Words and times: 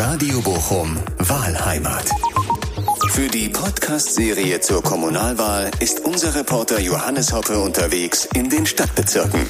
Radio 0.00 0.40
Bochum 0.42 0.96
Wahlheimat. 1.18 2.08
Für 3.08 3.26
die 3.26 3.48
Podcast-Serie 3.48 4.60
zur 4.60 4.80
Kommunalwahl 4.80 5.72
ist 5.80 6.04
unser 6.06 6.36
Reporter 6.36 6.78
Johannes 6.80 7.32
Hoppe 7.32 7.58
unterwegs 7.58 8.28
in 8.32 8.48
den 8.48 8.64
Stadtbezirken. 8.64 9.40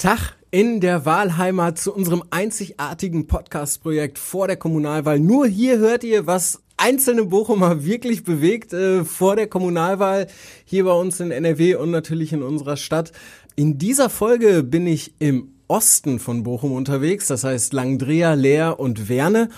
Tag 0.00 0.34
in 0.50 0.80
der 0.80 1.04
Wahlheimat 1.04 1.78
zu 1.78 1.94
unserem 1.94 2.24
einzigartigen 2.30 3.28
Podcast-Projekt 3.28 4.18
vor 4.18 4.48
der 4.48 4.56
Kommunalwahl. 4.56 5.20
Nur 5.20 5.46
hier 5.46 5.78
hört 5.78 6.02
ihr, 6.02 6.26
was 6.26 6.62
einzelne 6.76 7.24
Bochumer 7.26 7.84
wirklich 7.84 8.24
bewegt 8.24 8.72
äh, 8.72 9.04
vor 9.04 9.36
der 9.36 9.46
Kommunalwahl 9.46 10.26
hier 10.64 10.84
bei 10.84 10.94
uns 10.94 11.20
in 11.20 11.30
NRW 11.30 11.76
und 11.76 11.92
natürlich 11.92 12.32
in 12.32 12.42
unserer 12.42 12.76
Stadt. 12.76 13.12
In 13.54 13.78
dieser 13.78 14.10
Folge 14.10 14.64
bin 14.64 14.88
ich 14.88 15.14
im 15.20 15.55
Osten 15.68 16.18
von 16.18 16.42
Bochum 16.42 16.72
unterwegs, 16.72 17.26
das 17.26 17.44
heißt 17.44 17.72
Langdrea, 17.72 18.34
Leer 18.34 18.78
und 18.78 19.08
Werne. 19.08 19.48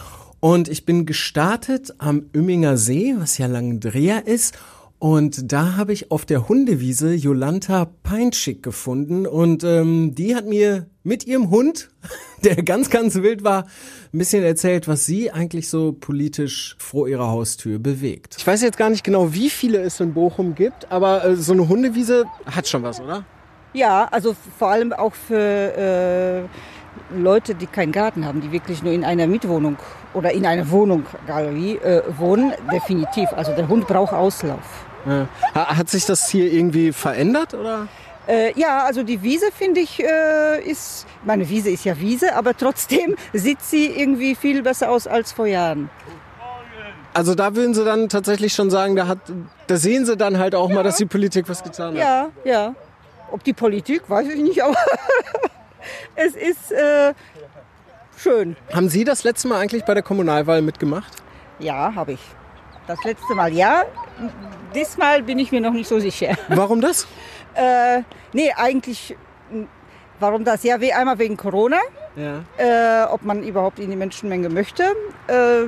Und 0.41 0.69
ich 0.69 0.85
bin 0.85 1.05
gestartet 1.05 1.95
am 1.99 2.31
Ümminger 2.35 2.77
See, 2.77 3.15
was 3.19 3.39
ja 3.39 3.47
Langdrea 3.47 4.19
ist. 4.19 4.57
Und 5.01 5.53
da 5.53 5.77
habe 5.77 5.93
ich 5.93 6.11
auf 6.11 6.27
der 6.27 6.49
Hundewiese 6.49 7.15
Jolanta 7.15 7.89
Peinschick 8.03 8.63
gefunden. 8.63 9.27
Und 9.27 9.63
ähm, 9.63 10.15
die 10.15 10.35
hat 10.35 10.47
mir 10.47 10.87
mit 11.05 11.27
ihrem 11.27 11.51
Hund, 11.51 11.91
der 12.45 12.57
ganz, 12.63 12.91
ganz 12.91 13.15
wild 13.17 13.45
war, 13.45 13.67
ein 14.13 14.19
bisschen 14.19 14.43
erzählt, 14.43 14.89
was 14.89 15.07
sie 15.07 15.31
eigentlich 15.31 15.69
so 15.69 15.93
politisch 15.93 16.75
vor 16.79 17.09
ihrer 17.09 17.29
Haustür 17.29 17.79
bewegt. 17.79 18.37
Ich 18.39 18.47
weiß 18.47 18.63
jetzt 18.63 18.79
gar 18.79 18.91
nicht 18.91 19.05
genau, 19.05 19.33
wie 19.33 19.51
viele 19.51 19.79
es 19.81 20.01
in 20.01 20.15
Bochum 20.15 20.55
gibt, 20.55 20.91
aber 20.91 21.25
äh, 21.25 21.37
so 21.37 21.53
eine 21.53 21.69
Hundewiese 21.69 22.25
hat 22.47 22.67
schon 22.67 22.83
was, 22.83 23.01
oder? 23.01 23.25
Ja, 23.79 24.09
also 24.11 24.35
vor 24.59 24.71
allem 24.71 24.93
auch 24.93 25.15
für 25.15 25.37
äh, 25.39 27.17
Leute, 27.17 27.55
die 27.55 27.67
keinen 27.67 27.93
Garten 27.93 28.27
haben, 28.27 28.41
die 28.41 28.51
wirklich 28.51 28.83
nur 28.83 28.93
in 28.93 29.05
einer 29.05 29.29
Mietwohnung 29.29 29.77
oder 30.15 30.33
in 30.33 30.45
einer 30.47 30.69
Wohnung, 30.73 31.07
Galerie, 31.29 31.77
äh, 31.77 32.03
wohnen, 32.17 32.55
definitiv. 32.73 33.29
Also 33.37 33.55
der 33.55 33.69
Hund 33.69 33.87
braucht 33.87 34.13
Auslauf. 34.13 34.85
Ja. 35.07 35.29
Hat 35.55 35.89
sich 35.89 36.07
das 36.07 36.29
hier 36.29 36.53
irgendwie 36.53 36.93
verändert 36.93 37.55
oder? 37.55 37.87
Äh, 38.27 38.53
ja, 38.59 38.85
also 38.85 39.05
die 39.05 39.23
Wiese 39.23 39.47
finde 39.57 39.81
ich 39.81 40.03
äh, 40.03 40.61
ist, 40.69 41.07
meine 41.25 41.49
Wiese 41.49 41.71
ist 41.71 41.85
ja 41.85 41.99
Wiese, 42.01 42.35
aber 42.35 42.57
trotzdem 42.57 43.15
sieht 43.33 43.63
sie 43.63 43.87
irgendwie 43.87 44.35
viel 44.35 44.63
besser 44.63 44.91
aus 44.91 45.07
als 45.07 45.31
vor 45.31 45.47
Jahren. 45.47 45.89
Also 47.15 47.37
da 47.37 47.55
würden 47.55 47.75
Sie 47.75 47.85
dann 47.85 48.09
tatsächlich 48.09 48.53
schon 48.55 48.71
sagen, 48.71 48.97
da, 48.97 49.07
hat, 49.07 49.19
da 49.67 49.77
sehen 49.77 50.05
Sie 50.05 50.17
dann 50.17 50.39
halt 50.39 50.55
auch 50.55 50.69
ja. 50.69 50.75
mal, 50.75 50.83
dass 50.83 50.97
die 50.97 51.07
Politik 51.07 51.49
was 51.49 51.63
getan 51.63 51.95
hat. 51.95 52.01
Ja, 52.01 52.29
ja. 52.45 52.75
Ob 53.31 53.45
die 53.45 53.53
Politik, 53.53 54.09
weiß 54.09 54.29
ich 54.29 54.43
nicht, 54.43 54.63
aber 54.63 54.77
es 56.17 56.35
ist 56.35 56.73
äh, 56.73 57.15
schön. 58.17 58.57
Haben 58.73 58.89
Sie 58.89 59.05
das 59.05 59.25
letzte 59.25 59.49
Mal 59.49 59.59
eigentlich 59.61 59.85
bei 59.85 59.95
der 59.95 60.03
Kommunalwahl 60.03 60.63
mitgemacht? 60.63 61.13
Ja, 61.59 61.95
habe 61.95 62.13
ich. 62.13 62.21
Das 62.87 63.03
letzte 63.05 63.35
Mal 63.35 63.53
ja. 63.53 63.85
Diesmal 64.75 65.23
bin 65.23 65.39
ich 65.39 65.53
mir 65.53 65.61
noch 65.61 65.73
nicht 65.73 65.89
so 65.89 66.01
sicher. 66.01 66.37
Warum 66.49 66.81
das? 66.81 67.07
äh, 67.55 68.03
nee, 68.33 68.53
eigentlich, 68.57 69.17
warum 70.21 70.45
das? 70.45 70.63
Ja, 70.63 70.81
wie 70.81 70.93
einmal 70.93 71.19
wegen 71.19 71.37
Corona. 71.37 71.79
Ja. 72.17 72.45
Äh, 72.57 73.07
ob 73.11 73.23
man 73.23 73.43
überhaupt 73.43 73.79
in 73.79 73.91
die 73.91 73.97
Menschenmenge 73.97 74.49
möchte. 74.49 74.85
Äh, 75.27 75.67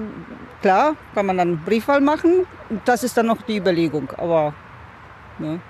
klar, 0.63 0.97
kann 1.15 1.27
man 1.27 1.39
dann 1.39 1.59
Briefwahl 1.65 2.01
machen. 2.01 2.47
Das 2.85 3.05
ist 3.05 3.17
dann 3.17 3.27
noch 3.27 3.43
die 3.43 3.57
Überlegung. 3.57 4.11
Aber 4.17 4.55
ne. 5.39 5.61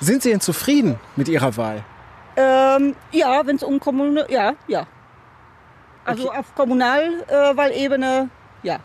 Sind 0.00 0.22
Sie 0.22 0.30
denn 0.30 0.40
zufrieden 0.40 0.98
mit 1.16 1.28
Ihrer 1.28 1.56
Wahl? 1.56 1.84
Ähm, 2.36 2.94
ja, 3.12 3.46
wenn 3.46 3.56
es 3.56 3.62
um 3.62 3.80
Kommunal, 3.80 4.26
ja, 4.30 4.54
ja. 4.66 4.86
Also 6.04 6.28
okay. 6.28 6.38
auf 6.38 6.54
Kommunalwahlebene, 6.54 8.30
äh, 8.62 8.66
ja. 8.66 8.78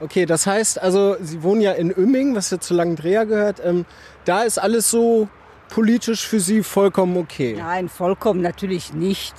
Okay, 0.00 0.26
das 0.26 0.46
heißt 0.46 0.82
also, 0.82 1.16
Sie 1.20 1.42
wohnen 1.42 1.60
ja 1.60 1.72
in 1.72 1.90
Ümming, 1.90 2.34
was 2.34 2.50
ja 2.50 2.58
zu 2.58 2.74
Langendreher 2.74 3.24
gehört. 3.24 3.60
Ähm, 3.64 3.86
da 4.24 4.42
ist 4.42 4.58
alles 4.58 4.90
so 4.90 5.28
politisch 5.68 6.26
für 6.26 6.40
Sie 6.40 6.62
vollkommen 6.62 7.16
okay? 7.16 7.56
Nein, 7.56 7.88
vollkommen 7.88 8.42
natürlich 8.42 8.92
nicht. 8.92 9.34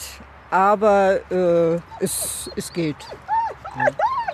Aber 0.50 1.19
äh, 1.31 1.80
es, 2.03 2.50
es 2.56 2.72
geht. 2.74 2.96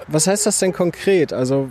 Was 0.07 0.27
heißt 0.27 0.45
das 0.45 0.59
denn 0.59 0.73
konkret? 0.73 1.33
Also 1.33 1.69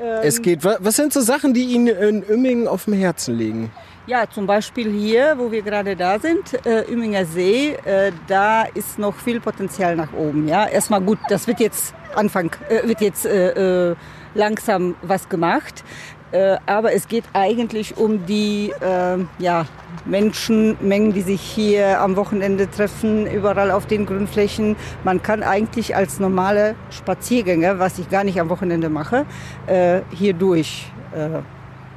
ähm, 0.00 0.20
es 0.22 0.42
geht. 0.42 0.64
Was 0.64 0.96
sind 0.96 1.12
so 1.12 1.20
Sachen, 1.20 1.54
die 1.54 1.64
Ihnen 1.64 1.88
in 1.88 2.22
Ümmingen 2.22 2.68
auf 2.68 2.84
dem 2.84 2.94
Herzen 2.94 3.36
liegen? 3.36 3.70
Ja, 4.06 4.28
zum 4.28 4.46
Beispiel 4.46 4.90
hier, 4.92 5.36
wo 5.38 5.50
wir 5.50 5.62
gerade 5.62 5.96
da 5.96 6.18
sind, 6.18 6.66
äh, 6.66 6.84
Ümminger 6.92 7.24
See, 7.24 7.70
äh, 7.86 8.12
da 8.26 8.64
ist 8.64 8.98
noch 8.98 9.14
viel 9.14 9.40
Potenzial 9.40 9.96
nach 9.96 10.12
oben. 10.12 10.46
Ja, 10.46 10.66
erstmal 10.66 11.00
gut, 11.00 11.18
das 11.30 11.46
wird 11.46 11.58
jetzt 11.58 11.94
Anfang, 12.14 12.50
äh, 12.68 12.86
wird 12.86 13.00
jetzt 13.00 13.24
äh, 13.24 13.92
äh, 13.92 13.96
langsam 14.34 14.94
was 15.00 15.30
gemacht. 15.30 15.84
Äh, 16.32 16.58
aber 16.66 16.92
es 16.92 17.08
geht 17.08 17.24
eigentlich 17.32 17.96
um 17.96 18.26
die 18.26 18.74
äh, 18.78 19.24
ja, 19.38 19.64
Menschenmengen, 20.04 21.14
die 21.14 21.22
sich 21.22 21.40
hier 21.40 21.98
am 21.98 22.16
Wochenende 22.16 22.70
treffen, 22.70 23.26
überall 23.26 23.70
auf 23.70 23.86
den 23.86 24.04
Grünflächen. 24.04 24.76
Man 25.02 25.22
kann 25.22 25.42
eigentlich 25.42 25.96
als 25.96 26.20
normale 26.20 26.74
Spaziergänger, 26.90 27.78
was 27.78 27.98
ich 27.98 28.10
gar 28.10 28.24
nicht 28.24 28.38
am 28.38 28.50
Wochenende 28.50 28.90
mache, 28.90 29.24
äh, 29.66 30.02
hier 30.10 30.34
durch. 30.34 30.92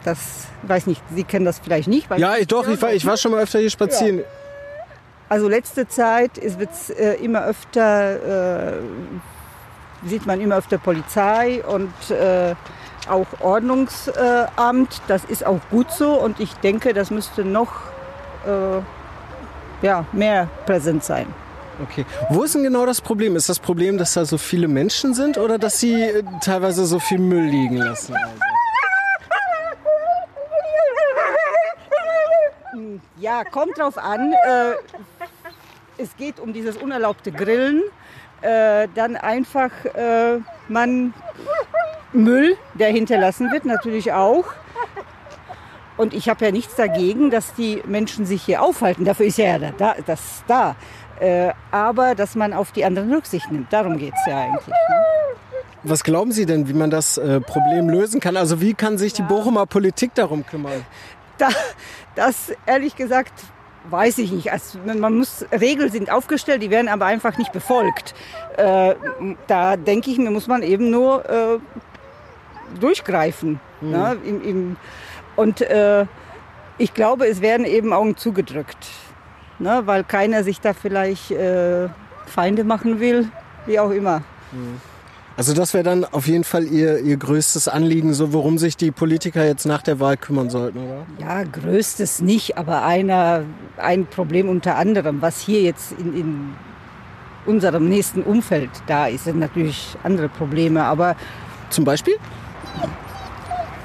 Äh, 0.07 0.09
das 0.09 0.47
weiß 0.63 0.87
nicht, 0.87 1.01
Sie 1.13 1.23
kennen 1.23 1.45
das 1.45 1.59
vielleicht 1.59 1.87
nicht. 1.87 2.07
ja, 2.17 2.35
ich, 2.37 2.47
doch, 2.47 2.67
ich 2.67 2.81
war, 2.81 2.93
ich 2.93 3.05
war 3.05 3.17
schon 3.17 3.31
mal 3.31 3.43
öfter 3.43 3.59
hier 3.59 3.69
spazieren. 3.69 4.19
Ja. 4.19 4.25
Also 5.29 5.49
letzte 5.49 5.87
Zeit 5.87 6.37
ist 6.37 6.57
es 6.61 6.89
äh, 6.89 7.15
immer 7.15 7.43
öfter, 7.43 8.71
äh, 8.71 8.79
sieht 10.05 10.25
man 10.25 10.39
immer 10.39 10.57
öfter 10.57 10.77
Polizei 10.77 11.63
und 11.65 11.91
auch 13.09 13.27
Ordnungsamt. 13.39 15.01
Das 15.07 15.23
ist 15.25 15.45
auch 15.45 15.59
gut 15.69 15.91
so 15.91 16.13
und 16.13 16.39
ich 16.39 16.53
denke, 16.55 16.93
das 16.93 17.09
müsste 17.09 17.43
noch 17.43 17.71
äh, 18.45 18.81
ja, 19.85 20.05
mehr 20.11 20.49
präsent 20.65 21.03
sein. 21.03 21.27
Okay. 21.83 22.05
Wo 22.29 22.43
ist 22.43 22.55
denn 22.55 22.63
genau 22.63 22.85
das 22.85 23.01
Problem? 23.01 23.35
Ist 23.35 23.49
das 23.49 23.59
Problem, 23.59 23.97
dass 23.97 24.13
da 24.13 24.25
so 24.25 24.37
viele 24.37 24.67
Menschen 24.67 25.13
sind 25.13 25.37
oder 25.37 25.57
dass 25.59 25.79
sie 25.79 25.93
äh, 25.93 26.23
teilweise 26.41 26.85
so 26.85 26.99
viel 26.99 27.19
Müll 27.19 27.45
liegen 27.45 27.77
lassen? 27.77 28.15
Also? 28.15 28.56
Ja, 33.19 33.43
kommt 33.43 33.77
drauf 33.77 33.97
an. 33.97 34.33
Äh, 34.33 34.73
es 35.97 36.15
geht 36.17 36.39
um 36.39 36.53
dieses 36.53 36.77
unerlaubte 36.77 37.31
Grillen. 37.31 37.83
Äh, 38.41 38.87
dann 38.93 39.15
einfach 39.15 39.71
äh, 39.95 40.39
man 40.67 41.13
Müll, 42.13 42.55
der 42.75 42.89
hinterlassen 42.89 43.51
wird, 43.51 43.65
natürlich 43.65 44.13
auch. 44.13 44.45
Und 45.97 46.13
ich 46.13 46.29
habe 46.29 46.45
ja 46.45 46.51
nichts 46.51 46.75
dagegen, 46.75 47.31
dass 47.31 47.55
die 47.55 47.81
Menschen 47.87 48.25
sich 48.25 48.43
hier 48.43 48.61
aufhalten. 48.61 49.03
Dafür 49.03 49.25
ist 49.25 49.39
ja 49.39 49.57
da, 49.57 49.95
das 50.05 50.43
da. 50.47 50.75
Äh, 51.19 51.51
aber 51.71 52.13
dass 52.13 52.35
man 52.35 52.53
auf 52.53 52.71
die 52.71 52.85
anderen 52.85 53.11
Rücksicht 53.11 53.51
nimmt. 53.51 53.73
Darum 53.73 53.97
geht 53.97 54.13
es 54.13 54.31
ja 54.31 54.41
eigentlich. 54.41 54.67
Ne? 54.67 54.73
Was 55.83 56.03
glauben 56.03 56.31
Sie 56.31 56.45
denn, 56.45 56.67
wie 56.67 56.73
man 56.73 56.91
das 56.91 57.17
äh, 57.17 57.39
Problem 57.41 57.89
lösen 57.89 58.19
kann? 58.19 58.37
Also 58.37 58.61
wie 58.61 58.75
kann 58.75 58.99
sich 58.99 59.13
die 59.13 59.23
Bochumer 59.23 59.65
Politik 59.65 60.13
darum 60.13 60.45
kümmern? 60.45 60.85
Da, 61.37 61.49
das 62.15 62.51
ehrlich 62.65 62.95
gesagt 62.95 63.33
weiß 63.89 64.17
ich 64.17 64.31
nicht. 64.31 64.51
Also, 64.51 64.79
man 64.79 65.17
muss, 65.17 65.45
Regeln 65.51 65.89
sind 65.91 66.11
aufgestellt, 66.11 66.61
die 66.61 66.69
werden 66.69 66.87
aber 66.87 67.05
einfach 67.05 67.37
nicht 67.37 67.51
befolgt. 67.51 68.13
Äh, 68.57 68.95
da 69.47 69.77
denke 69.77 70.11
ich 70.11 70.17
mir, 70.17 70.31
muss 70.31 70.47
man 70.47 70.63
eben 70.63 70.89
nur 70.89 71.27
äh, 71.29 71.59
durchgreifen. 72.79 73.59
Mhm. 73.81 73.89
Ne? 73.89 74.17
Im, 74.25 74.43
im, 74.43 74.75
und 75.35 75.61
äh, 75.61 76.05
ich 76.77 76.93
glaube, 76.93 77.27
es 77.27 77.41
werden 77.41 77.65
eben 77.65 77.93
Augen 77.93 78.17
zugedrückt, 78.17 78.87
ne? 79.59 79.81
weil 79.85 80.03
keiner 80.03 80.43
sich 80.43 80.59
da 80.59 80.73
vielleicht 80.73 81.31
äh, 81.31 81.89
Feinde 82.25 82.63
machen 82.63 82.99
will, 82.99 83.29
wie 83.65 83.79
auch 83.79 83.91
immer. 83.91 84.19
Mhm. 84.51 84.81
Also 85.37 85.53
das 85.53 85.75
wäre 85.75 85.83
dann 85.83 86.03
auf 86.03 86.27
jeden 86.27 86.43
Fall 86.43 86.63
ihr, 86.63 86.97
ihr 86.97 87.15
größtes 87.15 87.67
Anliegen, 87.67 88.15
so 88.15 88.33
worum 88.33 88.57
sich 88.57 88.75
die 88.75 88.89
Politiker 88.89 89.45
jetzt 89.45 89.67
nach 89.67 89.83
der 89.83 89.99
Wahl 89.99 90.17
kümmern 90.17 90.49
sollten, 90.49 90.79
oder? 90.79 91.05
Ja, 91.19 91.43
größtes 91.43 92.21
nicht, 92.21 92.57
aber 92.57 92.83
einer, 92.83 93.43
ein 93.77 94.07
Problem 94.07 94.49
unter 94.49 94.77
anderem, 94.77 95.21
was 95.21 95.39
hier 95.39 95.61
jetzt 95.61 95.91
in, 95.91 96.17
in 96.17 96.53
unserem 97.45 97.87
nächsten 97.87 98.23
Umfeld 98.23 98.71
da 98.87 99.05
ist, 99.05 99.25
sind 99.25 99.37
natürlich 99.37 99.95
andere 100.03 100.27
Probleme, 100.27 100.83
aber... 100.83 101.15
Zum 101.69 101.85
Beispiel? 101.85 102.15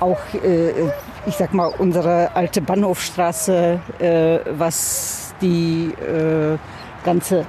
Auch, 0.00 0.20
äh, 0.42 0.70
ich 1.26 1.34
sag 1.36 1.52
mal, 1.52 1.66
unsere 1.66 2.34
alte 2.34 2.62
Bahnhofstraße, 2.62 3.78
äh, 3.98 4.38
was 4.56 5.34
die 5.42 5.92
äh, 6.00 6.56
ganze 7.04 7.44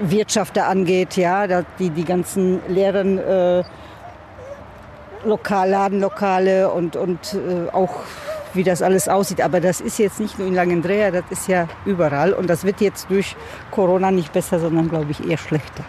Wirtschaft 0.00 0.56
da 0.56 0.68
angeht, 0.68 1.16
ja, 1.16 1.62
die, 1.78 1.90
die 1.90 2.04
ganzen 2.04 2.60
leeren 2.68 3.18
äh, 3.18 3.62
Lokal, 5.24 5.70
Ladenlokale 5.70 6.70
und, 6.70 6.96
und 6.96 7.34
äh, 7.34 7.70
auch 7.72 8.00
wie 8.54 8.64
das 8.64 8.82
alles 8.82 9.08
aussieht. 9.08 9.40
Aber 9.40 9.60
das 9.60 9.80
ist 9.80 9.98
jetzt 9.98 10.20
nicht 10.20 10.38
nur 10.38 10.48
in 10.48 10.54
Langendreher, 10.54 11.10
das 11.10 11.24
ist 11.30 11.48
ja 11.48 11.68
überall. 11.84 12.32
Und 12.32 12.48
das 12.48 12.64
wird 12.64 12.80
jetzt 12.80 13.08
durch 13.08 13.36
Corona 13.70 14.10
nicht 14.10 14.32
besser, 14.32 14.58
sondern, 14.58 14.88
glaube 14.88 15.10
ich, 15.10 15.26
eher 15.26 15.38
schlechter. 15.38 15.84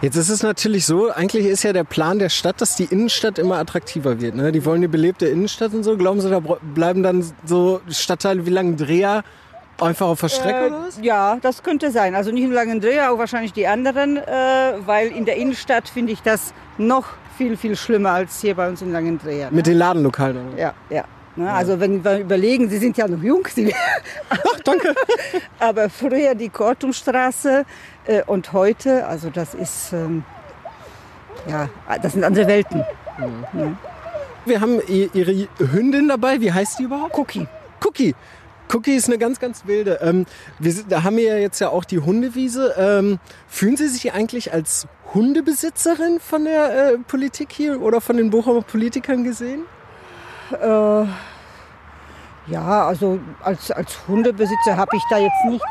Jetzt 0.00 0.16
ist 0.16 0.28
es 0.28 0.42
natürlich 0.42 0.86
so, 0.86 1.10
eigentlich 1.10 1.46
ist 1.46 1.62
ja 1.62 1.72
der 1.72 1.84
Plan 1.84 2.18
der 2.18 2.28
Stadt, 2.28 2.60
dass 2.60 2.76
die 2.76 2.84
Innenstadt 2.84 3.38
immer 3.38 3.58
attraktiver 3.58 4.20
wird. 4.20 4.34
Ne? 4.34 4.52
Die 4.52 4.64
wollen 4.64 4.80
die 4.80 4.88
belebte 4.88 5.26
Innenstadt 5.26 5.74
und 5.74 5.84
so. 5.84 5.96
Glauben 5.96 6.20
Sie, 6.20 6.30
da 6.30 6.40
bleiben 6.40 7.02
dann 7.02 7.24
so 7.44 7.80
Stadtteile 7.88 8.46
wie 8.46 8.50
Langendreher 8.50 9.22
einfach 9.80 10.06
auf 10.06 10.20
der 10.20 10.28
Strecke 10.28 10.66
oder 10.66 10.86
was? 10.86 10.98
Äh, 10.98 11.02
ja, 11.04 11.38
das 11.42 11.62
könnte 11.62 11.90
sein. 11.90 12.14
Also 12.14 12.30
nicht 12.30 12.44
nur 12.44 12.54
Langendreher, 12.54 13.12
auch 13.12 13.18
wahrscheinlich 13.18 13.52
die 13.52 13.66
anderen, 13.66 14.16
äh, 14.16 14.22
weil 14.84 15.08
in 15.08 15.24
der 15.24 15.36
Innenstadt 15.36 15.88
finde 15.88 16.12
ich 16.12 16.22
das 16.22 16.52
noch 16.78 17.06
viel, 17.36 17.56
viel 17.56 17.76
schlimmer 17.76 18.12
als 18.12 18.40
hier 18.40 18.54
bei 18.54 18.68
uns 18.68 18.82
in 18.82 18.92
Langendreher. 18.92 19.48
Mit 19.50 19.66
den 19.66 19.76
Ladenlokalen. 19.78 20.52
oder? 20.52 20.58
Ja, 20.58 20.74
ja. 20.90 21.04
Ne, 21.36 21.52
Also 21.52 21.78
wenn 21.80 22.02
wir 22.02 22.18
überlegen, 22.20 22.70
Sie 22.70 22.78
sind 22.78 22.96
ja 22.96 23.06
noch 23.06 23.22
jung, 23.22 23.46
Sie, 23.52 23.74
Ach, 24.30 24.60
danke. 24.64 24.94
aber 25.58 25.90
früher 25.90 26.34
die 26.34 26.48
Kortumstraße 26.48 27.66
äh, 28.06 28.22
und 28.26 28.54
heute, 28.54 29.06
also 29.06 29.28
das 29.28 29.52
ist, 29.52 29.92
ähm, 29.92 30.24
ja, 31.46 31.68
das 32.02 32.14
sind 32.14 32.24
andere 32.24 32.46
Welten. 32.46 32.82
Wir 34.46 34.60
haben 34.60 34.80
Ihre 34.88 35.48
Hündin 35.58 36.08
dabei. 36.08 36.40
Wie 36.40 36.52
heißt 36.52 36.78
die 36.78 36.84
überhaupt? 36.84 37.16
Cookie. 37.18 37.46
Cookie. 37.84 38.14
Cookie 38.72 38.94
ist 38.94 39.08
eine 39.08 39.18
ganz, 39.18 39.40
ganz 39.40 39.66
wilde. 39.66 39.98
Ähm, 40.02 40.26
wir 40.58 40.72
sind, 40.72 40.90
da 40.90 41.02
haben 41.02 41.16
wir 41.16 41.24
ja 41.24 41.36
jetzt 41.36 41.60
ja 41.60 41.68
auch 41.68 41.84
die 41.84 41.98
Hundewiese. 41.98 42.74
Ähm, 42.76 43.18
fühlen 43.48 43.76
Sie 43.76 43.88
sich 43.88 44.12
eigentlich 44.12 44.52
als 44.52 44.86
Hundebesitzerin 45.14 46.20
von 46.20 46.44
der 46.44 46.92
äh, 46.92 46.98
Politik 46.98 47.52
hier 47.52 47.80
oder 47.80 48.00
von 48.00 48.16
den 48.16 48.30
Bochumer 48.30 48.62
Politikern 48.62 49.24
gesehen? 49.24 49.64
Äh, 50.52 51.04
ja, 52.48 52.86
also 52.86 53.18
als, 53.42 53.70
als 53.70 54.06
Hundebesitzer 54.06 54.76
habe 54.76 54.96
ich 54.96 55.02
da 55.10 55.18
jetzt 55.18 55.44
nichts. 55.46 55.66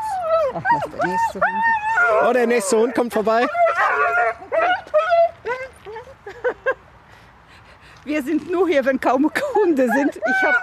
Ach, 0.54 0.62
der 0.92 1.06
nächste 1.06 1.40
Hund. 1.40 2.28
Oh, 2.28 2.32
der 2.32 2.46
nächste 2.46 2.78
Hund 2.78 2.94
kommt 2.94 3.12
vorbei. 3.12 3.46
Wir 8.04 8.22
sind 8.22 8.50
nur 8.50 8.68
hier, 8.68 8.84
wenn 8.84 9.00
kaum 9.00 9.30
Hunde 9.54 9.88
sind. 9.88 10.16
Ich 10.16 10.42
habe 10.42 10.56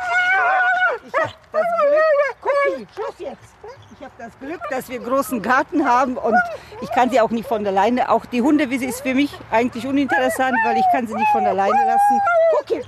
das 1.22 1.32
Glück, 1.52 2.42
Cookie, 2.42 2.88
Schluss 2.94 3.20
jetzt. 3.20 3.54
Ich 3.98 4.04
habe 4.04 4.14
das 4.18 4.38
Glück, 4.40 4.62
dass 4.70 4.90
wir 4.90 5.00
großen 5.00 5.42
Garten 5.42 5.86
haben 5.86 6.18
und 6.18 6.36
ich 6.82 6.92
kann 6.92 7.10
sie 7.10 7.22
auch 7.22 7.30
nicht 7.30 7.48
von 7.48 7.66
alleine. 7.66 8.10
Auch 8.10 8.26
die 8.26 8.42
Hundewiese 8.42 8.86
ist 8.86 9.02
für 9.02 9.14
mich 9.14 9.32
eigentlich 9.52 9.86
uninteressant, 9.88 10.56
weil 10.66 10.78
ich 10.78 10.86
kann 10.92 11.08
sie 11.08 11.14
nicht 11.14 11.32
von 11.32 11.46
alleine 11.46 11.86
lassen. 11.86 12.22
Cookie. 12.60 12.82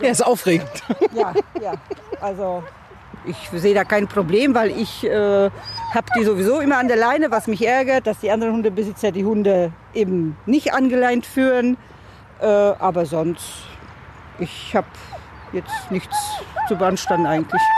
Er 0.00 0.10
ist 0.10 0.26
aufregend. 0.26 0.82
Ja, 1.12 1.32
ja. 1.60 1.74
Also 2.20 2.64
ich 3.24 3.36
sehe 3.52 3.74
da 3.74 3.84
kein 3.84 4.08
Problem, 4.08 4.54
weil 4.54 4.70
ich 4.70 5.04
äh, 5.04 5.10
habe 5.10 6.06
die 6.16 6.24
sowieso 6.24 6.60
immer 6.60 6.78
an 6.78 6.88
der 6.88 6.96
Leine, 6.96 7.30
was 7.30 7.46
mich 7.46 7.64
ärgert, 7.66 8.06
dass 8.06 8.18
die 8.18 8.30
anderen 8.30 8.54
Hundebesitzer 8.54 9.12
die 9.12 9.24
Hunde 9.24 9.72
eben 9.94 10.36
nicht 10.46 10.74
angeleint 10.74 11.26
führen. 11.26 11.76
Äh, 12.40 12.46
aber 12.46 13.06
sonst, 13.06 13.66
ich 14.42 14.74
habe 14.74 14.86
jetzt 15.52 15.90
nichts 15.90 16.16
zu 16.68 16.76
beanstanden 16.76 17.26
eigentlich. 17.26 17.62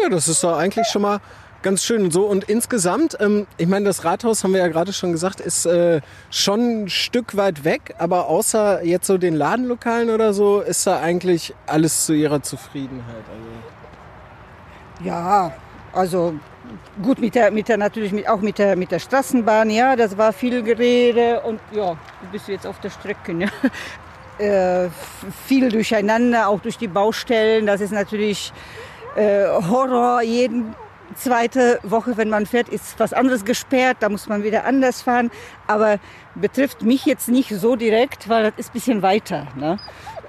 Ja, 0.00 0.08
das 0.08 0.26
ist 0.28 0.42
doch 0.42 0.56
eigentlich 0.56 0.86
schon 0.86 1.02
mal 1.02 1.20
ganz 1.62 1.84
schön 1.84 2.04
und 2.04 2.12
so. 2.12 2.24
Und 2.24 2.44
insgesamt, 2.44 3.16
ähm, 3.20 3.46
ich 3.58 3.66
meine, 3.66 3.84
das 3.86 4.04
Rathaus, 4.04 4.42
haben 4.42 4.52
wir 4.52 4.60
ja 4.60 4.68
gerade 4.68 4.92
schon 4.92 5.12
gesagt, 5.12 5.40
ist 5.40 5.66
äh, 5.66 6.00
schon 6.30 6.84
ein 6.84 6.88
Stück 6.88 7.36
weit 7.36 7.64
weg. 7.64 7.94
Aber 7.98 8.28
außer 8.28 8.84
jetzt 8.84 9.06
so 9.06 9.18
den 9.18 9.34
Ladenlokalen 9.34 10.10
oder 10.10 10.32
so, 10.32 10.60
ist 10.60 10.86
da 10.86 11.00
eigentlich 11.00 11.54
alles 11.66 12.06
zu 12.06 12.14
ihrer 12.14 12.42
Zufriedenheit. 12.42 13.24
Also. 13.28 15.08
Ja, 15.08 15.52
also 15.92 16.34
gut 17.02 17.18
mit 17.18 17.34
der, 17.34 17.50
mit 17.50 17.68
der 17.68 17.76
natürlich 17.76 18.12
mit, 18.12 18.28
auch 18.28 18.40
mit 18.40 18.58
der, 18.58 18.76
mit 18.76 18.90
der 18.90 18.98
Straßenbahn, 18.98 19.70
ja, 19.70 19.96
das 19.96 20.16
war 20.16 20.32
viel 20.32 20.62
Gerede 20.62 21.40
und 21.40 21.60
ja, 21.72 21.90
du 21.92 22.26
bist 22.32 22.48
jetzt 22.48 22.66
auf 22.66 22.80
der 22.80 22.90
Strecke. 22.90 23.34
Ne? 23.34 23.50
Äh, 24.38 24.90
viel 25.46 25.70
durcheinander, 25.70 26.48
auch 26.48 26.60
durch 26.60 26.76
die 26.76 26.88
Baustellen. 26.88 27.64
Das 27.66 27.80
ist 27.80 27.92
natürlich 27.92 28.52
äh, 29.16 29.46
Horror. 29.46 30.20
Jeden 30.22 30.74
zweite 31.14 31.78
Woche, 31.82 32.16
wenn 32.18 32.28
man 32.28 32.44
fährt, 32.44 32.68
ist 32.68 33.00
was 33.00 33.14
anderes 33.14 33.46
gesperrt. 33.46 33.98
Da 34.00 34.10
muss 34.10 34.28
man 34.28 34.42
wieder 34.42 34.64
anders 34.64 35.00
fahren. 35.00 35.30
Aber 35.66 35.98
betrifft 36.34 36.82
mich 36.82 37.06
jetzt 37.06 37.28
nicht 37.28 37.48
so 37.48 37.76
direkt, 37.76 38.28
weil 38.28 38.42
das 38.44 38.52
ist 38.58 38.70
ein 38.70 38.72
bisschen 38.74 39.02
weiter. 39.02 39.46
Ne? 39.56 39.78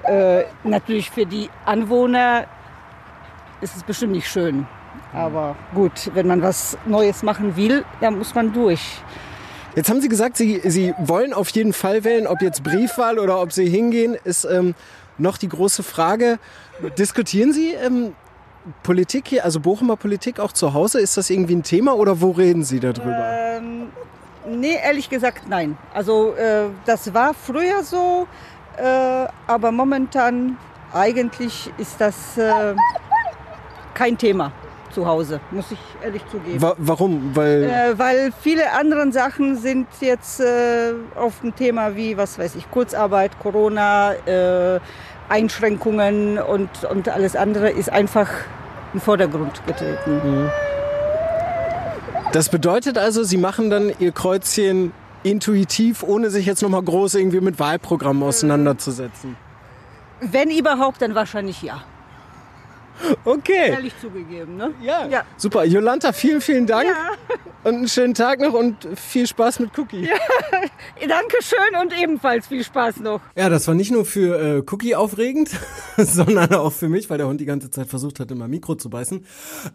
Äh, 0.03 0.45
natürlich 0.63 1.11
für 1.11 1.25
die 1.25 1.49
Anwohner 1.65 2.45
ist 3.59 3.75
es 3.75 3.83
bestimmt 3.83 4.13
nicht 4.13 4.29
schön. 4.29 4.67
Aber 5.13 5.55
gut, 5.73 6.11
wenn 6.13 6.27
man 6.27 6.41
was 6.41 6.77
Neues 6.85 7.23
machen 7.23 7.57
will, 7.57 7.83
dann 7.99 8.17
muss 8.17 8.33
man 8.35 8.53
durch. 8.53 9.01
Jetzt 9.77 9.91
haben 9.91 10.01
Sie 10.01 10.09
gesagt, 10.09 10.37
Sie, 10.37 10.59
Sie 10.63 10.95
wollen 10.97 11.33
auf 11.33 11.49
jeden 11.49 11.71
Fall 11.71 12.03
wählen, 12.03 12.25
ob 12.25 12.41
jetzt 12.41 12.63
Briefwahl 12.63 13.19
oder 13.19 13.39
ob 13.39 13.51
Sie 13.51 13.69
hingehen, 13.69 14.17
ist 14.23 14.43
ähm, 14.43 14.73
noch 15.19 15.37
die 15.37 15.47
große 15.47 15.83
Frage. 15.83 16.39
Diskutieren 16.97 17.53
Sie 17.53 17.73
ähm, 17.73 18.15
Politik 18.81 19.27
hier, 19.27 19.45
also 19.45 19.59
Bochumer 19.59 19.95
Politik 19.95 20.39
auch 20.39 20.51
zu 20.51 20.73
Hause? 20.73 20.99
Ist 20.99 21.15
das 21.15 21.29
irgendwie 21.29 21.53
ein 21.57 21.61
Thema 21.61 21.95
oder 21.95 22.21
wo 22.21 22.31
reden 22.31 22.63
Sie 22.63 22.79
darüber? 22.79 23.29
Ähm, 23.29 23.89
nee, 24.49 24.79
ehrlich 24.83 25.11
gesagt 25.11 25.47
nein. 25.47 25.77
Also 25.93 26.33
äh, 26.33 26.69
das 26.87 27.13
war 27.13 27.35
früher 27.35 27.83
so, 27.83 28.27
äh, 28.77 29.27
aber 29.45 29.71
momentan 29.71 30.57
eigentlich 30.91 31.71
ist 31.77 32.01
das 32.01 32.35
äh, 32.35 32.73
kein 33.93 34.17
Thema 34.17 34.51
zu 34.97 35.05
Hause, 35.05 35.39
muss 35.51 35.71
ich 35.71 35.77
ehrlich 36.03 36.23
zugeben. 36.31 36.59
Wa 36.59 36.73
warum? 36.79 37.35
Weil 37.35 37.63
Äh, 37.63 37.99
weil 37.99 38.33
viele 38.41 38.71
andere 38.71 39.11
Sachen 39.11 39.55
sind 39.55 39.85
jetzt 40.01 40.39
äh, 40.39 40.93
auf 41.15 41.41
dem 41.41 41.55
Thema 41.55 41.95
wie, 41.95 42.17
was 42.17 42.39
weiß 42.39 42.55
ich, 42.55 42.71
Kurzarbeit, 42.71 43.37
Corona, 43.39 44.13
äh, 44.25 44.79
Einschränkungen 45.29 46.39
und, 46.39 46.69
und 46.89 47.09
alles 47.09 47.35
andere 47.35 47.69
ist 47.69 47.91
einfach 47.91 48.27
in 48.93 48.99
den 48.99 49.01
Vordergrund 49.01 49.61
getreten. 49.67 50.49
das 52.31 52.49
bedeutet 52.49 52.97
also, 52.97 53.23
Sie 53.23 53.37
machen 53.37 53.69
dann 53.69 53.91
Ihr 53.99 54.13
Kreuzchen 54.13 54.93
intuitiv, 55.21 56.01
ohne 56.01 56.31
sich 56.31 56.47
jetzt 56.47 56.63
nochmal 56.63 56.81
groß 56.81 57.15
irgendwie 57.15 57.41
mit 57.41 57.59
Wahlprogrammen 57.59 58.23
auseinanderzusetzen. 58.23 59.35
Wenn 60.21 60.49
überhaupt, 60.49 61.03
dann 61.03 61.13
wahrscheinlich 61.13 61.61
ja. 61.61 61.83
Okay. 63.23 63.69
Ehrlich 63.71 63.93
zugegeben, 63.99 64.55
ne? 64.55 64.73
Ja. 64.81 65.07
Ja. 65.07 65.23
Super. 65.37 65.65
Jolanta, 65.65 66.11
vielen, 66.11 66.41
vielen 66.41 66.65
Dank. 66.65 66.87
Ja. 66.87 67.37
Und 67.63 67.75
einen 67.75 67.87
schönen 67.87 68.13
Tag 68.13 68.39
noch 68.39 68.53
und 68.53 68.87
viel 68.95 69.27
Spaß 69.27 69.59
mit 69.59 69.77
Cookie. 69.77 70.07
Dankeschön 71.07 71.81
und 71.81 71.93
ebenfalls 72.01 72.47
viel 72.47 72.63
Spaß 72.63 72.97
noch. 72.97 73.19
Ja, 73.35 73.49
das 73.49 73.67
war 73.67 73.75
nicht 73.75 73.91
nur 73.91 74.05
für 74.05 74.39
äh, 74.39 74.63
Cookie 74.71 74.95
aufregend, 74.95 75.49
sondern 75.97 76.53
auch 76.53 76.71
für 76.71 76.87
mich, 76.87 77.09
weil 77.09 77.17
der 77.17 77.27
Hund 77.27 77.41
die 77.41 77.45
ganze 77.45 77.69
Zeit 77.69 77.87
versucht 77.87 78.19
hat, 78.19 78.31
immer 78.31 78.47
Mikro 78.47 78.75
zu 78.75 78.89
beißen. 78.89 79.25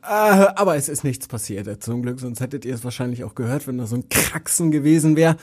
Äh, 0.03 0.07
aber 0.07 0.77
es 0.77 0.89
ist 0.89 1.05
nichts 1.05 1.29
passiert, 1.29 1.83
zum 1.83 2.03
Glück, 2.03 2.21
sonst 2.21 2.41
hättet 2.41 2.65
ihr 2.65 2.75
es 2.75 2.85
wahrscheinlich 2.85 3.25
auch 3.25 3.35
gehört, 3.35 3.67
wenn 3.67 3.79
da 3.79 3.87
so 3.87 3.97
ein 3.97 4.09
Kraxen 4.09 4.71
gewesen 4.71 5.17
wäre. 5.17 5.37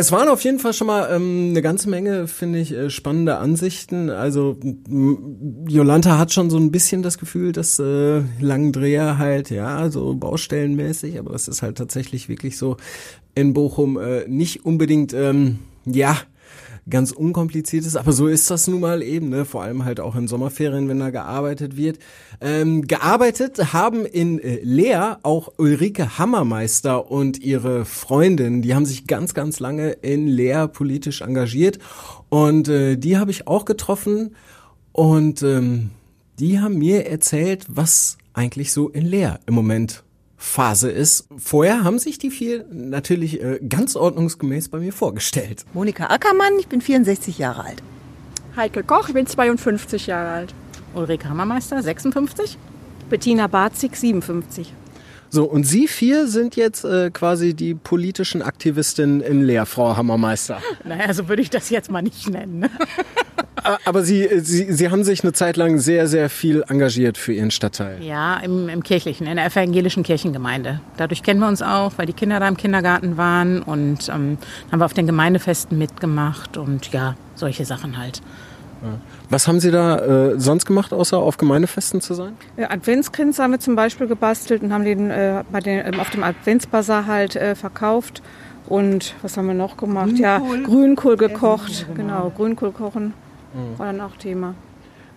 Es 0.00 0.12
waren 0.12 0.30
auf 0.30 0.42
jeden 0.44 0.58
Fall 0.58 0.72
schon 0.72 0.86
mal 0.86 1.14
ähm, 1.14 1.48
eine 1.50 1.60
ganze 1.60 1.90
Menge, 1.90 2.26
finde 2.26 2.58
ich, 2.58 2.72
äh, 2.72 2.88
spannende 2.88 3.36
Ansichten. 3.36 4.08
Also 4.08 4.56
Jolanta 5.68 6.16
hat 6.16 6.32
schon 6.32 6.48
so 6.48 6.56
ein 6.56 6.72
bisschen 6.72 7.02
das 7.02 7.18
Gefühl, 7.18 7.52
dass 7.52 7.78
äh, 7.78 8.22
Langendreher 8.40 9.18
halt, 9.18 9.50
ja, 9.50 9.90
so 9.90 10.14
baustellenmäßig, 10.14 11.18
aber 11.18 11.32
das 11.32 11.48
ist 11.48 11.60
halt 11.60 11.76
tatsächlich 11.76 12.30
wirklich 12.30 12.56
so 12.56 12.78
in 13.34 13.52
Bochum 13.52 13.98
äh, 13.98 14.26
nicht 14.26 14.64
unbedingt, 14.64 15.12
ähm, 15.12 15.58
ja, 15.84 16.16
ganz 16.90 17.12
unkompliziert 17.12 17.86
ist, 17.86 17.96
aber 17.96 18.12
so 18.12 18.26
ist 18.26 18.50
das 18.50 18.66
nun 18.66 18.80
mal 18.80 19.02
eben, 19.02 19.28
ne? 19.28 19.44
vor 19.44 19.62
allem 19.62 19.84
halt 19.84 20.00
auch 20.00 20.16
in 20.16 20.28
Sommerferien, 20.28 20.88
wenn 20.88 20.98
da 20.98 21.10
gearbeitet 21.10 21.76
wird. 21.76 21.98
Ähm, 22.40 22.86
gearbeitet 22.86 23.72
haben 23.72 24.04
in 24.04 24.38
äh, 24.38 24.60
Leer 24.62 25.20
auch 25.22 25.52
Ulrike 25.56 26.18
Hammermeister 26.18 27.10
und 27.10 27.38
ihre 27.40 27.84
Freundin, 27.84 28.62
die 28.62 28.74
haben 28.74 28.86
sich 28.86 29.06
ganz, 29.06 29.34
ganz 29.34 29.60
lange 29.60 29.90
in 29.92 30.26
Leer 30.26 30.68
politisch 30.68 31.22
engagiert 31.22 31.78
und 32.28 32.68
äh, 32.68 32.96
die 32.96 33.18
habe 33.18 33.30
ich 33.30 33.46
auch 33.46 33.64
getroffen 33.64 34.34
und 34.92 35.42
ähm, 35.42 35.90
die 36.38 36.58
haben 36.58 36.78
mir 36.78 37.06
erzählt, 37.06 37.66
was 37.68 38.18
eigentlich 38.32 38.72
so 38.72 38.88
in 38.88 39.06
Leer 39.06 39.40
im 39.46 39.54
Moment 39.54 40.02
Phase 40.42 40.90
ist. 40.90 41.28
Vorher 41.36 41.84
haben 41.84 41.98
sich 41.98 42.18
die 42.18 42.30
vier 42.30 42.64
natürlich 42.72 43.42
äh, 43.42 43.60
ganz 43.68 43.94
ordnungsgemäß 43.94 44.70
bei 44.70 44.78
mir 44.78 44.92
vorgestellt. 44.92 45.66
Monika 45.74 46.06
Ackermann, 46.06 46.58
ich 46.58 46.66
bin 46.66 46.80
64 46.80 47.36
Jahre 47.38 47.64
alt. 47.64 47.82
Heike 48.56 48.82
Koch, 48.82 49.08
ich 49.08 49.14
bin 49.14 49.26
52 49.26 50.06
Jahre 50.06 50.30
alt. 50.30 50.54
Ulrike 50.94 51.28
Hammermeister, 51.28 51.82
56. 51.82 52.56
Bettina 53.10 53.48
Barzig, 53.48 53.94
57. 53.94 54.72
So, 55.32 55.44
und 55.44 55.64
Sie 55.64 55.86
vier 55.86 56.26
sind 56.26 56.56
jetzt 56.56 56.84
äh, 56.84 57.10
quasi 57.10 57.54
die 57.54 57.74
politischen 57.74 58.42
Aktivistinnen 58.42 59.20
in 59.20 59.42
Leer, 59.42 59.64
Frau 59.64 59.96
Hammermeister. 59.96 60.58
Naja, 60.84 61.12
so 61.14 61.28
würde 61.28 61.40
ich 61.42 61.50
das 61.50 61.70
jetzt 61.70 61.90
mal 61.90 62.02
nicht 62.02 62.28
nennen. 62.28 62.68
Aber 63.84 64.02
Sie, 64.02 64.28
Sie, 64.40 64.72
Sie 64.72 64.90
haben 64.90 65.04
sich 65.04 65.22
eine 65.22 65.32
Zeit 65.32 65.56
lang 65.56 65.78
sehr, 65.78 66.08
sehr 66.08 66.30
viel 66.30 66.64
engagiert 66.68 67.16
für 67.18 67.32
Ihren 67.32 67.50
Stadtteil. 67.50 68.02
Ja, 68.02 68.38
im, 68.38 68.68
im 68.68 68.82
kirchlichen, 68.82 69.26
in 69.26 69.36
der 69.36 69.46
evangelischen 69.46 70.02
Kirchengemeinde. 70.02 70.80
Dadurch 70.96 71.22
kennen 71.22 71.40
wir 71.40 71.48
uns 71.48 71.62
auch, 71.62 71.92
weil 71.96 72.06
die 72.06 72.12
Kinder 72.12 72.40
da 72.40 72.48
im 72.48 72.56
Kindergarten 72.56 73.16
waren 73.16 73.62
und 73.62 74.08
ähm, 74.08 74.38
haben 74.72 74.80
wir 74.80 74.84
auf 74.84 74.94
den 74.94 75.06
Gemeindefesten 75.06 75.78
mitgemacht 75.78 76.56
und 76.56 76.90
ja, 76.92 77.14
solche 77.36 77.64
Sachen 77.64 77.98
halt. 77.98 78.22
Was 79.30 79.46
haben 79.46 79.60
Sie 79.60 79.70
da 79.70 79.98
äh, 80.30 80.40
sonst 80.40 80.66
gemacht, 80.66 80.92
außer 80.92 81.16
auf 81.16 81.36
Gemeindefesten 81.36 82.00
zu 82.00 82.14
sein? 82.14 82.36
Äh, 82.56 82.64
Adventskranz 82.64 83.38
haben 83.38 83.52
wir 83.52 83.60
zum 83.60 83.76
Beispiel 83.76 84.08
gebastelt 84.08 84.62
und 84.62 84.72
haben 84.72 84.84
den, 84.84 85.08
äh, 85.10 85.44
bei 85.52 85.60
den 85.60 85.86
ähm, 85.86 86.00
auf 86.00 86.10
dem 86.10 86.24
Adventsbazar 86.24 87.06
halt 87.06 87.36
äh, 87.36 87.54
verkauft. 87.54 88.22
Und 88.66 89.14
was 89.22 89.36
haben 89.36 89.46
wir 89.46 89.54
noch 89.54 89.76
gemacht? 89.76 90.18
Ja, 90.18 90.38
Grünkohl 90.38 91.16
gekocht. 91.16 91.86
Genau, 91.94 92.30
Grünkohl 92.36 92.72
kochen 92.72 93.14
war 93.76 93.86
dann 93.86 94.00
auch 94.00 94.16
Thema. 94.16 94.54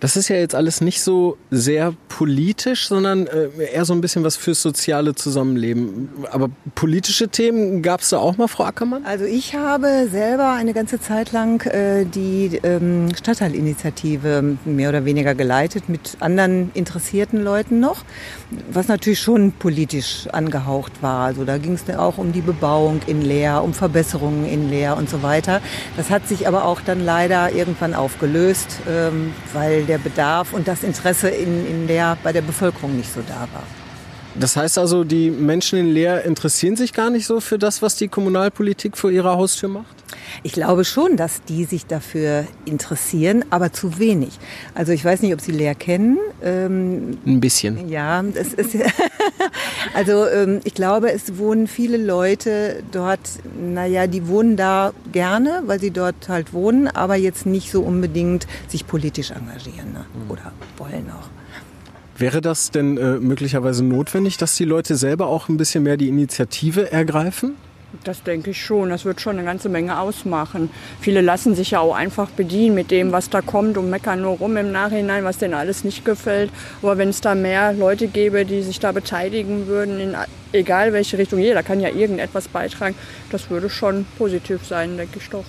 Das 0.04 0.18
ist 0.18 0.28
ja 0.28 0.36
jetzt 0.36 0.54
alles 0.54 0.82
nicht 0.82 1.00
so 1.00 1.38
sehr 1.50 1.94
politisch, 2.10 2.88
sondern 2.88 3.26
äh, 3.26 3.48
eher 3.72 3.86
so 3.86 3.94
ein 3.94 4.02
bisschen 4.02 4.22
was 4.22 4.36
fürs 4.36 4.60
soziale 4.60 5.14
Zusammenleben. 5.14 6.10
Aber 6.30 6.50
politische 6.74 7.28
Themen 7.28 7.80
gab 7.80 8.02
es 8.02 8.10
da 8.10 8.18
auch 8.18 8.36
mal, 8.36 8.46
Frau 8.46 8.64
Ackermann? 8.64 9.06
Also 9.06 9.24
ich 9.24 9.54
habe 9.54 10.06
selber 10.10 10.52
eine 10.52 10.74
ganze 10.74 11.00
Zeit 11.00 11.32
lang 11.32 11.64
äh, 11.68 12.04
die 12.04 12.60
ähm, 12.64 13.14
Stadtteilinitiative 13.16 14.58
mehr 14.66 14.90
oder 14.90 15.06
weniger 15.06 15.34
geleitet 15.34 15.88
mit 15.88 16.18
anderen 16.20 16.70
interessierten 16.74 17.42
Leuten 17.42 17.80
noch, 17.80 18.04
was 18.70 18.88
natürlich 18.88 19.20
schon 19.20 19.52
politisch 19.52 20.28
angehaucht 20.30 21.02
war. 21.02 21.24
Also 21.24 21.46
da 21.46 21.56
ging 21.56 21.72
es 21.72 21.96
auch 21.96 22.18
um 22.18 22.30
die 22.32 22.42
Bebauung 22.42 23.00
in 23.06 23.22
Leer, 23.22 23.64
um 23.64 23.72
Verbesserungen 23.72 24.44
in 24.44 24.68
Leer 24.68 24.98
und 24.98 25.08
so 25.08 25.22
weiter. 25.22 25.62
Das 25.96 26.10
hat 26.10 26.28
sich 26.28 26.46
aber 26.46 26.66
auch 26.66 26.82
dann 26.82 27.02
leider 27.02 27.52
irgendwann 27.52 27.94
aufgelöst, 27.94 28.80
ähm, 28.86 29.32
weil 29.54 29.84
der 29.93 29.93
Bedarf 29.98 30.52
und 30.52 30.68
das 30.68 30.82
Interesse 30.82 31.28
in, 31.28 31.66
in 31.66 31.86
Leer 31.86 32.16
bei 32.22 32.32
der 32.32 32.42
Bevölkerung 32.42 32.96
nicht 32.96 33.12
so 33.12 33.20
da 33.26 33.40
war. 33.52 33.64
Das 34.34 34.56
heißt 34.56 34.78
also, 34.78 35.04
die 35.04 35.30
Menschen 35.30 35.78
in 35.78 35.92
Leer 35.92 36.24
interessieren 36.24 36.76
sich 36.76 36.92
gar 36.92 37.10
nicht 37.10 37.26
so 37.26 37.40
für 37.40 37.58
das, 37.58 37.82
was 37.82 37.96
die 37.96 38.08
Kommunalpolitik 38.08 38.96
vor 38.96 39.10
ihrer 39.10 39.36
Haustür 39.36 39.68
macht? 39.68 40.03
Ich 40.42 40.52
glaube 40.52 40.84
schon, 40.84 41.16
dass 41.16 41.42
die 41.44 41.64
sich 41.64 41.86
dafür 41.86 42.46
interessieren, 42.64 43.44
aber 43.50 43.72
zu 43.72 43.98
wenig. 43.98 44.38
Also 44.74 44.92
ich 44.92 45.04
weiß 45.04 45.22
nicht, 45.22 45.32
ob 45.32 45.40
Sie 45.40 45.52
Leer 45.52 45.74
kennen. 45.74 46.18
Ähm, 46.42 47.18
Ein 47.26 47.40
bisschen. 47.40 47.88
ja, 47.88 48.22
es 48.34 48.54
ist 48.54 48.76
also 49.94 50.26
ähm, 50.26 50.60
ich 50.64 50.74
glaube, 50.74 51.12
es 51.12 51.38
wohnen 51.38 51.66
viele 51.66 51.96
Leute 51.96 52.82
dort. 52.92 53.20
Naja, 53.60 54.06
die 54.06 54.26
wohnen 54.28 54.56
da 54.56 54.92
gerne, 55.12 55.62
weil 55.66 55.80
sie 55.80 55.90
dort 55.90 56.28
halt 56.28 56.52
wohnen, 56.52 56.88
aber 56.88 57.16
jetzt 57.16 57.46
nicht 57.46 57.70
so 57.70 57.82
unbedingt 57.82 58.46
sich 58.68 58.86
politisch 58.86 59.30
engagieren 59.30 59.92
ne? 59.92 60.04
oder 60.28 60.52
wollen 60.78 61.10
auch. 61.10 61.28
Wäre 62.16 62.40
das 62.40 62.70
denn 62.70 62.96
äh, 62.96 63.18
möglicherweise 63.18 63.82
notwendig, 63.84 64.36
dass 64.36 64.54
die 64.56 64.64
Leute 64.64 64.94
selber 64.96 65.26
auch 65.26 65.48
ein 65.48 65.56
bisschen 65.56 65.82
mehr 65.82 65.96
die 65.96 66.08
Initiative 66.08 66.92
ergreifen? 66.92 67.54
Das 68.02 68.22
denke 68.22 68.50
ich 68.50 68.62
schon. 68.62 68.90
Das 68.90 69.04
wird 69.04 69.20
schon 69.20 69.38
eine 69.38 69.44
ganze 69.44 69.68
Menge 69.68 69.98
ausmachen. 69.98 70.70
Viele 71.00 71.20
lassen 71.20 71.54
sich 71.54 71.70
ja 71.72 71.80
auch 71.80 71.94
einfach 71.94 72.30
bedienen 72.30 72.74
mit 72.74 72.90
dem, 72.90 73.12
was 73.12 73.30
da 73.30 73.40
kommt 73.40 73.78
und 73.78 73.90
meckern 73.90 74.22
nur 74.22 74.38
rum 74.38 74.56
im 74.56 74.72
Nachhinein, 74.72 75.24
was 75.24 75.38
denen 75.38 75.54
alles 75.54 75.84
nicht 75.84 76.04
gefällt. 76.04 76.50
Aber 76.82 76.98
wenn 76.98 77.10
es 77.10 77.20
da 77.20 77.34
mehr 77.34 77.72
Leute 77.72 78.08
gäbe, 78.08 78.44
die 78.44 78.62
sich 78.62 78.80
da 78.80 78.92
beteiligen 78.92 79.66
würden, 79.66 80.00
in 80.00 80.16
egal 80.52 80.92
welche 80.92 81.18
Richtung, 81.18 81.38
jeder 81.38 81.62
kann 81.62 81.80
ja 81.80 81.88
irgendetwas 81.88 82.48
beitragen, 82.48 82.94
das 83.30 83.50
würde 83.50 83.70
schon 83.70 84.06
positiv 84.18 84.66
sein, 84.66 84.96
denke 84.96 85.18
ich 85.18 85.28
doch. 85.30 85.44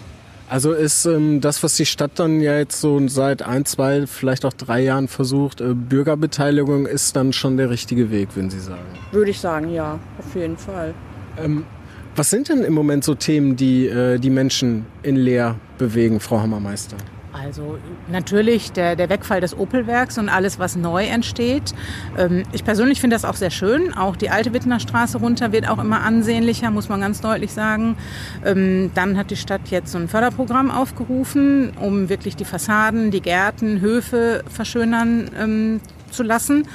Also 0.48 0.74
ist 0.74 1.06
ähm, 1.06 1.42
das, 1.42 1.64
was 1.64 1.76
die 1.76 1.88
Stadt 1.88 2.12
dann 2.16 2.40
ja 2.40 2.58
jetzt 2.58 2.80
so 2.80 3.08
seit 3.08 3.42
ein, 3.42 3.66
zwei, 3.66 4.06
vielleicht 4.06 4.46
auch 4.46 4.54
drei 4.54 4.82
Jahren 4.82 5.08
versucht, 5.08 5.60
äh, 5.60 5.74
Bürgerbeteiligung 5.74 6.86
ist 6.86 7.16
dann 7.16 7.34
schon 7.34 7.58
der 7.58 7.72
richtige 7.72 8.12
Weg, 8.12 8.36
würden 8.36 8.52
Sie 8.52 8.60
sagen? 8.60 8.86
Würde 9.12 9.32
ich 9.32 9.40
sagen, 9.40 9.74
ja, 9.74 10.00
auf 10.20 10.36
jeden 10.36 10.58
Fall. 10.58 10.94
Ähm, 11.38 11.66
was 12.16 12.30
sind 12.30 12.50
denn 12.50 12.64
im 12.64 12.74
Moment 12.74 13.04
so 13.04 13.16
Themen, 13.16 13.56
die 13.56 13.88
äh, 13.88 14.18
die 14.20 14.30
Menschen 14.30 14.86
in 15.04 15.16
Leer 15.16 15.56
bewegen, 15.78 16.20
Frau 16.20 16.40
Hammermeister? 16.40 16.98
Also 17.34 17.78
natürlich 18.10 18.72
der, 18.72 18.96
der 18.96 19.10
Wegfall 19.10 19.42
des 19.42 19.58
Opelwerks 19.58 20.18
und 20.18 20.30
alles, 20.30 20.58
was 20.58 20.78
neu 20.78 21.06
entsteht. 21.06 21.74
Ähm, 22.18 22.44
ich 22.54 22.64
persönlich 22.64 23.02
finde 23.02 23.16
das 23.16 23.26
auch 23.26 23.36
sehr 23.36 23.52
schön. 23.52 23.94
Auch 23.94 24.16
die 24.16 24.30
alte 24.30 24.54
Wittener 24.54 24.80
Straße 24.80 25.18
runter 25.18 25.52
wird 25.52 25.70
auch 25.70 25.80
immer 25.80 26.02
ansehnlicher, 26.02 26.72
muss 26.72 26.88
man 26.88 27.02
ganz 27.02 27.20
deutlich 27.20 27.52
sagen. 27.52 27.98
Ähm, 28.46 28.92
dann 28.96 29.18
hat 29.18 29.32
die 29.32 29.36
Stadt 29.36 29.68
jetzt 29.70 29.92
so 29.92 29.98
ein 29.98 30.08
Förderprogramm 30.08 30.72
aufgerufen, 30.72 31.74
um 31.80 32.08
wirklich 32.08 32.38
die 32.38 32.46
Fassaden, 32.46 33.12
die 33.12 33.22
Gärten, 33.22 33.82
Höfe 33.82 34.44
verschönern 34.50 35.30
ähm, 35.38 35.82
zu 36.12 36.24
lassen. 36.24 36.68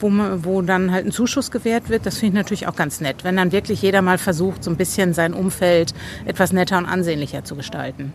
Wo, 0.00 0.08
man, 0.08 0.44
wo 0.44 0.62
dann 0.62 0.90
halt 0.92 1.06
ein 1.06 1.12
Zuschuss 1.12 1.50
gewährt 1.50 1.88
wird, 1.90 2.06
das 2.06 2.18
finde 2.18 2.38
ich 2.38 2.42
natürlich 2.42 2.66
auch 2.66 2.76
ganz 2.76 3.00
nett, 3.00 3.22
wenn 3.22 3.36
dann 3.36 3.52
wirklich 3.52 3.82
jeder 3.82 4.02
mal 4.02 4.18
versucht, 4.18 4.64
so 4.64 4.70
ein 4.70 4.76
bisschen 4.76 5.14
sein 5.14 5.34
Umfeld 5.34 5.94
etwas 6.24 6.52
netter 6.52 6.78
und 6.78 6.86
ansehnlicher 6.86 7.44
zu 7.44 7.54
gestalten. 7.54 8.12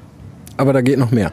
Aber 0.58 0.74
da 0.74 0.82
geht 0.82 0.98
noch 0.98 1.12
mehr. 1.12 1.32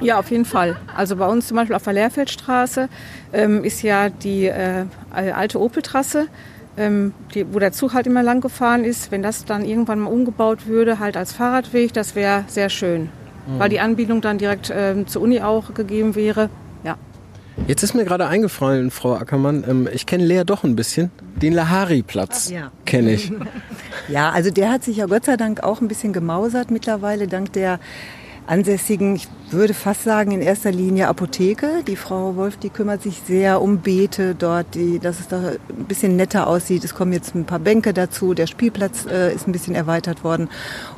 Ja, 0.00 0.18
auf 0.18 0.30
jeden 0.30 0.44
Fall. 0.44 0.76
Also 0.96 1.16
bei 1.16 1.26
uns 1.26 1.48
zum 1.48 1.56
Beispiel 1.56 1.76
auf 1.76 1.84
der 1.84 1.92
Lehrfeldstraße 1.92 2.88
ähm, 3.32 3.62
ist 3.62 3.82
ja 3.82 4.08
die 4.08 4.46
äh, 4.46 4.86
alte 5.12 5.60
Opeltrasse, 5.60 6.26
ähm, 6.76 7.12
die, 7.34 7.46
wo 7.52 7.58
der 7.58 7.72
Zug 7.72 7.94
halt 7.94 8.06
immer 8.06 8.22
lang 8.22 8.40
gefahren 8.40 8.84
ist. 8.84 9.12
Wenn 9.12 9.22
das 9.22 9.44
dann 9.44 9.64
irgendwann 9.64 10.00
mal 10.00 10.10
umgebaut 10.10 10.66
würde, 10.66 10.98
halt 10.98 11.16
als 11.16 11.32
Fahrradweg, 11.32 11.92
das 11.92 12.14
wäre 12.14 12.44
sehr 12.48 12.70
schön. 12.70 13.08
Weil 13.58 13.68
die 13.68 13.78
Anbindung 13.78 14.22
dann 14.22 14.38
direkt 14.38 14.72
ähm, 14.74 15.06
zur 15.06 15.20
Uni 15.20 15.40
auch 15.42 15.74
gegeben 15.74 16.14
wäre. 16.14 16.48
Jetzt 17.66 17.82
ist 17.82 17.94
mir 17.94 18.04
gerade 18.04 18.26
eingefallen, 18.26 18.90
Frau 18.90 19.14
Ackermann, 19.14 19.64
ähm, 19.68 19.88
ich 19.92 20.06
kenne 20.06 20.24
Lea 20.24 20.42
doch 20.44 20.64
ein 20.64 20.74
bisschen. 20.76 21.10
Den 21.40 21.52
Lahari-Platz 21.52 22.50
Ja. 22.50 22.70
kenne 22.84 23.12
ich. 23.12 23.32
Ja, 24.08 24.30
also 24.32 24.50
der 24.50 24.70
hat 24.70 24.84
sich 24.84 24.98
ja 24.98 25.06
Gott 25.06 25.24
sei 25.24 25.38
Dank 25.38 25.62
auch 25.62 25.80
ein 25.80 25.88
bisschen 25.88 26.12
gemausert 26.12 26.70
mittlerweile, 26.70 27.26
dank 27.26 27.54
der 27.54 27.80
ansässigen, 28.46 29.16
ich 29.16 29.28
würde 29.50 29.74
fast 29.74 30.04
sagen, 30.04 30.32
in 30.32 30.42
erster 30.42 30.72
Linie 30.72 31.08
Apotheke. 31.08 31.82
Die 31.86 31.96
Frau 31.96 32.36
Wolf, 32.36 32.56
die 32.56 32.70
kümmert 32.70 33.02
sich 33.02 33.22
sehr 33.26 33.62
um 33.62 33.78
Beete 33.78 34.34
dort, 34.34 34.74
die, 34.74 34.98
dass 34.98 35.20
es 35.20 35.28
da 35.28 35.38
ein 35.38 35.84
bisschen 35.86 36.16
netter 36.16 36.46
aussieht. 36.46 36.84
Es 36.84 36.94
kommen 36.94 37.12
jetzt 37.12 37.34
ein 37.34 37.44
paar 37.44 37.58
Bänke 37.58 37.92
dazu. 37.92 38.34
Der 38.34 38.46
Spielplatz 38.46 39.06
äh, 39.06 39.32
ist 39.34 39.46
ein 39.46 39.52
bisschen 39.52 39.74
erweitert 39.74 40.24
worden. 40.24 40.48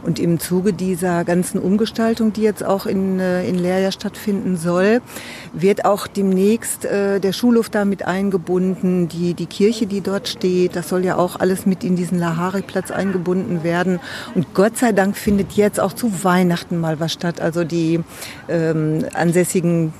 Und 0.02 0.18
im 0.18 0.38
Zuge 0.40 0.72
dieser 0.72 1.24
ganzen 1.24 1.60
Umgestaltung, 1.60 2.32
die 2.32 2.42
jetzt 2.42 2.64
auch 2.64 2.86
in, 2.86 3.20
äh, 3.20 3.46
in 3.46 3.56
Leer 3.56 3.80
ja 3.80 3.92
stattfinden 3.92 4.56
soll, 4.56 5.02
wird 5.52 5.84
auch 5.84 6.06
demnächst 6.06 6.84
äh, 6.84 7.20
der 7.20 7.32
Schulhof 7.32 7.68
da 7.68 7.84
mit 7.84 8.06
eingebunden. 8.06 9.08
Die, 9.08 9.34
die 9.34 9.46
Kirche, 9.46 9.86
die 9.86 10.00
dort 10.00 10.28
steht, 10.28 10.76
das 10.76 10.88
soll 10.88 11.04
ja 11.04 11.16
auch 11.16 11.38
alles 11.38 11.66
mit 11.66 11.84
in 11.84 11.96
diesen 11.96 12.18
Lahari-Platz 12.18 12.90
eingebunden 12.90 13.62
werden. 13.62 14.00
Und 14.34 14.54
Gott 14.54 14.78
sei 14.78 14.92
Dank 14.92 15.16
findet 15.16 15.52
jetzt 15.52 15.78
auch 15.78 15.92
zu 15.92 16.24
Weihnachten 16.24 16.78
mal 16.78 17.00
was 17.00 17.12
statt. 17.12 17.35
Also 17.40 17.64
die 17.64 18.00
ähm, 18.48 19.04
ansässigen 19.14 19.92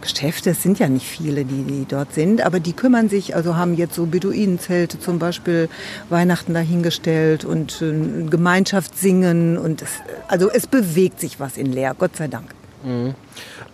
Geschäfte, 0.00 0.50
es 0.50 0.62
sind 0.62 0.78
ja 0.78 0.88
nicht 0.88 1.06
viele, 1.06 1.44
die, 1.44 1.62
die 1.62 1.86
dort 1.86 2.14
sind, 2.14 2.40
aber 2.40 2.60
die 2.60 2.72
kümmern 2.72 3.08
sich, 3.08 3.36
also 3.36 3.56
haben 3.56 3.74
jetzt 3.74 3.94
so 3.94 4.06
Beduinenzelte 4.06 4.98
zum 4.98 5.18
Beispiel 5.18 5.68
Weihnachten 6.08 6.54
dahingestellt 6.54 7.44
und 7.44 7.82
äh, 7.82 8.24
Gemeinschaft 8.28 8.96
singen 8.96 9.58
und 9.58 9.82
es, 9.82 9.90
also 10.28 10.50
es 10.50 10.66
bewegt 10.66 11.20
sich 11.20 11.38
was 11.38 11.56
in 11.56 11.72
Leer, 11.72 11.94
Gott 11.98 12.16
sei 12.16 12.28
Dank. 12.28 12.54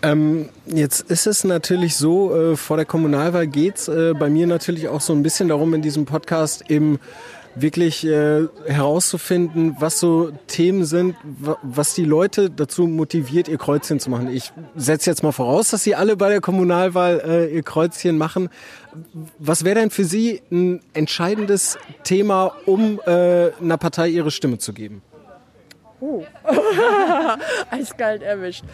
Ähm, 0.02 0.48
jetzt 0.66 1.10
ist 1.10 1.26
es 1.26 1.44
natürlich 1.44 1.96
so, 1.96 2.34
äh, 2.34 2.56
vor 2.56 2.76
der 2.76 2.86
Kommunalwahl 2.86 3.46
geht's 3.46 3.86
äh, 3.88 4.14
bei 4.18 4.28
mir 4.28 4.46
natürlich 4.46 4.88
auch 4.88 5.00
so 5.00 5.12
ein 5.12 5.22
bisschen 5.22 5.48
darum, 5.48 5.74
in 5.74 5.82
diesem 5.82 6.06
Podcast 6.06 6.70
eben 6.70 6.98
wirklich 7.58 8.06
äh, 8.06 8.46
herauszufinden, 8.66 9.76
was 9.80 9.98
so 9.98 10.30
Themen 10.46 10.84
sind, 10.84 11.16
wa- 11.24 11.56
was 11.62 11.94
die 11.94 12.04
Leute 12.04 12.50
dazu 12.50 12.86
motiviert, 12.86 13.48
ihr 13.48 13.56
Kreuzchen 13.58 13.98
zu 13.98 14.10
machen. 14.10 14.28
Ich 14.30 14.52
setze 14.76 15.08
jetzt 15.10 15.22
mal 15.22 15.32
voraus, 15.32 15.70
dass 15.70 15.82
Sie 15.82 15.94
alle 15.94 16.16
bei 16.16 16.28
der 16.28 16.40
Kommunalwahl 16.42 17.22
äh, 17.26 17.54
ihr 17.54 17.62
Kreuzchen 17.62 18.18
machen. 18.18 18.50
Was 19.38 19.64
wäre 19.64 19.76
denn 19.80 19.90
für 19.90 20.04
Sie 20.04 20.42
ein 20.52 20.80
entscheidendes 20.92 21.78
Thema, 22.04 22.52
um 22.66 23.00
äh, 23.06 23.50
einer 23.60 23.78
Partei 23.78 24.08
ihre 24.08 24.30
Stimme 24.30 24.58
zu 24.58 24.72
geben? 24.72 25.00
Eiskalt 27.70 28.22
erwischt. 28.22 28.64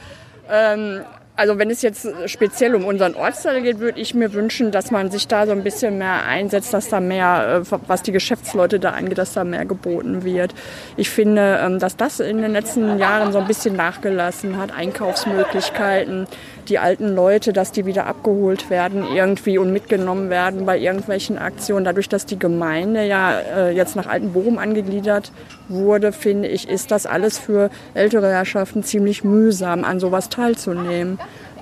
Ähm, 0.51 1.03
also 1.35 1.59
wenn 1.59 1.71
es 1.71 1.81
jetzt 1.81 2.07
speziell 2.27 2.75
um 2.75 2.85
unseren 2.85 3.15
Ortsteil 3.15 3.63
geht, 3.63 3.79
würde 3.81 3.99
ich 3.99 4.15
mir 4.15 4.35
wünschen, 4.35 4.71
dass 4.71 4.91
man 4.91 5.11
sich 5.11 5.29
da 5.29 5.47
so 5.47 5.53
ein 5.53 5.63
bisschen 5.63 5.97
mehr 5.97 6.25
einsetzt, 6.27 6.75
dass 6.75 6.89
da 6.89 7.01
mehr, 7.01 7.65
äh, 7.71 7.77
was 7.87 8.03
die 8.03 8.13
Geschäftsleute 8.13 8.79
da 8.79 8.91
angeht, 8.91 9.17
dass 9.17 9.33
da 9.33 9.43
mehr 9.43 9.65
geboten 9.65 10.25
wird. 10.25 10.55
Ich 10.97 11.09
finde, 11.09 11.59
ähm, 11.63 11.79
dass 11.79 11.97
das 11.97 12.21
in 12.21 12.43
den 12.43 12.53
letzten 12.53 12.99
Jahren 12.99 13.33
so 13.33 13.39
ein 13.39 13.47
bisschen 13.47 13.77
nachgelassen 13.77 14.59
hat. 14.59 14.73
Einkaufsmöglichkeiten, 14.77 16.27
die 16.69 16.79
alten 16.79 17.15
Leute, 17.15 17.53
dass 17.53 17.73
die 17.73 17.87
wieder 17.87 18.07
abgeholt 18.07 18.71
werden 18.71 19.05
irgendwie 19.15 19.59
und 19.59 19.73
mitgenommen 19.73 20.31
werden 20.31 20.65
bei 20.67 20.79
irgendwelchen 20.79 21.39
Aktionen. 21.39 21.85
Dadurch, 21.85 22.09
dass 22.09 22.27
die 22.27 22.39
Gemeinde 22.39 23.05
ja 23.05 23.39
äh, 23.39 23.71
jetzt 23.75 23.97
nach 23.97 24.07
Altenbochum 24.07 24.59
angegliedert 24.59 25.33
wurde, 25.69 26.13
finde 26.13 26.49
ich, 26.49 26.69
ist 26.69 26.91
das 26.91 27.07
alles 27.07 27.39
für 27.39 27.71
ältere 27.95 28.31
Herrschaften 28.31 28.83
ziemlich 28.83 29.25
mühsam, 29.25 29.85
an 29.85 30.01
sowas 30.01 30.29
teilzunehmen. 30.29 31.19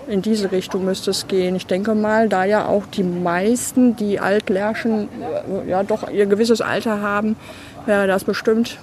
In 0.09 0.23
diese 0.23 0.51
Richtung 0.51 0.85
müsste 0.85 1.11
es 1.11 1.29
gehen. 1.29 1.55
Ich 1.55 1.67
denke 1.67 1.95
mal, 1.95 2.29
da 2.29 2.45
ja 2.45 2.67
auch 2.67 2.87
die 2.87 3.05
meisten, 3.05 3.97
die 3.97 4.19
Altlärschen, 4.19 5.09
äh, 5.65 5.71
ja 5.71 5.83
doch 5.83 6.11
ihr 6.11 6.27
gewisses 6.27 6.61
Alter 6.61 7.01
haben, 7.01 7.37
wäre 7.87 8.07
das 8.07 8.25
bestimmt 8.25 8.79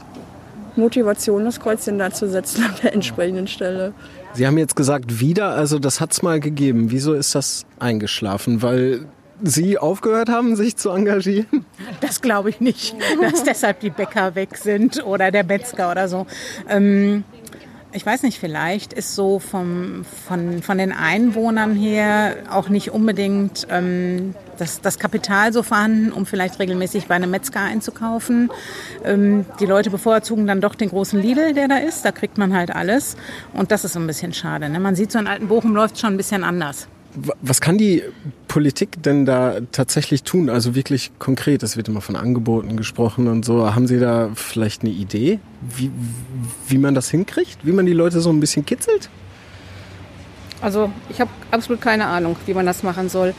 Motivation, 0.77 1.45
das 1.45 1.59
Kreuzchen 1.59 1.99
da 1.99 2.11
zu 2.11 2.29
setzen 2.29 2.63
an 2.63 2.75
der 2.83 2.93
entsprechenden 2.93 3.47
Stelle. 3.47 3.93
Sie 4.37 4.45
haben 4.45 4.59
jetzt 4.59 4.75
gesagt, 4.75 5.19
wieder, 5.19 5.55
also 5.55 5.79
das 5.79 5.99
hat 5.99 6.11
es 6.11 6.21
mal 6.21 6.39
gegeben. 6.39 6.91
Wieso 6.91 7.13
ist 7.15 7.33
das 7.33 7.65
eingeschlafen? 7.79 8.61
Weil 8.61 9.07
Sie 9.41 9.79
aufgehört 9.79 10.29
haben, 10.29 10.55
sich 10.55 10.75
zu 10.75 10.91
engagieren? 10.91 11.65
Das 12.01 12.21
glaube 12.21 12.51
ich 12.51 12.59
nicht, 12.59 12.95
dass 13.19 13.43
deshalb 13.43 13.79
die 13.79 13.89
Bäcker 13.89 14.35
weg 14.35 14.55
sind 14.55 15.03
oder 15.03 15.31
der 15.31 15.43
Metzger 15.43 15.89
oder 15.89 16.07
so. 16.07 16.27
Ähm, 16.69 17.23
ich 17.97 18.05
weiß 18.05 18.21
nicht, 18.21 18.39
vielleicht 18.39 18.93
ist 18.93 19.15
so 19.15 19.39
vom, 19.39 20.05
von, 20.27 20.61
von 20.61 20.77
den 20.77 20.91
Einwohnern 20.91 21.75
her 21.75 22.35
auch 22.51 22.69
nicht 22.69 22.91
unbedingt 22.91 23.65
ähm, 23.71 24.35
das, 24.59 24.81
das 24.81 24.99
Kapital 24.99 25.51
so 25.51 25.63
vorhanden, 25.63 26.11
um 26.11 26.27
vielleicht 26.27 26.59
regelmäßig 26.59 27.07
bei 27.07 27.15
einem 27.15 27.31
Metzger 27.31 27.61
einzukaufen. 27.61 28.51
Ähm, 29.03 29.45
die 29.59 29.65
Leute 29.65 29.89
bevorzugen 29.89 30.45
dann 30.45 30.61
doch 30.61 30.75
den 30.75 30.89
großen 30.89 31.19
Lidl, 31.19 31.53
der 31.53 31.67
da 31.67 31.77
ist. 31.77 32.05
Da 32.05 32.11
kriegt 32.11 32.37
man 32.37 32.55
halt 32.55 32.73
alles. 32.75 33.17
Und 33.53 33.71
das 33.71 33.83
ist 33.83 33.93
so 33.93 33.99
ein 33.99 34.05
bisschen 34.05 34.31
schade. 34.31 34.69
Ne? 34.69 34.79
Man 34.79 34.95
sieht, 34.95 35.11
so 35.11 35.17
in 35.17 35.25
alten 35.25 35.47
Bochum 35.47 35.75
läuft 35.75 35.99
schon 35.99 36.13
ein 36.13 36.17
bisschen 36.17 36.43
anders. 36.43 36.87
Was 37.41 37.61
kann 37.61 37.77
die 37.77 38.03
Politik 38.47 39.01
denn 39.01 39.25
da 39.25 39.57
tatsächlich 39.71 40.23
tun? 40.23 40.49
Also 40.49 40.75
wirklich 40.75 41.11
konkret, 41.19 41.63
es 41.63 41.75
wird 41.75 41.87
immer 41.87 42.01
von 42.01 42.15
Angeboten 42.15 42.77
gesprochen 42.77 43.27
und 43.27 43.43
so. 43.43 43.73
Haben 43.73 43.87
Sie 43.87 43.99
da 43.99 44.29
vielleicht 44.35 44.83
eine 44.83 44.91
Idee, 44.91 45.39
wie, 45.61 45.89
wie 46.67 46.77
man 46.77 46.93
das 46.93 47.09
hinkriegt? 47.09 47.57
Wie 47.63 47.71
man 47.71 47.85
die 47.85 47.93
Leute 47.93 48.21
so 48.21 48.29
ein 48.29 48.39
bisschen 48.39 48.65
kitzelt? 48.65 49.09
Also 50.61 50.91
ich 51.09 51.19
habe 51.19 51.31
absolut 51.51 51.81
keine 51.81 52.05
Ahnung, 52.05 52.35
wie 52.45 52.53
man 52.53 52.65
das 52.65 52.83
machen 52.83 53.09
soll. 53.09 53.33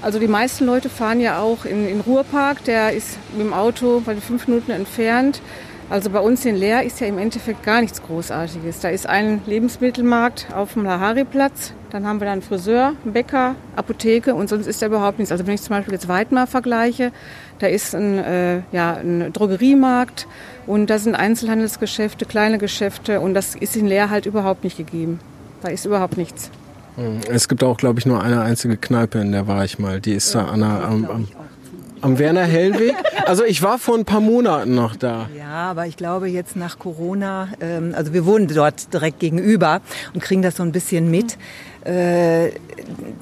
Also 0.00 0.18
die 0.18 0.28
meisten 0.28 0.64
Leute 0.64 0.88
fahren 0.88 1.20
ja 1.20 1.40
auch 1.40 1.64
in 1.64 1.86
den 1.86 2.00
Ruhrpark, 2.00 2.64
der 2.64 2.92
ist 2.92 3.18
mit 3.32 3.46
dem 3.46 3.52
Auto 3.52 4.00
bei 4.04 4.14
fünf 4.16 4.46
Minuten 4.46 4.70
entfernt. 4.70 5.40
Also 5.90 6.10
bei 6.10 6.20
uns 6.20 6.44
in 6.44 6.54
Leer 6.54 6.82
ist 6.82 7.00
ja 7.00 7.06
im 7.06 7.16
Endeffekt 7.16 7.62
gar 7.62 7.80
nichts 7.80 8.02
Großartiges. 8.02 8.80
Da 8.80 8.90
ist 8.90 9.06
ein 9.06 9.40
Lebensmittelmarkt 9.46 10.48
auf 10.54 10.74
dem 10.74 10.84
Lahari-Platz, 10.84 11.72
dann 11.90 12.06
haben 12.06 12.20
wir 12.20 12.26
dann 12.26 12.34
einen 12.34 12.42
Friseur, 12.42 12.92
einen 13.02 13.14
Bäcker, 13.14 13.54
Apotheke 13.74 14.34
und 14.34 14.50
sonst 14.50 14.66
ist 14.66 14.82
da 14.82 14.86
überhaupt 14.86 15.18
nichts. 15.18 15.32
Also 15.32 15.46
wenn 15.46 15.54
ich 15.54 15.62
zum 15.62 15.70
Beispiel 15.70 15.94
jetzt 15.94 16.06
Weidmar 16.06 16.46
vergleiche, 16.46 17.10
da 17.58 17.68
ist 17.68 17.94
ein, 17.94 18.18
äh, 18.18 18.60
ja, 18.70 18.96
ein 18.96 19.32
Drogeriemarkt 19.32 20.26
und 20.66 20.90
da 20.90 20.98
sind 20.98 21.14
Einzelhandelsgeschäfte, 21.14 22.26
kleine 22.26 22.58
Geschäfte 22.58 23.20
und 23.20 23.32
das 23.32 23.54
ist 23.54 23.74
in 23.74 23.86
Leer 23.86 24.10
halt 24.10 24.26
überhaupt 24.26 24.64
nicht 24.64 24.76
gegeben. 24.76 25.20
Da 25.62 25.68
ist 25.68 25.86
überhaupt 25.86 26.18
nichts. 26.18 26.50
Hm, 26.96 27.20
es 27.30 27.48
gibt 27.48 27.64
auch, 27.64 27.78
glaube 27.78 27.98
ich, 27.98 28.04
nur 28.04 28.22
eine 28.22 28.42
einzige 28.42 28.76
Kneipe, 28.76 29.20
in 29.20 29.32
der 29.32 29.46
war 29.46 29.64
ich 29.64 29.78
mal. 29.78 30.02
Die 30.02 30.12
ist 30.12 30.34
da 30.34 30.44
an 30.44 30.60
der, 30.60 30.84
am, 30.84 31.06
am 31.06 31.28
am 32.00 32.18
Werner 32.18 32.44
Hellweg. 32.44 32.94
Also 33.26 33.44
ich 33.44 33.62
war 33.62 33.78
vor 33.78 33.96
ein 33.96 34.04
paar 34.04 34.20
Monaten 34.20 34.74
noch 34.74 34.96
da. 34.96 35.28
Ja, 35.36 35.70
aber 35.70 35.86
ich 35.86 35.96
glaube 35.96 36.28
jetzt 36.28 36.56
nach 36.56 36.78
Corona, 36.78 37.48
ähm, 37.60 37.94
also 37.96 38.12
wir 38.12 38.26
wohnen 38.26 38.48
dort 38.48 38.92
direkt 38.92 39.18
gegenüber 39.20 39.80
und 40.14 40.22
kriegen 40.22 40.42
das 40.42 40.56
so 40.56 40.62
ein 40.62 40.72
bisschen 40.72 41.10
mit. 41.10 41.36
Äh, 41.84 42.50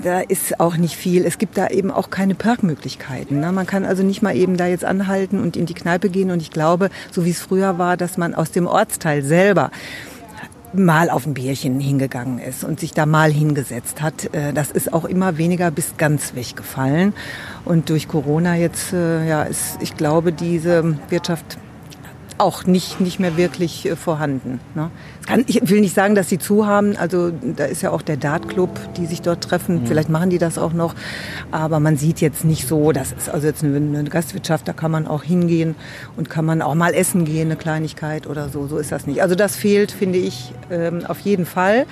da 0.02 0.20
ist 0.20 0.60
auch 0.60 0.76
nicht 0.76 0.96
viel. 0.96 1.24
Es 1.24 1.38
gibt 1.38 1.56
da 1.56 1.68
eben 1.68 1.90
auch 1.90 2.10
keine 2.10 2.34
Parkmöglichkeiten. 2.34 3.40
Ne? 3.40 3.52
Man 3.52 3.66
kann 3.66 3.84
also 3.84 4.02
nicht 4.02 4.22
mal 4.22 4.34
eben 4.36 4.56
da 4.56 4.66
jetzt 4.66 4.84
anhalten 4.84 5.40
und 5.40 5.56
in 5.56 5.66
die 5.66 5.74
Kneipe 5.74 6.08
gehen. 6.08 6.30
Und 6.30 6.42
ich 6.42 6.50
glaube, 6.50 6.90
so 7.10 7.24
wie 7.24 7.30
es 7.30 7.40
früher 7.40 7.78
war, 7.78 7.96
dass 7.96 8.16
man 8.16 8.34
aus 8.34 8.50
dem 8.50 8.66
Ortsteil 8.66 9.22
selber 9.22 9.70
mal 10.74 11.10
auf 11.10 11.26
ein 11.26 11.34
Bierchen 11.34 11.80
hingegangen 11.80 12.38
ist 12.38 12.64
und 12.64 12.80
sich 12.80 12.92
da 12.92 13.06
mal 13.06 13.32
hingesetzt 13.32 14.02
hat. 14.02 14.34
Äh, 14.34 14.52
das 14.52 14.70
ist 14.70 14.92
auch 14.92 15.04
immer 15.04 15.38
weniger 15.38 15.70
bis 15.70 15.96
ganz 15.96 16.34
weggefallen. 16.34 17.14
Und 17.64 17.90
durch 17.90 18.08
Corona 18.08 18.56
jetzt, 18.56 18.92
äh, 18.92 19.26
ja, 19.28 19.42
ist, 19.42 19.78
ich 19.80 19.96
glaube, 19.96 20.32
diese 20.32 20.96
Wirtschaft 21.08 21.58
auch 22.38 22.64
nicht, 22.64 23.00
nicht 23.00 23.18
mehr 23.18 23.36
wirklich 23.36 23.86
äh, 23.86 23.96
vorhanden. 23.96 24.60
Ne? 24.74 24.90
Kann, 25.26 25.44
ich 25.46 25.68
will 25.68 25.80
nicht 25.80 25.94
sagen, 25.94 26.14
dass 26.14 26.28
sie 26.28 26.38
zu 26.38 26.66
haben. 26.66 26.96
Also 26.96 27.30
da 27.30 27.64
ist 27.64 27.82
ja 27.82 27.90
auch 27.90 28.02
der 28.02 28.16
Dart-Club, 28.16 28.70
die 28.96 29.06
sich 29.06 29.22
dort 29.22 29.42
treffen. 29.42 29.82
Mhm. 29.82 29.86
Vielleicht 29.86 30.08
machen 30.08 30.30
die 30.30 30.38
das 30.38 30.58
auch 30.58 30.72
noch. 30.72 30.94
Aber 31.50 31.80
man 31.80 31.96
sieht 31.96 32.20
jetzt 32.20 32.44
nicht 32.44 32.68
so, 32.68 32.92
das 32.92 33.12
ist 33.12 33.28
also 33.28 33.46
jetzt 33.46 33.64
eine, 33.64 33.76
eine, 33.76 34.08
Gastwirtschaft, 34.08 34.68
da 34.68 34.72
kann 34.72 34.90
man 34.90 35.06
auch 35.06 35.22
hingehen 35.22 35.74
und 36.16 36.30
kann 36.30 36.44
man 36.44 36.62
auch 36.62 36.74
mal 36.74 36.94
essen 36.94 37.24
gehen, 37.24 37.48
eine 37.48 37.56
Kleinigkeit 37.56 38.26
oder 38.26 38.48
so. 38.48 38.66
So 38.66 38.78
ist 38.78 38.92
das 38.92 39.06
nicht. 39.06 39.22
Also 39.22 39.34
das 39.34 39.56
fehlt, 39.56 39.90
finde 39.90 40.18
ich, 40.18 40.52
ähm, 40.70 41.04
auf 41.06 41.20
jeden 41.20 41.46
Fall. 41.46 41.86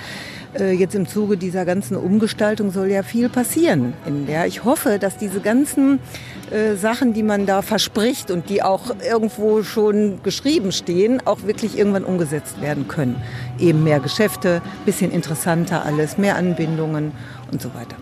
Äh, 0.59 0.73
jetzt 0.73 0.95
im 0.95 1.09
Zuge 1.09 1.37
dieser 1.37 1.65
ganzen 1.65 1.97
Umgestaltung 1.97 2.71
soll 2.71 2.89
ja 2.89 3.03
viel 3.03 3.29
passieren 3.29 3.95
in 4.07 4.27
der. 4.27 4.47
Ich 4.47 4.65
hoffe, 4.65 4.99
dass 4.99 5.17
diese 5.17 5.41
ganzen 5.41 5.99
äh, 6.53 6.77
Sachen, 6.77 7.13
die 7.13 7.23
man 7.23 7.47
da 7.47 7.63
verspricht 7.63 8.31
und 8.31 8.49
die 8.49 8.63
auch 8.63 8.95
irgendwo 9.07 9.63
schon 9.63 10.23
geschrieben 10.23 10.73
stehen, 10.73 11.21
auch 11.27 11.43
wirklich 11.45 11.79
irgendwann 11.79 12.05
umgesetzt 12.05 12.61
werden 12.61 12.89
können. 12.89 13.21
Eben 13.59 13.85
mehr 13.85 14.01
Geschäfte, 14.01 14.63
bisschen 14.85 15.11
interessanter 15.11 15.85
alles, 15.85 16.19
mehr 16.19 16.37
Anbindungen 16.37 17.13
und 17.51 17.63
so 17.63 17.73
weiter. 17.75 17.97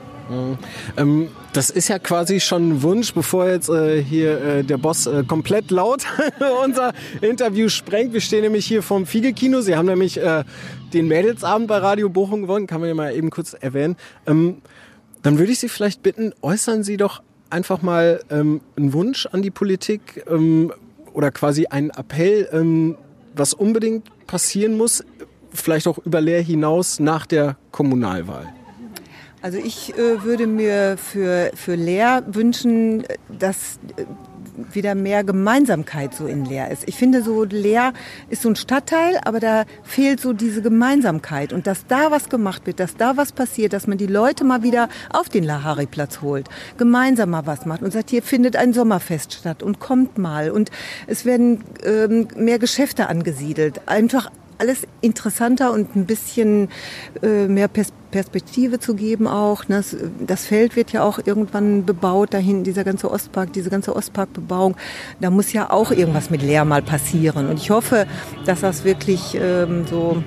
Ähm, 0.97 1.29
das 1.53 1.71
ist 1.71 1.89
ja 1.89 1.99
quasi 1.99 2.41
schon 2.41 2.71
ein 2.71 2.83
Wunsch, 2.83 3.13
bevor 3.13 3.49
jetzt 3.49 3.69
äh, 3.69 4.03
hier 4.03 4.41
äh, 4.41 4.65
der 4.65 4.79
Boss 4.79 5.07
äh, 5.07 5.25
komplett 5.25 5.71
laut 5.71 6.05
unser 6.65 6.93
Interview 7.21 7.69
sprengt. 7.69 8.13
Wir 8.13 8.21
stehen 8.21 8.43
nämlich 8.43 8.67
hier 8.67 8.83
vom 8.83 9.07
Fiege-Kino. 9.07 9.61
Sie 9.61 9.77
haben 9.77 9.87
nämlich 9.87 10.19
äh, 10.19 10.45
den 10.93 11.09
Mädelsabend 11.09 11.69
bei 11.69 11.79
Radio 11.79 12.09
Bochum 12.09 12.43
gewonnen, 12.43 12.67
kann 12.67 12.81
man 12.81 12.89
ja 12.89 12.95
mal 12.95 13.15
eben 13.15 13.31
kurz 13.31 13.55
erwähnen. 13.55 13.97
Ähm, 14.27 14.63
dann 15.23 15.39
würde 15.39 15.53
ich 15.53 15.61
Sie 15.61 15.69
vielleicht 15.69 16.03
bitten, 16.03 16.33
äußern 16.43 16.83
Sie 16.83 16.97
doch 16.97 17.23
einfach 17.53 17.83
mal 17.83 18.21
ähm, 18.31 18.61
einen 18.77 18.93
Wunsch 18.93 19.27
an 19.27 19.43
die 19.43 19.51
Politik 19.51 20.25
ähm, 20.29 20.73
oder 21.13 21.31
quasi 21.31 21.67
einen 21.67 21.91
Appell, 21.91 22.49
ähm, 22.53 22.97
was 23.35 23.55
unbedingt 23.55 24.09
passieren 24.27 24.77
muss, 24.77 25.05
vielleicht 25.53 25.87
auch 25.87 25.99
über 25.99 26.21
Leer 26.21 26.43
hinaus 26.43 26.99
nach 26.99 27.27
der 27.27 27.57
Kommunalwahl. 27.71 28.53
Also 29.43 29.59
ich 29.59 29.93
äh, 29.99 30.23
würde 30.23 30.47
mir 30.47 30.97
für, 30.97 31.51
für 31.55 31.75
Leer 31.75 32.23
wünschen, 32.29 33.05
dass 33.29 33.81
äh, 33.97 34.05
wieder 34.73 34.95
mehr 34.95 35.25
Gemeinsamkeit 35.25 36.15
so 36.15 36.27
in 36.27 36.45
Leer 36.45 36.71
ist. 36.71 36.87
Ich 36.87 36.97
finde 36.97 37.23
so 37.23 37.45
Leer 37.45 37.93
ist 38.29 38.43
so 38.43 38.49
ein 38.49 38.57
Stadtteil, 38.57 39.19
aber 39.25 39.41
da 39.41 39.65
fehlt 39.83 40.21
so 40.21 40.33
diese 40.33 40.63
Gemeinsamkeit. 40.63 41.53
Und 41.53 41.67
dass 41.67 41.87
da 41.87 42.11
was 42.11 42.29
gemacht 42.29 42.67
wird, 42.67 42.81
dass 42.81 42.97
da 42.97 43.17
was 43.17 43.33
passiert, 43.33 43.73
dass 43.73 43.87
man 43.87 43.99
die 43.99 44.07
Leute 44.07 44.45
mal 44.45 44.63
wieder 44.63 44.89
auf 45.11 45.29
den 45.29 45.45
Lahari-Platz 45.45 46.21
holt, 46.21 46.49
gemeinsam 46.77 47.31
mal 47.31 47.47
was 47.47 47.67
macht 47.67 47.83
und 47.83 47.93
sagt, 47.93 48.11
hier 48.11 48.23
findet 48.23 48.57
ein 48.57 48.73
Sommerfest 48.73 49.33
statt 49.35 49.63
und 49.63 49.81
kommt 49.81 50.19
mal. 50.19 50.51
Und 50.51 50.71
es 51.07 51.25
werden 51.25 51.65
ähm, 51.85 52.29
mehr 52.37 52.59
Geschäfte 52.59 53.09
angesiedelt, 53.09 53.81
einfach 53.87 54.31
alles 54.59 54.87
interessanter 55.01 55.73
und 55.73 55.97
ein 55.97 56.07
bisschen 56.07 56.69
äh, 57.23 57.47
mehr 57.47 57.69
Pers 57.69 57.93
Perspektive 58.13 58.79
zu 58.79 58.95
geben 58.95 59.27
auch. 59.27 59.65
Das, 59.65 59.97
das, 60.25 60.45
Feld 60.45 60.77
wird 60.77 60.93
ja 60.93 61.03
auch 61.03 61.19
irgendwann 61.25 61.87
bebaut, 61.87 62.35
dahin 62.35 62.63
dieser 62.63 62.85
ganze 62.85 63.11
Ostpark, 63.11 63.55
diese 63.55 63.71
ganze 63.71 63.97
Ostparkbebauung. 63.97 64.77
Da 65.21 65.31
muss 65.31 65.53
ja 65.55 65.71
auch 65.71 65.91
irgendwas 65.91 66.29
mit 66.29 66.43
Leer 66.43 66.67
mal 66.67 66.83
passieren. 66.83 67.49
Und 67.49 67.57
ich 67.57 67.71
hoffe, 67.71 68.07
dass 68.45 68.61
das 68.61 68.85
wirklich 68.85 69.35
ähm, 69.41 69.87
so 69.89 70.23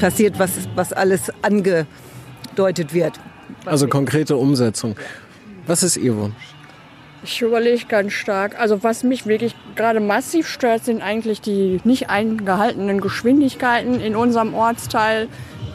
passiert, 0.00 0.38
was, 0.38 0.50
was 0.74 0.92
alles 0.92 1.30
angedeutet 1.42 2.92
wird. 2.92 3.20
Also 3.64 3.86
konkrete 3.86 4.36
Umsetzung. 4.36 4.96
Was 5.66 5.84
ist 5.84 5.96
Ihr 5.96 6.16
Wunsch? 6.16 6.57
Ich 7.22 7.42
überlege 7.42 7.84
ganz 7.86 8.12
stark. 8.12 8.58
Also 8.60 8.82
was 8.82 9.02
mich 9.02 9.26
wirklich 9.26 9.54
gerade 9.74 10.00
massiv 10.00 10.46
stört, 10.48 10.84
sind 10.84 11.02
eigentlich 11.02 11.40
die 11.40 11.80
nicht 11.84 12.10
eingehaltenen 12.10 13.00
Geschwindigkeiten 13.00 14.00
in 14.00 14.14
unserem 14.14 14.54
Ortsteil. 14.54 15.28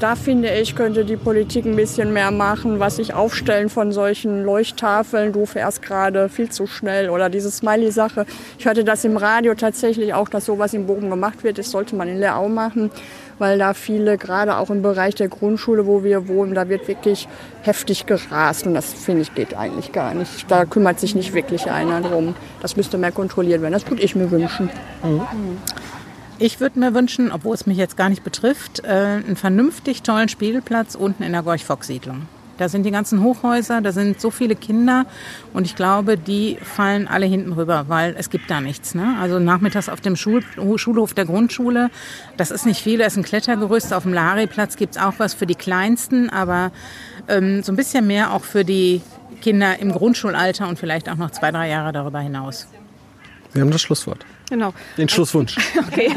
Da 0.03 0.17
finde 0.17 0.49
ich, 0.53 0.75
könnte 0.75 1.05
die 1.05 1.15
Politik 1.15 1.63
ein 1.63 1.77
bisschen 1.77 2.11
mehr 2.11 2.29
machen, 2.29 2.81
was 2.81 2.97
sich 2.97 3.13
aufstellen 3.13 3.69
von 3.69 3.93
solchen 3.93 4.43
Leuchttafeln. 4.43 5.31
Du 5.31 5.45
fährst 5.45 5.81
gerade 5.81 6.27
viel 6.27 6.49
zu 6.49 6.67
schnell 6.67 7.09
oder 7.09 7.29
diese 7.29 7.49
Smiley-Sache. 7.49 8.25
Ich 8.59 8.65
hörte 8.65 8.83
das 8.83 9.05
im 9.05 9.15
Radio 9.15 9.53
tatsächlich 9.53 10.13
auch, 10.13 10.27
dass 10.27 10.43
sowas 10.43 10.73
in 10.73 10.87
Bochum 10.87 11.09
gemacht 11.09 11.45
wird. 11.45 11.57
Das 11.57 11.71
sollte 11.71 11.95
man 11.95 12.09
in 12.09 12.19
Leau 12.19 12.49
machen 12.49 12.91
weil 13.39 13.57
da 13.57 13.73
viele, 13.73 14.17
gerade 14.17 14.57
auch 14.57 14.69
im 14.69 14.81
Bereich 14.81 15.15
der 15.15 15.27
Grundschule, 15.27 15.85
wo 15.87 16.03
wir 16.03 16.27
wohnen, 16.27 16.53
da 16.53 16.69
wird 16.69 16.87
wirklich 16.87 17.27
heftig 17.63 18.05
gerast 18.05 18.67
und 18.67 18.73
das 18.73 18.93
finde 18.93 19.23
ich 19.23 19.33
geht 19.33 19.55
eigentlich 19.55 19.91
gar 19.91 20.13
nicht. 20.13 20.49
Da 20.49 20.65
kümmert 20.65 20.99
sich 20.99 21.15
nicht 21.15 21.33
wirklich 21.33 21.69
einer 21.69 22.01
drum. 22.01 22.35
Das 22.61 22.77
müsste 22.77 22.97
mehr 22.97 23.11
kontrolliert 23.11 23.61
werden. 23.61 23.73
Das 23.73 23.89
würde 23.89 24.03
ich 24.03 24.15
mir 24.15 24.29
wünschen. 24.29 24.69
Mhm. 25.03 25.21
Ich 26.45 26.59
würde 26.59 26.77
mir 26.77 26.93
wünschen, 26.93 27.31
obwohl 27.31 27.55
es 27.55 27.65
mich 27.67 27.77
jetzt 27.77 27.95
gar 27.95 28.09
nicht 28.09 28.25
betrifft, 28.25 28.83
äh, 28.83 28.89
einen 28.89 29.37
vernünftig 29.37 30.01
tollen 30.01 30.27
Spielplatz 30.27 30.93
unten 30.93 31.23
in 31.23 31.31
der 31.31 31.41
Gorch-Fock-Siedlung. 31.41 32.23
Da 32.57 32.67
sind 32.67 32.83
die 32.83 32.91
ganzen 32.91 33.23
Hochhäuser, 33.23 33.79
da 33.79 33.93
sind 33.93 34.19
so 34.19 34.29
viele 34.29 34.57
Kinder 34.57 35.05
und 35.53 35.65
ich 35.65 35.77
glaube, 35.77 36.17
die 36.17 36.57
fallen 36.61 37.07
alle 37.07 37.27
hinten 37.27 37.53
rüber, 37.53 37.85
weil 37.87 38.13
es 38.17 38.29
gibt 38.29 38.51
da 38.51 38.59
nichts. 38.59 38.93
Ne? 38.93 39.15
Also 39.21 39.39
nachmittags 39.39 39.87
auf 39.87 40.01
dem 40.01 40.17
Schul 40.17 40.43
Schulhof 40.75 41.13
der 41.13 41.23
Grundschule, 41.23 41.89
das 42.35 42.51
ist 42.51 42.65
nicht 42.65 42.81
viel, 42.81 42.97
da 42.97 43.05
ist 43.05 43.15
ein 43.15 43.23
Klettergerüst, 43.23 43.93
auf 43.93 44.03
dem 44.03 44.13
Lariplatz 44.13 44.75
gibt 44.75 44.97
es 44.97 45.01
auch 45.01 45.13
was 45.19 45.33
für 45.33 45.45
die 45.45 45.55
Kleinsten, 45.55 46.29
aber 46.29 46.73
ähm, 47.29 47.63
so 47.63 47.71
ein 47.71 47.77
bisschen 47.77 48.05
mehr 48.05 48.33
auch 48.33 48.43
für 48.43 48.65
die 48.65 49.01
Kinder 49.41 49.79
im 49.79 49.93
Grundschulalter 49.93 50.67
und 50.67 50.77
vielleicht 50.77 51.07
auch 51.07 51.15
noch 51.15 51.31
zwei, 51.31 51.51
drei 51.51 51.69
Jahre 51.69 51.93
darüber 51.93 52.19
hinaus. 52.19 52.67
Wir 53.53 53.61
haben 53.61 53.71
das 53.71 53.81
Schlusswort. 53.81 54.25
Genau. 54.49 54.73
Den 54.97 55.09
Schlusswunsch. 55.09 55.57
Okay, 55.93 56.09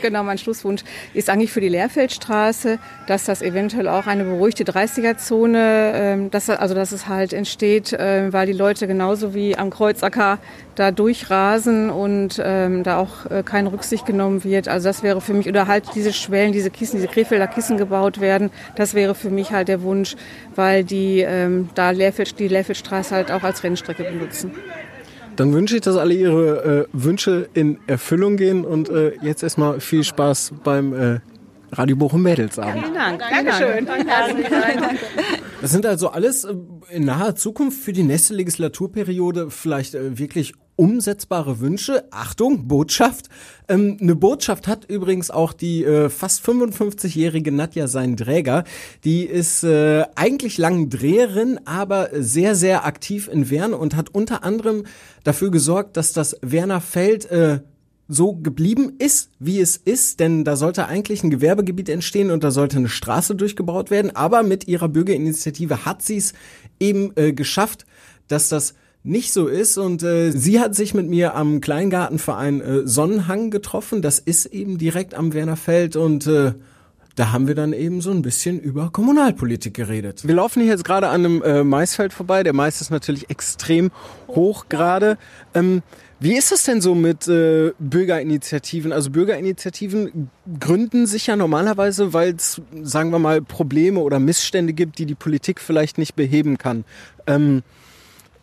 genau, 0.00 0.22
mein 0.22 0.38
Schlusswunsch 0.38 0.82
ist 1.12 1.30
eigentlich 1.30 1.52
für 1.52 1.60
die 1.60 1.68
Lehrfeldstraße, 1.68 2.78
dass 3.06 3.24
das 3.24 3.42
eventuell 3.42 3.88
auch 3.88 4.06
eine 4.06 4.24
beruhigte 4.24 4.64
30er-Zone, 4.64 5.92
ähm, 5.94 6.30
dass, 6.30 6.48
also 6.48 6.74
dass 6.74 6.92
es 6.92 7.08
halt 7.08 7.32
entsteht, 7.32 7.92
äh, 7.92 8.32
weil 8.32 8.46
die 8.46 8.52
Leute 8.52 8.86
genauso 8.86 9.34
wie 9.34 9.56
am 9.56 9.70
Kreuzacker 9.70 10.38
da 10.74 10.90
durchrasen 10.90 11.90
und 11.90 12.40
ähm, 12.42 12.82
da 12.82 12.98
auch 12.98 13.26
äh, 13.30 13.42
keine 13.42 13.72
Rücksicht 13.72 14.06
genommen 14.06 14.44
wird. 14.44 14.68
Also 14.68 14.88
das 14.88 15.02
wäre 15.02 15.20
für 15.20 15.34
mich, 15.34 15.48
oder 15.48 15.66
halt 15.66 15.84
diese 15.94 16.12
Schwellen, 16.12 16.52
diese 16.52 16.70
Kissen, 16.70 16.96
diese 16.96 17.08
Krefelder 17.08 17.46
Kissen 17.46 17.76
gebaut 17.76 18.20
werden, 18.20 18.50
das 18.76 18.94
wäre 18.94 19.14
für 19.14 19.30
mich 19.30 19.50
halt 19.50 19.68
der 19.68 19.82
Wunsch, 19.82 20.16
weil 20.54 20.84
die 20.84 21.20
ähm, 21.20 21.68
da 21.74 21.90
Lehrfeld, 21.90 22.38
die 22.38 22.48
Lehrfeldstraße 22.48 23.14
halt 23.14 23.30
auch 23.30 23.42
als 23.42 23.64
Rennstrecke 23.64 24.04
benutzen. 24.04 24.52
Dann 25.38 25.52
wünsche 25.52 25.76
ich, 25.76 25.82
dass 25.82 25.96
alle 25.96 26.14
ihre 26.14 26.64
äh, 26.64 26.86
Wünsche 26.92 27.48
in 27.54 27.78
Erfüllung 27.86 28.36
gehen 28.36 28.64
und 28.64 28.88
äh, 28.88 29.12
jetzt 29.22 29.44
erstmal 29.44 29.78
viel 29.78 30.02
Spaß 30.02 30.54
beim 30.64 30.92
äh, 30.92 31.20
Radio 31.70 31.94
Bochum 31.94 32.22
Mädelsabend. 32.22 32.82
Vielen 32.82 32.94
Dank. 32.94 33.20
Dankeschön. 33.20 33.86
Danke. 33.86 34.98
Das 35.60 35.70
sind 35.70 35.86
also 35.86 36.08
alles 36.08 36.42
äh, 36.42 36.54
in 36.90 37.04
naher 37.04 37.36
Zukunft 37.36 37.80
für 37.80 37.92
die 37.92 38.02
nächste 38.02 38.34
Legislaturperiode 38.34 39.50
vielleicht 39.50 39.94
äh, 39.94 40.18
wirklich 40.18 40.54
umsetzbare 40.78 41.58
Wünsche. 41.58 42.04
Achtung, 42.12 42.68
Botschaft. 42.68 43.28
Ähm, 43.68 43.98
eine 44.00 44.14
Botschaft 44.14 44.68
hat 44.68 44.84
übrigens 44.84 45.30
auch 45.30 45.52
die 45.52 45.84
äh, 45.84 46.08
fast 46.08 46.46
55-jährige 46.46 47.50
Nadja 47.50 47.88
sein 47.88 48.16
Träger. 48.16 48.64
Die 49.04 49.24
ist 49.24 49.64
äh, 49.64 50.04
eigentlich 50.14 50.56
lang 50.56 50.88
Dreherin, 50.88 51.58
aber 51.64 52.10
sehr, 52.12 52.54
sehr 52.54 52.86
aktiv 52.86 53.28
in 53.30 53.50
Wern 53.50 53.74
und 53.74 53.96
hat 53.96 54.14
unter 54.14 54.44
anderem 54.44 54.84
dafür 55.24 55.50
gesorgt, 55.50 55.96
dass 55.96 56.12
das 56.12 56.36
Werner 56.42 56.80
Feld 56.80 57.28
äh, 57.30 57.58
so 58.06 58.34
geblieben 58.34 58.94
ist, 58.98 59.30
wie 59.38 59.60
es 59.60 59.76
ist, 59.76 60.20
denn 60.20 60.44
da 60.44 60.56
sollte 60.56 60.86
eigentlich 60.86 61.22
ein 61.22 61.30
Gewerbegebiet 61.30 61.90
entstehen 61.90 62.30
und 62.30 62.42
da 62.42 62.50
sollte 62.50 62.78
eine 62.78 62.88
Straße 62.88 63.34
durchgebaut 63.34 63.90
werden, 63.90 64.16
aber 64.16 64.42
mit 64.42 64.66
ihrer 64.66 64.88
Bürgerinitiative 64.88 65.84
hat 65.84 66.02
sie 66.02 66.16
es 66.16 66.32
eben 66.80 67.12
äh, 67.16 67.32
geschafft, 67.32 67.84
dass 68.28 68.48
das 68.48 68.74
nicht 69.08 69.32
so 69.32 69.46
ist. 69.46 69.78
Und 69.78 70.02
äh, 70.02 70.30
sie 70.30 70.60
hat 70.60 70.74
sich 70.74 70.94
mit 70.94 71.08
mir 71.08 71.34
am 71.34 71.60
Kleingartenverein 71.60 72.60
äh, 72.60 72.86
Sonnenhang 72.86 73.50
getroffen. 73.50 74.02
Das 74.02 74.18
ist 74.18 74.46
eben 74.46 74.78
direkt 74.78 75.14
am 75.14 75.32
Wernerfeld 75.32 75.96
und 75.96 76.26
äh, 76.26 76.52
da 77.16 77.32
haben 77.32 77.48
wir 77.48 77.56
dann 77.56 77.72
eben 77.72 78.00
so 78.00 78.12
ein 78.12 78.22
bisschen 78.22 78.60
über 78.60 78.90
Kommunalpolitik 78.90 79.74
geredet. 79.74 80.26
Wir 80.26 80.36
laufen 80.36 80.62
hier 80.62 80.70
jetzt 80.70 80.84
gerade 80.84 81.08
an 81.08 81.24
einem 81.24 81.42
äh, 81.42 81.64
Maisfeld 81.64 82.12
vorbei. 82.12 82.44
Der 82.44 82.52
Mais 82.52 82.80
ist 82.80 82.90
natürlich 82.90 83.28
extrem 83.28 83.90
hoch 84.28 84.66
gerade. 84.68 85.18
Ähm, 85.52 85.82
wie 86.20 86.36
ist 86.36 86.52
es 86.52 86.64
denn 86.64 86.80
so 86.80 86.94
mit 86.94 87.26
äh, 87.26 87.72
Bürgerinitiativen? 87.78 88.92
Also 88.92 89.10
Bürgerinitiativen 89.10 90.30
gründen 90.60 91.06
sich 91.06 91.26
ja 91.26 91.34
normalerweise, 91.34 92.12
weil 92.12 92.34
es, 92.34 92.60
sagen 92.82 93.10
wir 93.10 93.18
mal, 93.18 93.42
Probleme 93.42 93.98
oder 94.00 94.20
Missstände 94.20 94.72
gibt, 94.72 94.98
die 94.98 95.06
die 95.06 95.14
Politik 95.14 95.60
vielleicht 95.60 95.98
nicht 95.98 96.14
beheben 96.14 96.56
kann. 96.56 96.84
Ähm, 97.26 97.62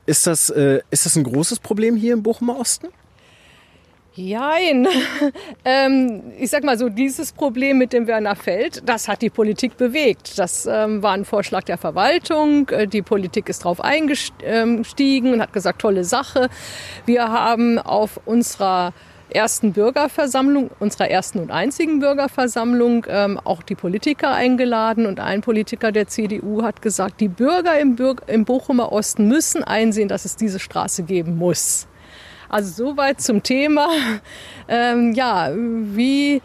ist 0.05 0.27
das, 0.27 0.49
äh, 0.49 0.81
ist 0.91 1.05
das 1.05 1.15
ein 1.15 1.23
großes 1.23 1.59
Problem 1.59 1.95
hier 1.95 2.13
im 2.13 2.23
Bochumer 2.23 2.59
Osten? 2.59 2.87
Jein. 4.15 4.87
ähm, 5.65 6.31
ich 6.39 6.49
sag 6.49 6.63
mal 6.63 6.77
so, 6.77 6.87
dieses 6.87 7.33
Problem 7.33 7.77
mit 7.77 7.91
dem 7.91 8.07
Werner 8.07 8.37
Feld, 8.37 8.81
das 8.85 9.09
hat 9.09 9.21
die 9.21 9.29
Politik 9.29 9.75
bewegt. 9.75 10.39
Das 10.39 10.65
ähm, 10.65 11.03
war 11.03 11.11
ein 11.11 11.25
Vorschlag 11.25 11.63
der 11.63 11.77
Verwaltung. 11.77 12.69
Äh, 12.69 12.87
die 12.87 13.01
Politik 13.01 13.49
ist 13.49 13.65
drauf 13.65 13.81
eingestiegen 13.81 15.33
und 15.33 15.41
hat 15.41 15.51
gesagt, 15.51 15.81
tolle 15.81 16.05
Sache. 16.05 16.49
Wir 17.05 17.27
haben 17.27 17.77
auf 17.77 18.21
unserer 18.25 18.93
ersten 19.29 19.73
Bürgerversammlung, 19.73 20.69
unserer 20.79 21.09
ersten 21.09 21.39
und 21.39 21.51
einzigen 21.51 21.99
Bürgerversammlung, 21.99 23.05
ähm, 23.09 23.39
auch 23.43 23.63
die 23.63 23.75
Politiker 23.75 24.31
eingeladen. 24.31 25.05
Und 25.05 25.19
ein 25.19 25.41
Politiker 25.41 25.91
der 25.91 26.07
CDU 26.07 26.63
hat 26.63 26.81
gesagt, 26.81 27.21
die 27.21 27.27
Bürger 27.27 27.79
im, 27.79 27.95
Bürger, 27.95 28.27
im 28.29 28.45
Bochumer 28.45 28.91
Osten 28.91 29.27
müssen 29.27 29.63
einsehen, 29.63 30.07
dass 30.07 30.25
es 30.25 30.35
diese 30.35 30.59
Straße 30.59 31.03
geben 31.03 31.37
muss. 31.37 31.87
Also 32.49 32.85
soweit 32.85 33.21
zum 33.21 33.43
Thema, 33.43 33.89
ähm, 34.67 35.13
ja, 35.13 35.51
wie, 35.53 36.41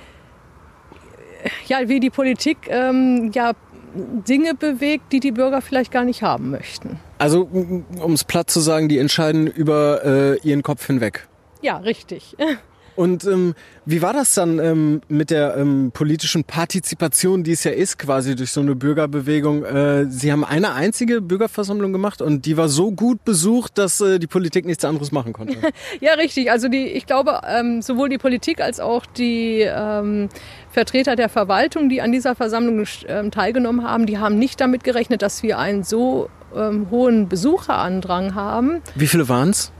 ja, 1.66 1.88
wie 1.88 2.00
die 2.00 2.10
Politik 2.10 2.58
ähm, 2.68 3.30
ja, 3.34 3.52
Dinge 3.94 4.54
bewegt, 4.54 5.12
die 5.12 5.20
die 5.20 5.32
Bürger 5.32 5.60
vielleicht 5.60 5.92
gar 5.92 6.04
nicht 6.04 6.22
haben 6.22 6.50
möchten. 6.50 6.98
Also, 7.18 7.42
um 7.42 8.12
es 8.12 8.24
platt 8.24 8.50
zu 8.50 8.60
sagen, 8.60 8.88
die 8.88 8.98
entscheiden 8.98 9.46
über 9.46 10.04
äh, 10.04 10.38
ihren 10.38 10.62
Kopf 10.62 10.86
hinweg. 10.86 11.28
Ja, 11.60 11.76
richtig. 11.78 12.36
Und 12.96 13.24
ähm, 13.24 13.54
wie 13.86 14.02
war 14.02 14.12
das 14.12 14.34
dann 14.34 14.58
ähm, 14.58 15.00
mit 15.08 15.30
der 15.30 15.56
ähm, 15.56 15.90
politischen 15.92 16.44
Partizipation, 16.44 17.42
die 17.42 17.52
es 17.52 17.64
ja 17.64 17.70
ist, 17.70 17.98
quasi 17.98 18.36
durch 18.36 18.52
so 18.52 18.60
eine 18.60 18.74
Bürgerbewegung? 18.74 19.64
Äh, 19.64 20.06
Sie 20.10 20.30
haben 20.30 20.44
eine 20.44 20.74
einzige 20.74 21.20
Bürgerversammlung 21.20 21.92
gemacht 21.92 22.20
und 22.20 22.46
die 22.46 22.56
war 22.56 22.68
so 22.68 22.92
gut 22.92 23.24
besucht, 23.24 23.78
dass 23.78 24.00
äh, 24.00 24.18
die 24.18 24.26
Politik 24.26 24.66
nichts 24.66 24.84
anderes 24.84 25.12
machen 25.12 25.32
konnte. 25.32 25.56
ja, 26.00 26.14
richtig. 26.14 26.50
Also 26.50 26.68
die, 26.68 26.86
ich 26.86 27.06
glaube, 27.06 27.40
ähm, 27.46 27.82
sowohl 27.82 28.08
die 28.08 28.18
Politik 28.18 28.60
als 28.60 28.80
auch 28.80 29.06
die 29.06 29.60
ähm, 29.60 30.28
Vertreter 30.70 31.16
der 31.16 31.28
Verwaltung, 31.28 31.88
die 31.88 32.00
an 32.00 32.12
dieser 32.12 32.34
Versammlung 32.34 32.86
ähm, 33.08 33.30
teilgenommen 33.30 33.84
haben, 33.84 34.06
die 34.06 34.18
haben 34.18 34.38
nicht 34.38 34.60
damit 34.60 34.84
gerechnet, 34.84 35.22
dass 35.22 35.42
wir 35.42 35.58
einen 35.58 35.84
so 35.84 36.28
ähm, 36.54 36.88
hohen 36.90 37.28
Besucherandrang 37.28 38.34
haben. 38.34 38.82
Wie 38.94 39.06
viele 39.06 39.28
waren 39.28 39.50
es? 39.50 39.72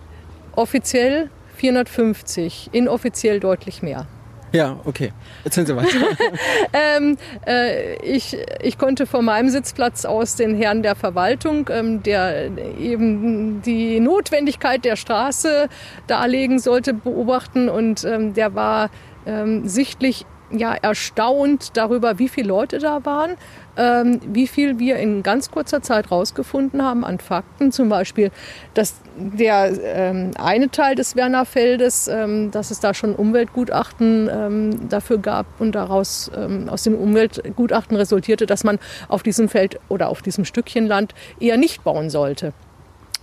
Offiziell 0.57 1.31
450, 1.61 2.71
inoffiziell 2.73 3.39
deutlich 3.39 3.83
mehr. 3.83 4.07
Ja, 4.53 4.81
okay. 4.85 5.13
Erzählen 5.45 5.67
Sie 5.67 5.77
weiter. 5.77 5.89
ähm, 6.73 7.19
äh, 7.47 7.97
ich, 8.03 8.37
ich 8.63 8.79
konnte 8.79 9.07
von 9.07 9.25
meinem 9.25 9.51
Sitzplatz 9.51 10.07
aus 10.07 10.37
den 10.37 10.57
Herrn 10.57 10.83
der 10.83 10.97
Verwaltung, 10.97 11.69
ähm, 11.71 12.03
der 12.03 12.51
eben 12.79 13.61
die 13.63 14.01
Notwendigkeit 14.01 14.85
der 14.87 14.97
Straße 14.97 15.69
darlegen 16.07 16.59
sollte, 16.59 16.95
beobachten 16.95 17.69
und 17.69 18.05
ähm, 18.05 18.33
der 18.33 18.55
war 18.55 18.91
ähm, 19.27 19.69
sichtlich 19.69 20.25
ja, 20.51 20.75
erstaunt 20.75 21.77
darüber, 21.77 22.19
wie 22.19 22.29
viele 22.29 22.49
Leute 22.49 22.79
da 22.79 23.05
waren, 23.05 23.37
ähm, 23.77 24.21
wie 24.27 24.47
viel 24.47 24.79
wir 24.79 24.97
in 24.97 25.23
ganz 25.23 25.51
kurzer 25.51 25.83
Zeit 25.83 26.11
rausgefunden 26.11 26.83
haben 26.83 27.05
an 27.05 27.19
Fakten. 27.19 27.73
Zum 27.73 27.89
Beispiel, 27.89 28.31
dass 28.75 28.95
der 29.17 29.73
ähm, 29.83 30.33
eine 30.39 30.71
Teil 30.71 30.95
des 30.95 31.17
Wernerfeldes, 31.17 32.09
ähm, 32.09 32.51
dass 32.51 32.71
es 32.71 32.81
da 32.81 32.95
schon 32.95 33.15
Umweltgutachten 33.15 34.29
ähm, 34.33 34.89
dafür 34.89 35.19
gab 35.19 35.47
und 35.61 35.75
daraus 35.75 36.31
ähm, 36.37 36.69
aus 36.69 36.83
dem 36.83 36.95
Umweltgutachten 36.95 37.97
resultierte, 37.97 38.47
dass 38.47 38.65
man 38.65 38.79
auf 39.09 39.23
diesem 39.23 39.49
Feld 39.49 39.79
oder 39.89 40.09
auf 40.09 40.23
diesem 40.23 40.45
Stückchen 40.45 40.87
Land 40.87 41.15
eher 41.39 41.57
nicht 41.57 41.85
bauen 41.85 42.11
sollte 42.11 42.53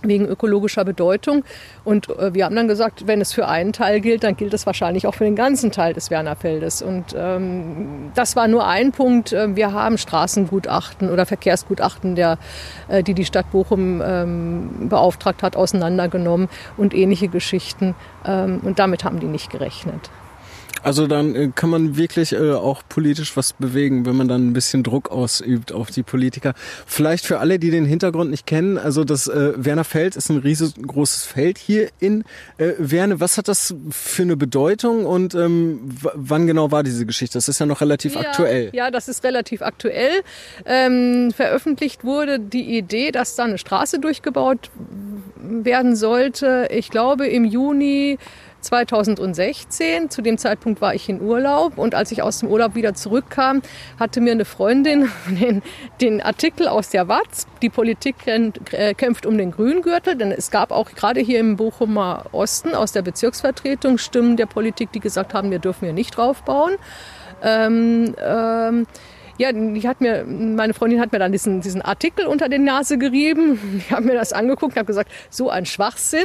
wegen 0.02 0.26
ökologischer 0.26 0.84
Bedeutung. 0.84 1.44
Und 1.84 2.08
äh, 2.10 2.34
wir 2.34 2.44
haben 2.44 2.56
dann 2.56 2.68
gesagt, 2.68 3.06
wenn 3.06 3.20
es 3.20 3.32
für 3.32 3.48
einen 3.48 3.72
Teil 3.72 4.00
gilt, 4.00 4.24
dann 4.24 4.36
gilt 4.36 4.54
es 4.54 4.66
wahrscheinlich 4.66 5.06
auch 5.06 5.14
für 5.14 5.24
den 5.24 5.36
ganzen 5.36 5.72
Teil 5.72 5.94
des 5.94 6.10
Wernerfeldes. 6.10 6.82
Und 6.82 7.14
ähm, 7.16 8.12
das 8.14 8.36
war 8.36 8.48
nur 8.48 8.66
ein 8.66 8.92
Punkt. 8.92 9.32
Äh, 9.32 9.56
wir 9.56 9.72
haben 9.72 9.98
Straßengutachten 9.98 11.10
oder 11.10 11.26
Verkehrsgutachten, 11.26 12.14
der, 12.14 12.38
äh, 12.88 13.02
die 13.02 13.14
die 13.14 13.24
Stadt 13.24 13.50
Bochum 13.50 14.02
ähm, 14.04 14.88
beauftragt 14.88 15.42
hat, 15.42 15.56
auseinandergenommen 15.56 16.48
und 16.76 16.94
ähnliche 16.94 17.28
Geschichten. 17.28 17.94
Ähm, 18.24 18.60
und 18.62 18.78
damit 18.78 19.04
haben 19.04 19.20
die 19.20 19.26
nicht 19.26 19.50
gerechnet. 19.50 20.10
Also 20.82 21.06
dann 21.06 21.34
äh, 21.34 21.50
kann 21.54 21.70
man 21.70 21.96
wirklich 21.96 22.32
äh, 22.32 22.52
auch 22.52 22.82
politisch 22.88 23.36
was 23.36 23.52
bewegen, 23.52 24.06
wenn 24.06 24.16
man 24.16 24.28
dann 24.28 24.48
ein 24.48 24.52
bisschen 24.52 24.82
Druck 24.82 25.10
ausübt 25.10 25.72
auf 25.72 25.90
die 25.90 26.02
Politiker. 26.02 26.54
Vielleicht 26.86 27.26
für 27.26 27.40
alle, 27.40 27.58
die 27.58 27.70
den 27.70 27.84
Hintergrund 27.84 28.30
nicht 28.30 28.46
kennen, 28.46 28.78
also 28.78 29.04
das 29.04 29.26
äh, 29.28 29.52
Werner 29.56 29.84
Feld 29.84 30.16
ist 30.16 30.30
ein 30.30 30.38
riesengroßes 30.38 31.24
Feld 31.24 31.58
hier 31.58 31.88
in 31.98 32.24
äh, 32.58 32.72
Werne. 32.78 33.20
Was 33.20 33.38
hat 33.38 33.48
das 33.48 33.74
für 33.90 34.22
eine 34.22 34.36
Bedeutung 34.36 35.06
und 35.06 35.34
ähm, 35.34 35.80
wann 36.14 36.46
genau 36.46 36.70
war 36.70 36.82
diese 36.82 37.06
Geschichte? 37.06 37.38
Das 37.38 37.48
ist 37.48 37.58
ja 37.58 37.66
noch 37.66 37.80
relativ 37.80 38.14
ja, 38.14 38.20
aktuell. 38.20 38.70
Ja, 38.72 38.90
das 38.90 39.08
ist 39.08 39.24
relativ 39.24 39.62
aktuell. 39.62 40.22
Ähm, 40.64 41.32
veröffentlicht 41.34 42.04
wurde 42.04 42.38
die 42.38 42.76
Idee, 42.76 43.10
dass 43.10 43.36
da 43.36 43.44
eine 43.44 43.58
Straße 43.58 43.98
durchgebaut 43.98 44.70
werden 45.36 45.96
sollte. 45.96 46.68
Ich 46.70 46.90
glaube 46.90 47.26
im 47.26 47.44
Juni 47.44 48.18
2016. 48.60 50.10
Zu 50.10 50.22
dem 50.22 50.38
Zeitpunkt 50.38 50.80
war 50.80 50.94
ich 50.94 51.08
in 51.08 51.20
Urlaub 51.20 51.78
und 51.78 51.94
als 51.94 52.12
ich 52.12 52.22
aus 52.22 52.40
dem 52.40 52.48
Urlaub 52.48 52.74
wieder 52.74 52.94
zurückkam, 52.94 53.62
hatte 53.98 54.20
mir 54.20 54.32
eine 54.32 54.44
Freundin 54.44 55.10
den, 55.28 55.62
den 56.00 56.22
Artikel 56.22 56.68
aus 56.68 56.90
der 56.90 57.08
Watz, 57.08 57.46
die 57.62 57.68
Politik 57.68 58.16
äh, 58.26 58.94
kämpft 58.94 59.26
um 59.26 59.38
den 59.38 59.50
Grüngürtel, 59.50 60.16
denn 60.16 60.32
es 60.32 60.50
gab 60.50 60.70
auch 60.70 60.90
gerade 60.90 61.20
hier 61.20 61.40
im 61.40 61.56
Bochumer 61.56 62.26
Osten 62.32 62.74
aus 62.74 62.92
der 62.92 63.02
Bezirksvertretung 63.02 63.98
Stimmen 63.98 64.36
der 64.36 64.46
Politik, 64.46 64.92
die 64.92 65.00
gesagt 65.00 65.34
haben, 65.34 65.50
wir 65.50 65.58
dürfen 65.58 65.84
hier 65.84 65.94
nicht 65.94 66.16
draufbauen. 66.16 66.74
Ähm, 67.42 68.14
ähm, 68.20 68.86
ja, 69.38 69.52
die 69.52 69.86
hat 69.86 70.00
mir, 70.00 70.24
meine 70.24 70.74
Freundin 70.74 71.00
hat 71.00 71.12
mir 71.12 71.20
dann 71.20 71.30
diesen, 71.30 71.60
diesen 71.60 71.80
Artikel 71.80 72.26
unter 72.26 72.48
die 72.48 72.58
Nase 72.58 72.98
gerieben. 72.98 73.58
Ich 73.88 73.92
habe 73.92 74.06
mir 74.06 74.14
das 74.14 74.32
angeguckt 74.32 74.72
und 74.72 74.76
habe 74.76 74.86
gesagt, 74.86 75.10
so 75.30 75.50
ein 75.50 75.64
Schwachsinn. 75.64 76.24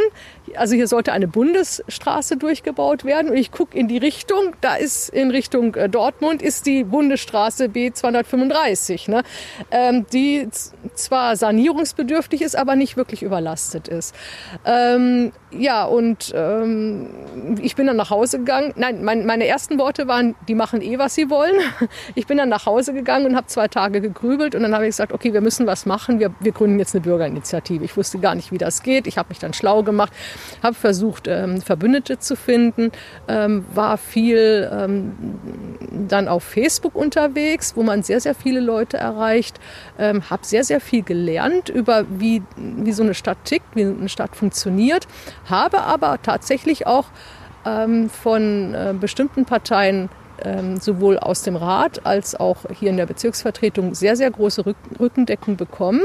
Also 0.55 0.75
hier 0.75 0.87
sollte 0.87 1.13
eine 1.13 1.27
Bundesstraße 1.27 2.35
durchgebaut 2.35 3.05
werden. 3.05 3.29
Und 3.29 3.37
ich 3.37 3.51
gucke 3.51 3.77
in 3.77 3.87
die 3.87 3.99
Richtung, 3.99 4.55
da 4.59 4.75
ist 4.75 5.09
in 5.09 5.29
Richtung 5.29 5.75
äh, 5.75 5.87
Dortmund 5.87 6.41
ist 6.41 6.65
die 6.65 6.83
Bundesstraße 6.83 7.65
B235, 7.65 9.09
ne? 9.09 9.23
ähm, 9.71 10.05
die 10.11 10.49
zwar 10.95 11.35
sanierungsbedürftig 11.35 12.41
ist, 12.41 12.55
aber 12.55 12.75
nicht 12.75 12.97
wirklich 12.97 13.21
überlastet 13.21 13.87
ist. 13.87 14.15
Ähm, 14.65 15.31
ja, 15.51 15.85
und 15.85 16.33
ähm, 16.35 17.09
ich 17.61 17.75
bin 17.75 17.85
dann 17.85 17.97
nach 17.97 18.09
Hause 18.09 18.39
gegangen. 18.39 18.73
Nein, 18.75 19.03
mein, 19.03 19.25
meine 19.25 19.45
ersten 19.45 19.77
Worte 19.77 20.07
waren, 20.07 20.35
die 20.47 20.55
machen 20.55 20.81
eh, 20.81 20.97
was 20.97 21.13
sie 21.13 21.29
wollen. 21.29 21.55
Ich 22.15 22.27
bin 22.27 22.37
dann 22.37 22.49
nach 22.49 22.65
Hause 22.65 22.93
gegangen 22.93 23.02
und 23.25 23.35
habe 23.35 23.47
zwei 23.47 23.67
Tage 23.67 24.01
gegrübelt 24.01 24.55
und 24.55 24.63
dann 24.63 24.73
habe 24.73 24.85
ich 24.85 24.89
gesagt, 24.89 25.13
okay, 25.13 25.33
wir 25.33 25.41
müssen 25.41 25.67
was 25.67 25.85
machen. 25.85 26.19
Wir, 26.19 26.33
wir 26.39 26.51
gründen 26.51 26.79
jetzt 26.79 26.95
eine 26.95 27.01
Bürgerinitiative. 27.01 27.83
Ich 27.83 27.95
wusste 27.95 28.19
gar 28.19 28.35
nicht, 28.35 28.51
wie 28.51 28.57
das 28.57 28.83
geht. 28.83 29.07
Ich 29.07 29.17
habe 29.17 29.29
mich 29.29 29.39
dann 29.39 29.53
schlau 29.53 29.83
gemacht, 29.83 30.13
habe 30.61 30.75
versucht, 30.75 31.27
ähm, 31.27 31.61
Verbündete 31.61 32.19
zu 32.19 32.35
finden, 32.35 32.91
ähm, 33.27 33.65
war 33.73 33.97
viel 33.97 34.69
ähm, 34.73 35.13
dann 36.07 36.27
auf 36.27 36.43
Facebook 36.43 36.95
unterwegs, 36.95 37.75
wo 37.75 37.83
man 37.83 38.03
sehr, 38.03 38.19
sehr 38.19 38.35
viele 38.35 38.59
Leute 38.59 38.97
erreicht, 38.97 39.59
ähm, 39.97 40.29
habe 40.29 40.45
sehr, 40.45 40.63
sehr 40.63 40.81
viel 40.81 41.03
gelernt 41.03 41.69
über, 41.69 42.05
wie, 42.09 42.41
wie 42.55 42.91
so 42.91 43.03
eine 43.03 43.13
Stadt 43.13 43.37
tickt, 43.45 43.75
wie 43.75 43.83
eine 43.83 44.09
Stadt 44.09 44.35
funktioniert 44.35 45.07
habe 45.45 45.81
aber 45.81 46.21
tatsächlich 46.21 46.87
auch 46.87 47.05
ähm, 47.65 48.09
von 48.09 48.73
äh, 48.73 48.93
bestimmten 48.99 49.45
Parteien 49.45 50.09
ähm, 50.43 50.79
sowohl 50.79 51.17
aus 51.17 51.43
dem 51.43 51.55
Rat 51.55 52.05
als 52.05 52.35
auch 52.35 52.57
hier 52.77 52.89
in 52.89 52.97
der 52.97 53.05
Bezirksvertretung 53.05 53.93
sehr, 53.95 54.15
sehr 54.15 54.31
große 54.31 54.65
Rück 54.65 54.77
Rückendeckung 54.99 55.57
bekommen. 55.57 56.01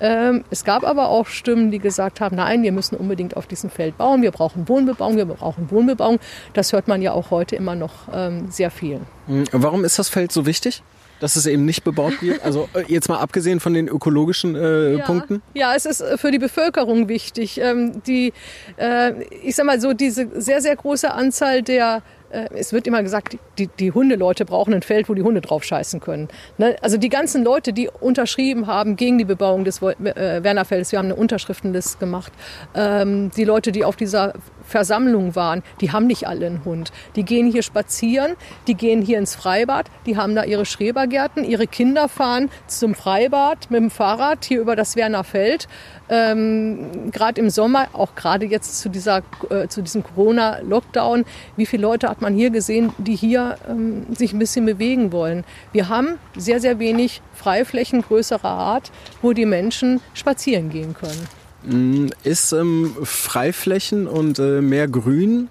Ähm, 0.00 0.44
es 0.50 0.64
gab 0.64 0.84
aber 0.84 1.08
auch 1.08 1.26
Stimmen, 1.26 1.70
die 1.70 1.78
gesagt 1.78 2.20
haben, 2.20 2.36
nein, 2.36 2.62
wir 2.62 2.72
müssen 2.72 2.96
unbedingt 2.96 3.36
auf 3.36 3.46
diesem 3.46 3.70
Feld 3.70 3.96
bauen, 3.98 4.22
wir 4.22 4.30
brauchen 4.30 4.68
Wohnbebauung, 4.68 5.16
wir 5.16 5.26
brauchen 5.26 5.70
Wohnbebauung. 5.70 6.18
Das 6.52 6.72
hört 6.72 6.88
man 6.88 7.02
ja 7.02 7.12
auch 7.12 7.30
heute 7.30 7.56
immer 7.56 7.74
noch 7.74 7.92
ähm, 8.12 8.50
sehr 8.50 8.70
viel. 8.70 9.00
Hm, 9.26 9.44
warum 9.52 9.84
ist 9.84 9.98
das 9.98 10.08
Feld 10.08 10.32
so 10.32 10.46
wichtig? 10.46 10.82
dass 11.20 11.36
es 11.36 11.46
eben 11.46 11.64
nicht 11.64 11.84
bebaut 11.84 12.20
wird? 12.20 12.44
Also 12.44 12.68
äh, 12.74 12.84
jetzt 12.88 13.08
mal 13.08 13.18
abgesehen 13.18 13.60
von 13.60 13.74
den 13.74 13.88
ökologischen 13.88 14.54
äh, 14.54 14.96
ja, 14.96 15.04
Punkten? 15.04 15.42
Ja, 15.54 15.74
es 15.74 15.86
ist 15.86 16.00
äh, 16.00 16.18
für 16.18 16.30
die 16.30 16.38
Bevölkerung 16.38 17.08
wichtig. 17.08 17.60
Ähm, 17.60 18.02
die, 18.04 18.32
äh, 18.76 19.12
ich 19.42 19.56
sag 19.56 19.66
mal 19.66 19.80
so, 19.80 19.92
diese 19.92 20.28
sehr, 20.40 20.60
sehr 20.60 20.76
große 20.76 21.12
Anzahl 21.12 21.62
der 21.62 22.02
es 22.30 22.72
wird 22.72 22.86
immer 22.86 23.02
gesagt, 23.02 23.38
die, 23.58 23.68
die 23.68 23.92
Hundeleute 23.92 24.44
brauchen 24.44 24.74
ein 24.74 24.82
Feld, 24.82 25.08
wo 25.08 25.14
die 25.14 25.22
Hunde 25.22 25.40
drauf 25.40 25.64
scheißen 25.64 26.00
können. 26.00 26.28
Ne? 26.58 26.76
Also 26.82 26.96
die 26.96 27.08
ganzen 27.08 27.44
Leute, 27.44 27.72
die 27.72 27.88
unterschrieben 27.88 28.66
haben 28.66 28.96
gegen 28.96 29.18
die 29.18 29.24
Bebauung 29.24 29.64
des 29.64 29.80
Wernerfeldes, 29.82 30.92
wir 30.92 30.98
haben 30.98 31.06
eine 31.06 31.16
Unterschriftenliste 31.16 31.98
gemacht, 31.98 32.32
ähm, 32.74 33.30
die 33.36 33.44
Leute, 33.44 33.72
die 33.72 33.84
auf 33.84 33.96
dieser 33.96 34.34
Versammlung 34.66 35.36
waren, 35.36 35.62
die 35.80 35.92
haben 35.92 36.06
nicht 36.06 36.26
alle 36.26 36.46
einen 36.46 36.64
Hund. 36.64 36.92
Die 37.14 37.24
gehen 37.24 37.50
hier 37.50 37.62
spazieren, 37.62 38.34
die 38.66 38.74
gehen 38.74 39.02
hier 39.02 39.18
ins 39.18 39.34
Freibad, 39.34 39.86
die 40.06 40.16
haben 40.16 40.34
da 40.34 40.44
ihre 40.44 40.66
Schrebergärten, 40.66 41.44
ihre 41.44 41.66
Kinder 41.66 42.08
fahren 42.08 42.50
zum 42.66 42.94
Freibad 42.94 43.70
mit 43.70 43.80
dem 43.80 43.90
Fahrrad 43.90 44.44
hier 44.44 44.60
über 44.60 44.76
das 44.76 44.96
Wernerfeld. 44.96 45.68
Ähm, 46.08 47.10
gerade 47.10 47.40
im 47.40 47.50
Sommer, 47.50 47.88
auch 47.92 48.14
gerade 48.14 48.46
jetzt 48.46 48.78
zu, 48.80 48.88
dieser, 48.88 49.22
äh, 49.50 49.68
zu 49.68 49.82
diesem 49.82 50.02
Corona-Lockdown, 50.02 51.24
wie 51.56 51.66
viele 51.66 51.82
Leute 51.82 52.08
hat 52.16 52.22
man 52.22 52.34
hier 52.34 52.48
gesehen, 52.48 52.94
die 52.96 53.14
hier 53.14 53.58
ähm, 53.68 54.06
sich 54.14 54.32
ein 54.32 54.38
bisschen 54.38 54.64
bewegen 54.64 55.12
wollen. 55.12 55.44
Wir 55.72 55.90
haben 55.90 56.14
sehr, 56.34 56.60
sehr 56.60 56.78
wenig 56.78 57.20
Freiflächen 57.34 58.00
größerer 58.00 58.48
Art, 58.48 58.90
wo 59.20 59.34
die 59.34 59.44
Menschen 59.44 60.00
spazieren 60.14 60.70
gehen 60.70 60.94
können. 60.94 62.06
Mm, 62.06 62.10
ist 62.24 62.52
ähm, 62.52 62.96
Freiflächen 63.02 64.06
und 64.06 64.38
äh, 64.38 64.62
mehr 64.62 64.88
Grün 64.88 65.50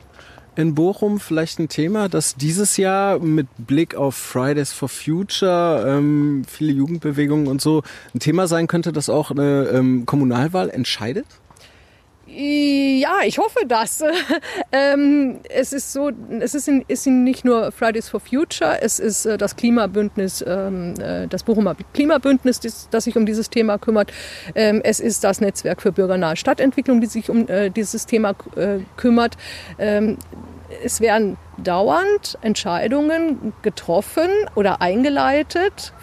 in 0.56 0.74
Bochum 0.74 1.20
vielleicht 1.20 1.60
ein 1.60 1.70
Thema, 1.70 2.10
das 2.10 2.36
dieses 2.36 2.78
Jahr 2.78 3.20
mit 3.20 3.46
Blick 3.60 3.94
auf 3.94 4.16
Fridays 4.16 4.74
for 4.74 4.90
Future, 4.90 5.86
ähm, 5.88 6.46
viele 6.48 6.74
Jugendbewegungen 6.74 7.46
und 7.46 7.62
so 7.62 7.84
ein 8.16 8.20
Thema 8.20 8.48
sein 8.48 8.66
könnte, 8.66 8.92
das 8.92 9.10
auch 9.10 9.30
eine 9.30 9.68
ähm, 9.72 10.08
Kommunalwahl 10.08 10.72
entscheidet? 10.72 11.28
Ja, 12.38 13.20
ich 13.24 13.38
hoffe 13.38 13.60
das. 13.66 14.04
ähm, 14.74 15.40
es 15.50 15.72
ist 15.72 15.94
so, 15.94 16.12
es 16.42 16.54
ist, 16.54 16.68
in, 16.68 16.84
ist 16.90 17.08
nicht 17.08 17.46
nur 17.46 17.72
Fridays 17.72 18.10
for 18.10 18.20
Future, 18.20 18.82
es 18.82 19.00
ist 19.00 19.26
äh, 19.26 19.38
das 19.38 19.56
Klimabündnis, 19.56 20.44
ähm, 20.46 20.96
äh, 21.00 21.28
das 21.28 21.44
Bochumer 21.44 21.78
Klimabündnis, 21.94 22.60
das, 22.60 22.90
das, 22.90 23.06
sich 23.06 23.16
um 23.16 23.26
dieses 23.26 23.50
Thema 23.50 23.78
kümmert. 23.78 24.12
Ähm, 24.54 24.82
es 24.84 25.00
ist 25.00 25.24
das 25.24 25.40
Netzwerk 25.40 25.82
für 25.82 25.94
bürgernahe 25.94 26.36
Stadtentwicklung, 26.36 27.00
die 27.00 27.08
sich 27.08 27.30
um 27.30 27.48
äh, 27.48 27.70
dieses 27.70 28.06
Thema 28.06 28.36
äh, 28.58 28.80
kümmert. 28.98 29.38
Ähm, 29.80 30.18
es 30.84 31.00
werden 31.00 31.38
dauernd 31.58 32.38
Entscheidungen 32.42 33.54
getroffen 33.62 34.30
oder 34.56 34.82
eingeleitet 34.82 35.94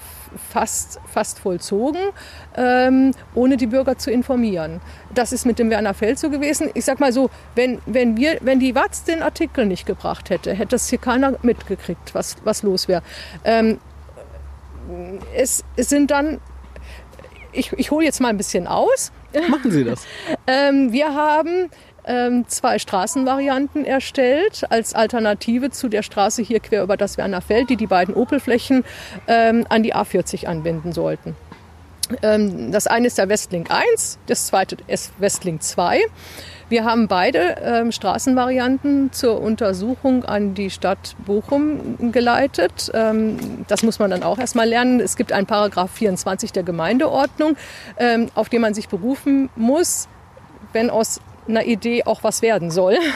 fast, 0.50 1.00
fast 1.06 1.38
vollzogen, 1.38 2.00
ähm, 2.56 3.12
ohne 3.34 3.56
die 3.56 3.66
Bürger 3.66 3.98
zu 3.98 4.10
informieren. 4.10 4.80
Das 5.14 5.32
ist 5.32 5.46
mit 5.46 5.58
dem 5.58 5.70
Werner 5.70 5.94
Feld 5.94 6.18
so 6.18 6.30
gewesen. 6.30 6.70
Ich 6.74 6.84
sag 6.84 7.00
mal 7.00 7.12
so, 7.12 7.30
wenn, 7.54 7.80
wenn, 7.86 8.16
wir, 8.16 8.38
wenn 8.40 8.60
die 8.60 8.74
Watz 8.74 9.04
den 9.04 9.22
Artikel 9.22 9.66
nicht 9.66 9.86
gebracht 9.86 10.30
hätte, 10.30 10.52
hätte 10.52 10.70
das 10.70 10.88
hier 10.88 10.98
keiner 10.98 11.34
mitgekriegt, 11.42 12.14
was, 12.14 12.36
was 12.44 12.62
los 12.62 12.88
wäre. 12.88 13.02
Ähm, 13.44 13.78
es, 15.34 15.64
es 15.76 15.88
sind 15.88 16.10
dann, 16.10 16.40
ich, 17.52 17.72
ich 17.72 17.90
hole 17.90 18.04
jetzt 18.04 18.20
mal 18.20 18.28
ein 18.28 18.36
bisschen 18.36 18.66
aus. 18.66 19.12
Machen 19.48 19.70
Sie 19.70 19.84
das. 19.84 20.04
ähm, 20.46 20.92
wir 20.92 21.14
haben 21.14 21.70
zwei 22.48 22.78
Straßenvarianten 22.78 23.84
erstellt 23.84 24.64
als 24.70 24.94
Alternative 24.94 25.70
zu 25.70 25.88
der 25.88 26.02
Straße 26.02 26.42
hier 26.42 26.60
quer 26.60 26.82
über 26.82 26.96
das 26.96 27.16
Wernerfeld, 27.16 27.70
die 27.70 27.76
die 27.76 27.86
beiden 27.86 28.14
Opelflächen 28.14 28.84
ähm, 29.28 29.66
an 29.68 29.82
die 29.82 29.94
A40 29.94 30.46
anbinden 30.46 30.92
sollten. 30.92 31.36
Ähm, 32.22 32.72
das 32.72 32.86
eine 32.86 33.06
ist 33.06 33.18
der 33.18 33.28
Westlink 33.28 33.70
1, 33.70 34.18
das 34.26 34.46
zweite 34.46 34.76
ist 34.86 35.12
Westlink 35.18 35.62
2. 35.62 36.00
Wir 36.68 36.84
haben 36.84 37.06
beide 37.06 37.56
ähm, 37.62 37.92
Straßenvarianten 37.92 39.12
zur 39.12 39.40
Untersuchung 39.42 40.24
an 40.24 40.54
die 40.54 40.70
Stadt 40.70 41.16
Bochum 41.26 42.12
geleitet. 42.12 42.90
Ähm, 42.94 43.64
das 43.68 43.82
muss 43.82 43.98
man 43.98 44.10
dann 44.10 44.22
auch 44.22 44.38
erstmal 44.38 44.66
lernen. 44.66 45.00
Es 45.00 45.16
gibt 45.16 45.32
einen 45.32 45.46
Paragraph 45.46 45.90
24 45.90 46.50
der 46.52 46.62
Gemeindeordnung, 46.62 47.56
ähm, 47.98 48.30
auf 48.34 48.48
den 48.48 48.62
man 48.62 48.72
sich 48.72 48.88
berufen 48.88 49.50
muss, 49.54 50.08
wenn 50.72 50.88
aus 50.88 51.20
einer 51.52 51.66
Idee 51.66 52.04
auch 52.04 52.22
was 52.24 52.42
werden 52.42 52.70
soll. 52.70 52.96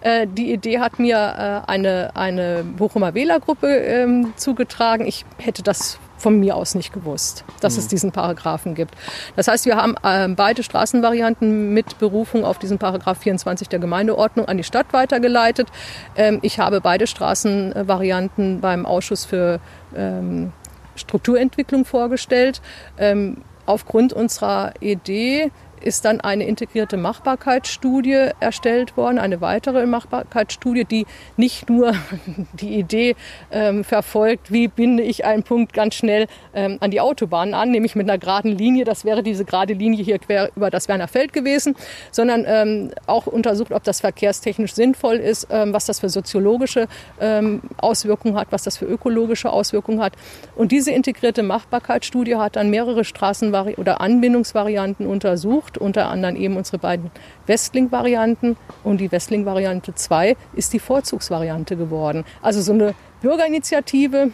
Äh, 0.00 0.26
die 0.26 0.52
Idee 0.52 0.80
hat 0.80 0.98
mir 0.98 1.16
äh, 1.16 1.70
eine, 1.70 2.10
eine 2.14 2.64
Bochumer 2.64 3.14
Wählergruppe 3.14 3.66
ähm, 3.66 4.32
zugetragen. 4.36 5.06
Ich 5.06 5.24
hätte 5.38 5.62
das 5.62 5.98
von 6.18 6.38
mir 6.38 6.56
aus 6.56 6.74
nicht 6.74 6.92
gewusst, 6.92 7.44
dass 7.60 7.74
mhm. 7.74 7.78
es 7.80 7.88
diesen 7.88 8.12
Paragraphen 8.12 8.74
gibt. 8.74 8.94
Das 9.36 9.48
heißt, 9.48 9.66
wir 9.66 9.76
haben 9.76 9.94
äh, 10.02 10.28
beide 10.28 10.62
Straßenvarianten 10.62 11.72
mit 11.72 11.98
Berufung 11.98 12.44
auf 12.44 12.58
diesen 12.58 12.78
Paragraph 12.78 13.18
24 13.18 13.68
der 13.68 13.78
Gemeindeordnung 13.78 14.46
an 14.48 14.56
die 14.56 14.64
Stadt 14.64 14.92
weitergeleitet. 14.92 15.68
Ähm, 16.16 16.38
ich 16.42 16.58
habe 16.58 16.80
beide 16.80 17.06
Straßenvarianten 17.06 18.60
beim 18.60 18.86
Ausschuss 18.86 19.24
für 19.24 19.60
ähm, 19.94 20.52
Strukturentwicklung 20.94 21.84
vorgestellt. 21.84 22.60
Ähm, 22.98 23.42
aufgrund 23.66 24.12
unserer 24.12 24.72
Idee 24.80 25.50
ist 25.86 26.04
dann 26.04 26.20
eine 26.20 26.46
integrierte 26.46 26.96
Machbarkeitsstudie 26.96 28.30
erstellt 28.40 28.96
worden, 28.96 29.18
eine 29.18 29.40
weitere 29.40 29.86
Machbarkeitsstudie, 29.86 30.84
die 30.84 31.06
nicht 31.36 31.70
nur 31.70 31.94
die 32.52 32.74
Idee 32.74 33.16
ähm, 33.50 33.84
verfolgt, 33.84 34.52
wie 34.52 34.68
binde 34.68 35.02
ich 35.02 35.24
einen 35.24 35.44
Punkt 35.44 35.72
ganz 35.72 35.94
schnell 35.94 36.26
ähm, 36.54 36.78
an 36.80 36.90
die 36.90 37.00
Autobahn 37.00 37.54
an, 37.54 37.70
nämlich 37.70 37.94
mit 37.94 38.08
einer 38.08 38.18
geraden 38.18 38.56
Linie, 38.56 38.84
das 38.84 39.04
wäre 39.04 39.22
diese 39.22 39.44
gerade 39.44 39.72
Linie 39.74 40.02
hier 40.02 40.18
quer 40.18 40.50
über 40.56 40.70
das 40.70 40.88
Werner 40.88 41.08
Feld 41.08 41.32
gewesen, 41.32 41.76
sondern 42.10 42.44
ähm, 42.46 42.90
auch 43.06 43.26
untersucht, 43.26 43.72
ob 43.72 43.84
das 43.84 44.00
verkehrstechnisch 44.00 44.74
sinnvoll 44.74 45.16
ist, 45.16 45.46
ähm, 45.50 45.72
was 45.72 45.86
das 45.86 46.00
für 46.00 46.08
soziologische 46.08 46.88
ähm, 47.20 47.62
Auswirkungen 47.76 48.36
hat, 48.36 48.48
was 48.50 48.64
das 48.64 48.76
für 48.76 48.86
ökologische 48.86 49.50
Auswirkungen 49.50 50.00
hat. 50.00 50.14
Und 50.56 50.72
diese 50.72 50.90
integrierte 50.90 51.42
Machbarkeitsstudie 51.42 52.36
hat 52.36 52.56
dann 52.56 52.70
mehrere 52.70 53.04
Straßenvari 53.04 53.76
oder 53.76 54.00
Anbindungsvarianten 54.00 55.06
untersucht, 55.06 55.75
unter 55.78 56.08
anderem 56.08 56.36
eben 56.36 56.56
unsere 56.56 56.78
beiden 56.78 57.10
Westling-Varianten. 57.46 58.56
Und 58.84 59.00
die 59.00 59.10
Westling-Variante 59.10 59.94
2 59.94 60.36
ist 60.54 60.72
die 60.72 60.78
Vorzugsvariante 60.78 61.76
geworden. 61.76 62.24
Also 62.42 62.60
so 62.60 62.72
eine 62.72 62.94
Bürgerinitiative, 63.22 64.30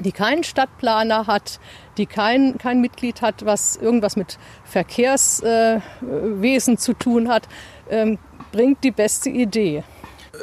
die 0.00 0.12
keinen 0.12 0.44
Stadtplaner 0.44 1.26
hat, 1.26 1.58
die 1.96 2.06
kein, 2.06 2.58
kein 2.58 2.80
Mitglied 2.80 3.22
hat, 3.22 3.44
was 3.44 3.76
irgendwas 3.76 4.16
mit 4.16 4.38
Verkehrswesen 4.64 6.78
zu 6.78 6.94
tun 6.94 7.28
hat, 7.28 7.48
ähm, 7.90 8.18
bringt 8.52 8.84
die 8.84 8.90
beste 8.90 9.30
Idee. 9.30 9.82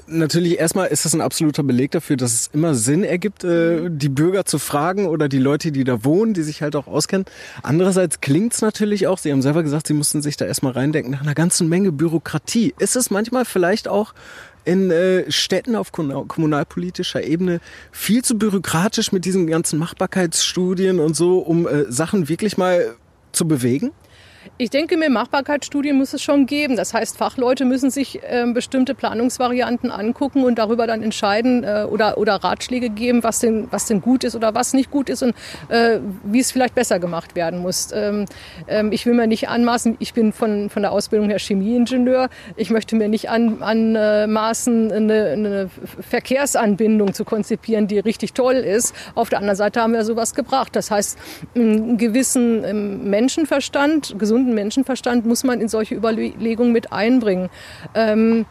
Natürlich 0.08 0.60
erstmal 0.60 0.88
ist 0.88 1.06
das 1.06 1.14
ein 1.14 1.22
absoluter 1.22 1.64
Beleg 1.64 1.92
dafür, 1.92 2.18
dass 2.18 2.34
es 2.34 2.50
immer 2.54 2.76
Sinn 2.76 3.04
ergibt, 3.04 3.44
äh, 3.44 3.90
die 3.90 4.10
Bürger 4.10 4.46
zu 4.46 4.60
fragen 4.60 5.08
oder 5.08 5.30
die 5.30 5.40
Leute, 5.40 5.72
die 5.72 5.84
da 5.84 6.04
wohnen, 6.04 6.34
die 6.34 6.44
sich 6.44 6.62
halt 6.62 6.76
auch 6.76 6.88
auskennen. 6.88 7.26
Andererseits 7.62 8.22
klingt 8.22 8.54
es 8.54 8.62
natürlich 8.62 9.08
auch, 9.08 9.18
Sie 9.18 9.32
haben 9.32 9.42
selber 9.42 9.64
gesagt, 9.64 9.88
Sie 9.88 9.94
mussten 9.94 10.22
sich 10.22 10.38
da 10.38 10.46
erstmal 10.46 10.74
reindenken, 10.74 11.12
nach 11.12 11.22
einer 11.22 11.36
ganzen 11.36 11.70
Menge 11.70 11.92
Bürokratie. 11.92 12.74
Ist 12.80 12.96
es 12.96 13.10
manchmal 13.10 13.46
vielleicht 13.46 13.88
auch 13.88 14.14
in 14.66 14.92
äh, 14.92 15.30
Städten 15.32 15.76
auf 15.76 15.92
kommunalpolitischer 15.92 17.24
Ebene 17.24 17.60
viel 17.92 18.24
zu 18.24 18.38
byrokratisch 18.38 19.12
mit 19.12 19.26
diesen 19.26 19.48
ganzen 19.48 19.80
Machbarkeitsstudien 19.80 21.00
und 21.00 21.16
so, 21.16 21.40
um 21.40 21.68
äh, 21.68 21.92
Sachen 21.92 22.30
wirklich 22.30 22.58
mal 22.58 22.96
zu 23.32 23.48
bewegen? 23.48 23.92
Ich 24.58 24.70
denke 24.70 24.98
mir, 24.98 25.10
Machbarkeitsstudien 25.10 25.98
muss 25.98 26.14
es 26.14 26.22
schon 26.22 26.46
geben. 26.46 26.76
Das 26.76 26.94
heißt, 26.94 27.18
Fachleute 27.18 27.66
müssen 27.66 27.90
sich 27.90 28.22
äh, 28.24 28.46
bestimmte 28.54 28.96
Planungsvarianten 28.96 29.92
angucken 29.92 30.44
und 30.44 30.60
darüber 30.60 30.88
dann 30.88 31.02
entscheiden 31.02 31.64
äh, 31.64 31.86
oder, 31.90 32.18
oder 32.18 32.36
Ratschläge 32.36 32.90
geben, 32.90 33.24
was 33.24 33.40
denn, 33.40 33.68
was 33.72 33.86
denn 33.86 34.02
gut 34.02 34.24
ist 34.24 34.36
oder 34.36 34.54
was 34.56 34.74
nicht 34.74 34.92
gut 34.92 35.10
ist 35.10 35.24
und 35.24 35.36
äh, 35.70 36.00
wie 36.24 36.40
es 36.40 36.52
vielleicht 36.52 36.76
besser 36.76 37.00
gemacht 37.00 37.36
werden 37.36 37.60
muss. 37.60 37.90
Ähm, 37.94 38.26
ähm, 38.68 38.92
ich 38.92 39.06
will 39.06 39.14
mir 39.14 39.28
nicht 39.28 39.50
anmaßen, 39.50 39.98
ich 40.00 40.14
bin 40.14 40.34
von, 40.34 40.70
von 40.70 40.82
der 40.82 40.92
Ausbildung 40.92 41.30
her 41.30 41.40
Chemieingenieur. 41.40 42.30
Ich 42.56 42.70
möchte 42.70 42.96
mir 42.96 43.08
nicht 43.08 43.30
an, 43.30 43.62
anmaßen, 43.62 44.92
eine, 44.92 45.26
eine 45.30 45.70
Verkehrsanbindung 46.00 47.14
zu 47.14 47.26
konzipieren, 47.26 47.88
die 47.88 48.00
richtig 48.00 48.34
toll 48.34 48.56
ist. 48.56 48.94
Auf 49.16 49.30
der 49.30 49.40
anderen 49.40 49.58
Seite 49.58 49.82
haben 49.82 49.94
wir 49.94 50.06
sowas 50.06 50.36
gebracht. 50.36 50.76
Das 50.76 50.92
heißt, 50.92 51.18
einen 51.56 51.98
gewissen 51.98 52.64
ähm, 52.64 53.10
Menschenverstand, 53.10 54.16
gesunden 54.34 54.56
Menschenverstand 54.56 55.28
muss 55.28 55.44
man 55.44 55.62
in 55.62 55.68
solche 55.68 55.94
Überlegungen 55.94 56.72
mit 56.72 56.92
einbringen. 56.92 57.50
Ähm, 57.94 58.46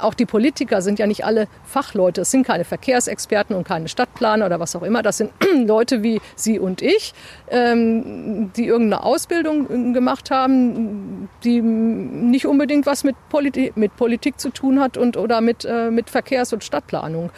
auch 0.00 0.14
die 0.14 0.26
Politiker 0.26 0.82
sind 0.82 0.98
ja 0.98 1.06
nicht 1.06 1.24
alle 1.24 1.48
Fachleute. 1.64 2.22
Es 2.22 2.30
sind 2.30 2.46
keine 2.46 2.64
Verkehrsexperten 2.64 3.54
und 3.54 3.66
keine 3.66 3.88
Stadtplaner 3.88 4.46
oder 4.46 4.60
was 4.60 4.74
auch 4.76 4.82
immer. 4.82 5.02
Das 5.02 5.18
sind 5.18 5.30
Leute 5.66 6.02
wie 6.02 6.20
Sie 6.36 6.58
und 6.58 6.82
ich, 6.82 7.14
ähm, 7.48 8.50
die 8.56 8.66
irgendeine 8.66 9.02
Ausbildung 9.02 9.90
äh, 9.90 9.92
gemacht 9.92 10.30
haben, 10.30 11.28
die 11.44 11.60
nicht 11.60 12.46
unbedingt 12.46 12.86
was 12.86 13.04
mit, 13.04 13.16
Politi 13.28 13.72
mit 13.76 13.96
Politik 13.96 14.38
zu 14.40 14.50
tun 14.50 14.80
hat 14.80 14.96
und 14.96 15.16
oder 15.16 15.40
mit, 15.40 15.64
äh, 15.64 15.90
mit 15.90 16.10
Verkehrs- 16.10 16.52
und 16.52 16.64
Stadtplanung. 16.64 17.30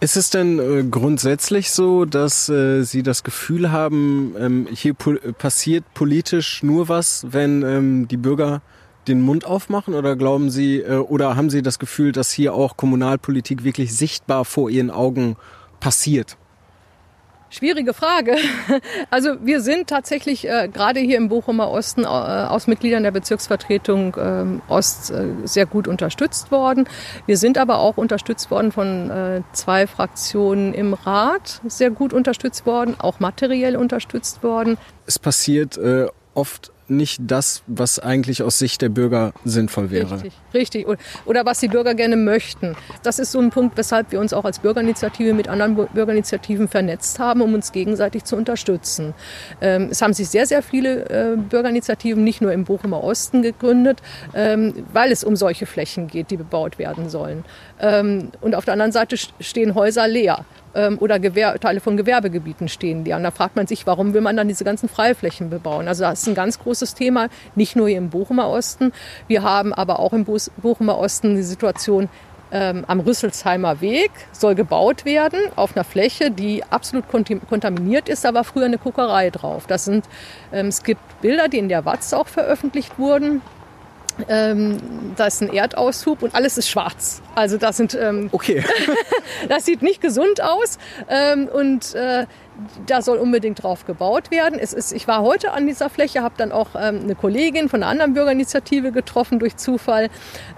Ist 0.00 0.16
es 0.16 0.30
denn 0.30 0.58
äh, 0.58 0.84
grundsätzlich 0.84 1.70
so, 1.70 2.04
dass 2.04 2.48
äh, 2.48 2.82
Sie 2.82 3.02
das 3.02 3.24
Gefühl 3.24 3.72
haben, 3.72 4.34
ähm, 4.38 4.68
hier 4.70 4.94
po 4.94 5.14
passiert 5.38 5.84
politisch 5.94 6.62
nur 6.62 6.88
was, 6.88 7.26
wenn 7.30 7.62
ähm, 7.62 8.08
die 8.08 8.16
Bürger 8.16 8.60
den 9.08 9.20
Mund 9.22 9.44
aufmachen 9.44 9.94
oder 9.94 10.16
glauben 10.16 10.50
Sie 10.50 10.80
äh, 10.80 10.96
oder 10.96 11.36
haben 11.36 11.50
Sie 11.50 11.62
das 11.62 11.78
Gefühl, 11.78 12.12
dass 12.12 12.30
hier 12.30 12.54
auch 12.54 12.76
Kommunalpolitik 12.76 13.64
wirklich 13.64 13.94
sichtbar 13.94 14.44
vor 14.44 14.70
Ihren 14.70 14.90
Augen 14.90 15.36
passiert? 15.80 16.36
Schwierige 17.48 17.94
Frage. 17.94 18.36
Also 19.10 19.36
wir 19.44 19.60
sind 19.60 19.88
tatsächlich 19.88 20.48
äh, 20.48 20.68
gerade 20.68 21.00
hier 21.00 21.16
im 21.16 21.28
Bochumer 21.28 21.70
Osten 21.70 22.02
äh, 22.02 22.06
aus 22.06 22.66
Mitgliedern 22.66 23.02
der 23.02 23.12
Bezirksvertretung 23.12 24.16
ähm, 24.18 24.62
Ost 24.68 25.10
äh, 25.10 25.26
sehr 25.44 25.64
gut 25.64 25.86
unterstützt 25.86 26.50
worden. 26.50 26.88
Wir 27.26 27.36
sind 27.36 27.56
aber 27.56 27.78
auch 27.78 27.96
unterstützt 27.96 28.50
worden 28.50 28.72
von 28.72 29.10
äh, 29.10 29.42
zwei 29.52 29.86
Fraktionen 29.86 30.74
im 30.74 30.92
Rat, 30.92 31.60
sehr 31.66 31.90
gut 31.90 32.12
unterstützt 32.12 32.66
worden, 32.66 32.96
auch 32.98 33.20
materiell 33.20 33.76
unterstützt 33.76 34.42
worden. 34.42 34.76
Es 35.06 35.18
passiert 35.18 35.78
äh, 35.78 36.08
oft 36.34 36.72
nicht 36.88 37.20
das, 37.26 37.62
was 37.66 37.98
eigentlich 37.98 38.42
aus 38.42 38.58
Sicht 38.58 38.82
der 38.82 38.88
Bürger 38.88 39.32
sinnvoll 39.44 39.90
wäre. 39.90 40.14
Richtig, 40.14 40.32
richtig. 40.54 40.86
Oder 41.24 41.44
was 41.44 41.60
die 41.60 41.68
Bürger 41.68 41.94
gerne 41.94 42.16
möchten. 42.16 42.76
Das 43.02 43.18
ist 43.18 43.32
so 43.32 43.40
ein 43.40 43.50
Punkt, 43.50 43.76
weshalb 43.76 44.12
wir 44.12 44.20
uns 44.20 44.32
auch 44.32 44.44
als 44.44 44.58
Bürgerinitiative 44.60 45.34
mit 45.34 45.48
anderen 45.48 45.74
Bürgerinitiativen 45.74 46.68
vernetzt 46.68 47.18
haben, 47.18 47.40
um 47.40 47.54
uns 47.54 47.72
gegenseitig 47.72 48.24
zu 48.24 48.36
unterstützen. 48.36 49.14
Ähm, 49.60 49.88
es 49.90 50.02
haben 50.02 50.12
sich 50.12 50.28
sehr, 50.28 50.46
sehr 50.46 50.62
viele 50.62 51.08
äh, 51.08 51.36
Bürgerinitiativen 51.36 52.22
nicht 52.22 52.40
nur 52.40 52.52
im 52.52 52.64
Bochumer 52.64 53.02
Osten 53.02 53.42
gegründet, 53.42 54.00
ähm, 54.34 54.84
weil 54.92 55.12
es 55.12 55.24
um 55.24 55.36
solche 55.36 55.66
Flächen 55.66 56.06
geht, 56.06 56.30
die 56.30 56.36
bebaut 56.36 56.78
werden 56.78 57.08
sollen. 57.08 57.44
Ähm, 57.80 58.30
und 58.40 58.54
auf 58.54 58.64
der 58.64 58.72
anderen 58.72 58.92
Seite 58.92 59.16
stehen 59.40 59.74
Häuser 59.74 60.08
leer 60.08 60.44
ähm, 60.76 60.98
oder 61.00 61.18
Gewer 61.18 61.58
Teile 61.58 61.80
von 61.80 61.96
Gewerbegebieten 61.96 62.68
stehen 62.68 63.04
leer. 63.04 63.16
Und 63.16 63.24
da 63.24 63.30
fragt 63.32 63.56
man 63.56 63.66
sich, 63.66 63.86
warum 63.86 64.14
will 64.14 64.20
man 64.20 64.36
dann 64.36 64.46
diese 64.46 64.64
ganzen 64.64 64.88
Freiflächen 64.88 65.50
bebauen? 65.50 65.88
Also 65.88 66.04
das 66.04 66.22
ist 66.22 66.28
ein 66.28 66.34
ganz 66.34 66.58
großes 66.58 66.94
Thema, 66.94 67.28
nicht 67.56 67.74
nur 67.74 67.88
hier 67.88 67.98
im 67.98 68.10
Bochumer 68.10 68.48
Osten. 68.48 68.92
Wir 69.26 69.42
haben 69.42 69.72
aber 69.72 69.98
auch 69.98 70.12
im 70.12 70.24
Bochumer 70.24 70.98
Osten 70.98 71.34
die 71.34 71.42
Situation, 71.42 72.08
ähm, 72.52 72.84
am 72.86 73.00
Rüsselsheimer 73.00 73.80
Weg 73.80 74.12
soll 74.30 74.54
gebaut 74.54 75.04
werden 75.04 75.40
auf 75.56 75.76
einer 75.76 75.84
Fläche, 75.84 76.30
die 76.30 76.62
absolut 76.62 77.06
kontaminiert 77.08 78.08
ist. 78.08 78.22
War 78.22 78.44
früher 78.44 78.66
eine 78.66 78.78
Kuckerei 78.78 79.30
drauf. 79.30 79.66
Das 79.66 79.84
sind, 79.84 80.04
ähm, 80.52 80.68
es 80.68 80.84
gibt 80.84 81.00
Bilder, 81.22 81.48
die 81.48 81.58
in 81.58 81.68
der 81.68 81.84
Watz 81.84 82.12
auch 82.12 82.28
veröffentlicht 82.28 82.98
wurden. 82.98 83.42
Ähm, 84.28 84.78
da 85.16 85.26
ist 85.26 85.42
ein 85.42 85.52
Erdaushub 85.52 86.22
und 86.22 86.34
alles 86.34 86.58
ist 86.58 86.68
schwarz. 86.68 87.20
Also 87.34 87.58
das 87.58 87.76
sind 87.76 87.94
ähm, 87.94 88.28
okay. 88.32 88.64
das 89.48 89.64
sieht 89.64 89.82
nicht 89.82 90.00
gesund 90.00 90.42
aus 90.42 90.78
ähm, 91.08 91.48
und 91.48 91.94
äh, 91.94 92.26
da 92.86 93.02
soll 93.02 93.18
unbedingt 93.18 93.62
drauf 93.62 93.86
gebaut 93.86 94.30
werden. 94.30 94.58
Es 94.58 94.72
ist, 94.72 94.92
ich 94.92 95.06
war 95.06 95.22
heute 95.22 95.52
an 95.52 95.66
dieser 95.66 95.90
Fläche, 95.90 96.22
habe 96.22 96.34
dann 96.36 96.52
auch 96.52 96.68
ähm, 96.74 97.00
eine 97.02 97.14
Kollegin 97.14 97.68
von 97.68 97.82
einer 97.82 97.90
anderen 97.90 98.14
Bürgerinitiative 98.14 98.92
getroffen 98.92 99.38
durch 99.38 99.56
Zufall, 99.56 100.08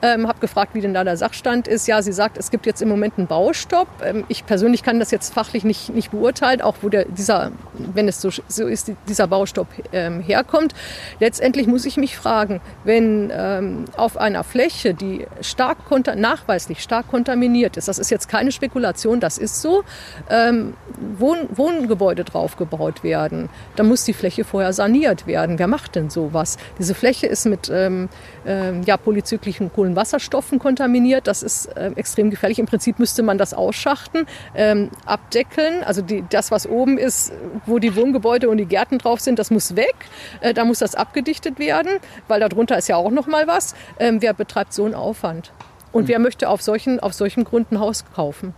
ähm, 0.03 0.29
habe 0.29 0.39
gefragt, 0.41 0.75
wie 0.75 0.81
denn 0.81 0.95
da 0.95 1.05
der 1.05 1.17
Sachstand 1.17 1.69
ist. 1.69 1.87
Ja, 1.87 2.03
sie 2.03 2.13
sagt, 2.13 2.39
es 2.39 2.51
gibt 2.51 2.67
jetzt 2.67 2.83
im 2.83 2.89
Moment 2.89 3.15
einen 3.19 3.27
Baustopp. 3.27 3.89
Ähm, 4.05 4.25
ich 4.29 4.47
persönlich 4.47 4.83
kann 4.83 4.99
das 4.99 5.11
jetzt 5.11 5.35
fachlich 5.35 5.65
nicht, 5.65 5.91
nicht 5.91 6.11
beurteilen, 6.11 6.61
auch 6.61 6.77
wo 6.83 6.89
der, 6.89 7.05
dieser, 7.07 7.53
wenn 7.75 8.09
es 8.09 8.21
so, 8.21 8.31
so 8.47 8.67
ist, 8.67 8.93
dieser 9.09 9.27
Baustopp 9.27 9.69
ähm, 9.93 10.21
herkommt. 10.21 10.75
Letztendlich 11.21 11.67
muss 11.67 11.85
ich 11.85 11.97
mich 11.97 12.17
fragen, 12.17 12.61
wenn 12.85 13.33
ähm, 13.35 13.85
auf 13.97 14.17
einer 14.17 14.45
Fläche, 14.45 14.95
die 14.95 15.27
stark 15.41 15.79
nachweislich 16.17 16.83
stark 16.83 17.09
kontaminiert 17.09 17.77
ist, 17.77 17.89
das 17.89 17.99
ist 17.99 18.11
jetzt 18.11 18.29
keine 18.29 18.53
Spekulation, 18.53 19.21
das 19.21 19.39
ist 19.39 19.61
so, 19.63 19.85
ähm, 20.31 20.75
Wohn, 21.19 21.49
Wohn 21.51 21.88
Gebäude 21.89 22.25
draufgebaut 22.25 23.03
werden. 23.03 23.49
Da 23.77 23.83
muss 23.83 24.05
die 24.05 24.13
Fläche 24.13 24.45
vorher 24.45 24.73
saniert 24.73 25.27
werden. 25.27 25.59
Wer 25.59 25.67
macht 25.67 25.97
denn 25.97 26.11
sowas? 26.11 26.59
Diese 26.79 26.95
Fläche 26.95 27.27
ist 27.27 27.47
mit 27.47 27.71
ähm, 27.73 28.09
ähm, 28.47 28.83
ja, 28.85 28.97
polyzyklischen 28.97 29.73
Kohlenwasserstoffen 29.73 30.59
kontaminiert. 30.59 31.27
Das 31.27 31.43
ist 31.43 31.67
äh, 31.77 31.91
extrem 31.97 32.31
gefährlich. 32.31 32.59
Im 32.59 32.67
Prinzip 32.67 32.99
müsste 32.99 33.23
man 33.23 33.39
das 33.39 33.55
ausschachten, 33.55 34.27
ähm, 34.55 34.91
abdeckeln. 35.05 35.83
Also 35.85 36.03
die, 36.03 36.25
das, 36.29 36.51
was 36.51 36.69
oben 36.69 36.99
ist, 36.99 37.33
wo 37.67 37.79
die 37.79 37.97
Wohngebäude 37.97 38.49
und 38.49 38.59
die 38.59 38.67
Gärten 38.67 38.99
drauf 38.99 39.21
sind, 39.21 39.39
das 39.39 39.51
muss 39.51 39.75
weg. 39.75 39.97
Äh, 40.41 40.55
da 40.55 40.65
muss 40.65 40.79
das 40.79 40.95
abgedichtet 40.95 41.59
werden, 41.59 41.99
weil 42.29 42.41
darunter 42.41 42.79
ist 42.79 42.89
ja 42.89 42.97
auch 42.97 43.11
noch 43.11 43.27
mal 43.27 43.47
was. 43.47 43.75
Ähm, 43.99 44.23
wer 44.23 44.35
betreibt 44.35 44.73
so 44.73 44.85
einen 44.85 44.95
Aufwand? 44.95 45.53
Und 45.91 46.07
wer 46.07 46.19
möchte 46.19 46.49
auf 46.49 46.63
solchen, 46.63 47.01
auf 47.01 47.15
solchen 47.15 47.45
Grund 47.45 47.73
ein 47.73 47.81
Haus 47.81 48.05
kaufen? 48.15 48.55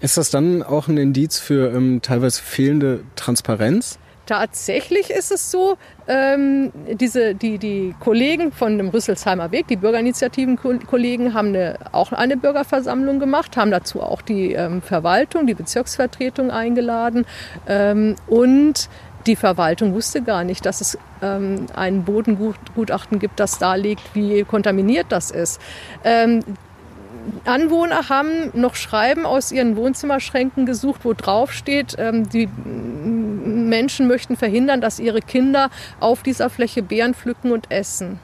Ist 0.00 0.16
das 0.16 0.30
dann 0.30 0.62
auch 0.62 0.88
ein 0.88 0.96
Indiz 0.96 1.38
für 1.38 1.72
ähm, 1.74 2.00
teilweise 2.02 2.42
fehlende 2.42 3.00
Transparenz? 3.16 3.98
Tatsächlich 4.28 5.08
ist 5.08 5.32
es 5.32 5.50
so, 5.50 5.78
ähm, 6.06 6.70
diese, 6.86 7.34
die, 7.34 7.56
die 7.56 7.94
Kollegen 7.98 8.52
von 8.52 8.76
dem 8.76 8.88
Rüsselsheimer 8.88 9.52
Weg, 9.52 9.68
die 9.68 9.76
Bürgerinitiativen-Kollegen, 9.76 11.32
haben 11.32 11.48
eine, 11.48 11.78
auch 11.92 12.12
eine 12.12 12.36
Bürgerversammlung 12.36 13.20
gemacht, 13.20 13.56
haben 13.56 13.70
dazu 13.70 14.02
auch 14.02 14.20
die 14.20 14.52
ähm, 14.52 14.82
Verwaltung, 14.82 15.46
die 15.46 15.54
Bezirksvertretung 15.54 16.50
eingeladen 16.50 17.24
ähm, 17.66 18.16
und 18.26 18.90
die 19.26 19.36
Verwaltung 19.36 19.94
wusste 19.94 20.20
gar 20.20 20.44
nicht, 20.44 20.66
dass 20.66 20.82
es 20.82 20.98
ähm, 21.22 21.66
ein 21.74 22.04
Bodengutachten 22.04 23.18
gibt, 23.18 23.40
das 23.40 23.58
darlegt, 23.58 24.02
wie 24.14 24.44
kontaminiert 24.44 25.06
das 25.08 25.30
ist. 25.30 25.58
Ähm, 26.04 26.42
Anwohner 27.44 28.08
haben 28.08 28.50
noch 28.54 28.74
Schreiben 28.74 29.26
aus 29.26 29.52
ihren 29.52 29.76
Wohnzimmerschränken 29.76 30.66
gesucht, 30.66 31.04
wo 31.04 31.12
drauf 31.12 31.52
steht, 31.52 31.96
ähm, 31.98 32.28
die 32.28 32.46
Menschen 32.46 34.08
möchten 34.08 34.36
verhindern, 34.36 34.80
dass 34.80 34.98
ihre 34.98 35.20
Kinder 35.20 35.70
auf 36.00 36.22
dieser 36.22 36.50
Fläche 36.50 36.82
Beeren 36.82 37.14
pflücken 37.14 37.52
und 37.52 37.70
essen. 37.70 38.20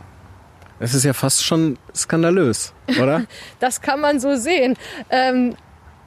Es 0.80 0.94
ist 0.94 1.04
ja 1.04 1.12
fast 1.12 1.44
schon 1.44 1.78
skandalös, 1.94 2.72
oder? 3.00 3.24
das 3.60 3.80
kann 3.80 4.00
man 4.00 4.20
so 4.20 4.36
sehen. 4.36 4.76
Ähm, 5.08 5.54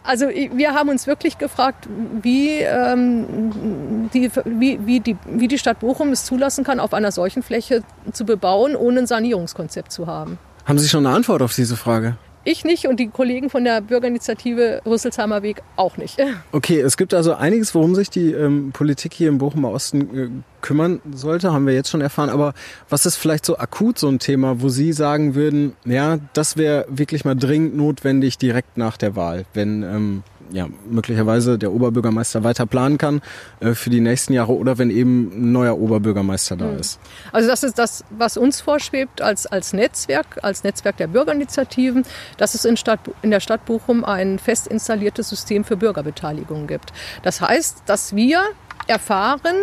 also 0.03 0.30
wir 0.30 0.74
haben 0.74 0.89
uns 0.89 1.05
wirklich 1.05 1.38
gefragt, 1.38 1.88
wie, 2.22 2.59
ähm, 2.59 4.09
die, 4.13 4.32
wie, 4.45 4.80
wie, 4.86 4.99
die, 5.01 5.17
wie 5.26 5.47
die 5.47 5.57
Stadt 5.57 5.80
Bochum 5.80 6.11
es 6.13 6.24
zulassen 6.24 6.63
kann, 6.63 6.80
auf 6.80 6.93
einer 6.93 7.11
solchen 7.11 7.43
Fläche 7.43 7.84
zu 8.13 8.26
bebauen, 8.26 8.76
ohne 8.76 8.99
ein 8.99 9.07
Sanierungskonzept 9.07 9.91
zu 9.91 10.07
haben. 10.07 10.38
Haben 10.65 10.80
Sie 10.80 10.88
schon 10.88 11.05
eine 11.05 11.15
Antwort 11.15 11.41
auf 11.41 11.53
diese 11.53 11.76
Frage? 11.76 12.17
Ich 12.50 12.64
nicht 12.64 12.88
und 12.88 12.98
die 12.98 13.10
Kollegen 13.10 13.50
von 13.50 13.66
der 13.66 13.82
Bürgerinitiative 13.82 14.82
Rüsselsheimer 14.86 15.43
Weg 15.43 15.62
auch 15.76 15.98
nicht. 15.98 16.18
Okay, 16.54 16.80
es 16.80 16.95
gibt 16.98 17.14
also 17.14 17.34
einiges, 17.34 17.76
worum 17.76 17.93
sich 17.93 18.10
die 18.10 18.32
ähm, 18.32 18.72
Politik 18.72 19.14
hier 19.14 19.28
im 19.28 19.38
Bochumer 19.38 19.72
Osten 19.72 20.18
äh, 20.18 20.30
kümmern 20.62 21.02
sollte, 21.14 21.52
haben 21.52 21.68
wir 21.68 21.74
jetzt 21.74 21.89
schon 21.89 22.02
erfahren. 22.02 22.30
Aber 22.30 22.54
was 22.89 23.06
ist 23.06 23.18
vielleicht 23.18 23.45
so 23.45 23.58
akut 23.58 24.00
so 24.00 24.08
ein 24.08 24.20
Thema, 24.20 24.62
wo 24.62 24.70
Sie 24.70 24.93
sagen 24.93 25.36
würden, 25.36 25.76
ja, 25.86 26.20
das 26.34 26.58
wäre 26.58 26.86
wirklich 26.89 27.26
mal 27.26 27.36
dringend 27.36 27.76
notwendig 27.76 28.38
direkt 28.38 28.78
nach 28.78 28.98
der 28.98 29.16
Wahl, 29.16 29.45
wenn 29.54 29.84
ähm, 29.84 30.24
ja, 30.52 30.68
möglicherweise 30.89 31.58
der 31.58 31.72
Oberbürgermeister 31.72 32.43
weiter 32.43 32.66
planen 32.66 32.98
kann 32.98 33.22
äh, 33.60 33.74
für 33.74 33.89
die 33.89 34.00
nächsten 34.00 34.34
Jahre 34.34 34.54
oder 34.54 34.78
wenn 34.78 34.89
eben 34.89 35.32
ein 35.34 35.52
neuer 35.52 35.78
Oberbürgermeister 35.78 36.56
da 36.56 36.66
mhm. 36.66 36.80
ist. 36.80 37.00
Also 37.32 37.48
das 37.48 37.64
ist 37.64 37.78
das, 37.78 38.04
was 38.10 38.38
uns 38.38 38.62
vorschwebt 38.62 39.22
als, 39.22 39.45
als 39.45 39.74
Netzwerk, 39.74 40.39
als 40.41 40.64
Netzwerk 40.64 40.98
der 40.98 41.08
Bürgerinitiativen, 41.08 42.04
dass 42.38 42.56
es 42.56 42.66
in, 42.66 42.78
Stadt, 42.78 43.00
in 43.22 43.32
der 43.32 43.39
Stadt 43.39 43.66
Bochum 43.66 44.06
ein 44.06 44.39
fest 44.39 44.68
installiertes 44.68 45.30
System 45.30 45.64
für 45.64 45.78
Bürgerbeteiligung 45.78 46.68
gibt. 46.68 46.93
Das 47.24 47.41
heißt, 47.41 47.84
dass 47.86 48.16
wir 48.16 48.41
erfahren 48.88 49.56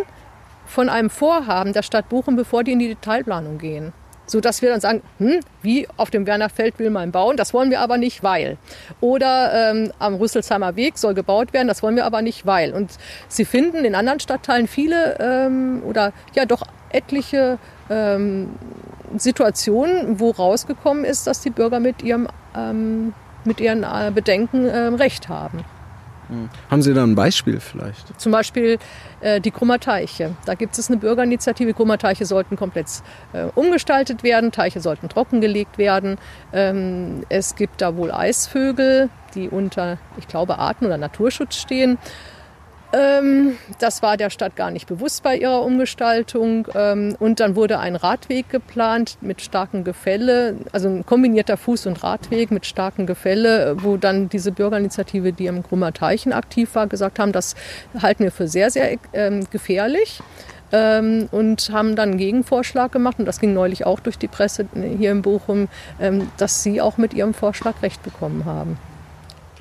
von 0.66 0.88
einem 0.88 1.10
Vorhaben 1.10 1.72
der 1.72 1.82
Stadt 1.82 2.08
Bochum, 2.08 2.36
bevor 2.36 2.64
die 2.64 2.72
in 2.72 2.78
die 2.78 2.88
Detailplanung 2.88 3.58
gehen 3.58 3.92
so 4.26 4.40
dass 4.40 4.62
wir 4.62 4.70
dann 4.70 4.80
sagen, 4.80 5.02
hm, 5.18 5.40
wie 5.62 5.86
auf 5.96 6.10
dem 6.10 6.26
Wernerfeld 6.26 6.78
will 6.78 6.90
man 6.90 7.12
bauen, 7.12 7.36
das 7.36 7.52
wollen 7.54 7.70
wir 7.70 7.80
aber 7.80 7.98
nicht, 7.98 8.22
weil. 8.22 8.56
Oder 9.00 9.70
ähm, 9.70 9.92
am 9.98 10.14
Rüsselsheimer 10.14 10.76
Weg 10.76 10.98
soll 10.98 11.14
gebaut 11.14 11.52
werden, 11.52 11.68
das 11.68 11.82
wollen 11.82 11.96
wir 11.96 12.06
aber 12.06 12.22
nicht, 12.22 12.46
weil. 12.46 12.72
Und 12.72 12.92
Sie 13.28 13.44
finden 13.44 13.84
in 13.84 13.94
anderen 13.94 14.20
Stadtteilen 14.20 14.66
viele 14.66 15.18
ähm, 15.20 15.82
oder 15.86 16.12
ja 16.34 16.46
doch 16.46 16.62
etliche 16.90 17.58
ähm, 17.90 18.50
Situationen, 19.16 20.20
wo 20.20 20.30
rausgekommen 20.30 21.04
ist, 21.04 21.26
dass 21.26 21.40
die 21.40 21.50
Bürger 21.50 21.80
mit 21.80 22.02
ihrem 22.02 22.28
ähm, 22.56 23.12
mit 23.44 23.60
ihren 23.60 23.82
äh, 23.82 24.10
Bedenken 24.14 24.66
äh, 24.66 24.86
Recht 24.86 25.28
haben. 25.28 25.64
Hm. 26.28 26.48
Haben 26.70 26.82
Sie 26.82 26.94
da 26.94 27.02
ein 27.02 27.14
Beispiel 27.14 27.60
vielleicht? 27.60 28.20
Zum 28.20 28.32
Beispiel 28.32 28.78
äh, 29.20 29.40
die 29.40 29.50
Krummerteiche. 29.50 30.34
Da 30.44 30.54
gibt 30.54 30.78
es 30.78 30.88
eine 30.88 30.98
Bürgerinitiative. 30.98 31.74
Krummerteiche 31.74 32.26
sollten 32.26 32.56
komplett 32.56 32.86
äh, 33.32 33.44
umgestaltet 33.54 34.22
werden, 34.22 34.52
Teiche 34.52 34.80
sollten 34.80 35.08
trockengelegt 35.08 35.78
werden. 35.78 36.16
Ähm, 36.52 37.24
es 37.28 37.56
gibt 37.56 37.80
da 37.80 37.96
wohl 37.96 38.10
Eisvögel, 38.10 39.10
die 39.34 39.48
unter, 39.48 39.98
ich 40.16 40.28
glaube, 40.28 40.58
Arten- 40.58 40.86
oder 40.86 40.96
Naturschutz 40.96 41.56
stehen. 41.56 41.98
Ähm, 42.94 43.58
das 43.80 44.02
war 44.02 44.16
der 44.16 44.30
Stadt 44.30 44.54
gar 44.54 44.70
nicht 44.70 44.86
bewusst 44.86 45.22
bei 45.24 45.36
ihrer 45.36 45.62
Umgestaltung. 45.62 46.68
Ähm, 46.74 47.16
und 47.18 47.40
dann 47.40 47.56
wurde 47.56 47.80
ein 47.80 47.96
Radweg 47.96 48.48
geplant 48.50 49.18
mit 49.20 49.40
starkem 49.42 49.82
Gefälle, 49.82 50.56
also 50.72 50.88
ein 50.88 51.04
kombinierter 51.04 51.54
Fuß- 51.54 51.88
und 51.88 52.02
Radweg 52.04 52.52
mit 52.52 52.66
starkem 52.66 53.06
Gefälle, 53.06 53.76
wo 53.82 53.96
dann 53.96 54.28
diese 54.28 54.52
Bürgerinitiative, 54.52 55.32
die 55.32 55.46
im 55.46 55.62
Grummer 55.62 55.92
Teichen 55.92 56.32
aktiv 56.32 56.74
war, 56.74 56.86
gesagt 56.86 57.18
haben, 57.18 57.32
das 57.32 57.56
halten 58.00 58.22
wir 58.22 58.32
für 58.32 58.46
sehr, 58.46 58.70
sehr 58.70 58.96
ähm, 59.12 59.46
gefährlich 59.50 60.20
ähm, 60.70 61.28
und 61.32 61.70
haben 61.72 61.96
dann 61.96 62.10
einen 62.10 62.18
Gegenvorschlag 62.18 62.92
gemacht 62.92 63.18
und 63.18 63.24
das 63.24 63.40
ging 63.40 63.54
neulich 63.54 63.86
auch 63.86 63.98
durch 63.98 64.18
die 64.18 64.28
Presse 64.28 64.66
hier 64.98 65.10
in 65.10 65.22
Bochum, 65.22 65.68
ähm, 66.00 66.30
dass 66.36 66.62
sie 66.62 66.80
auch 66.80 66.96
mit 66.96 67.12
ihrem 67.12 67.34
Vorschlag 67.34 67.82
recht 67.82 68.02
bekommen 68.04 68.44
haben. 68.44 68.78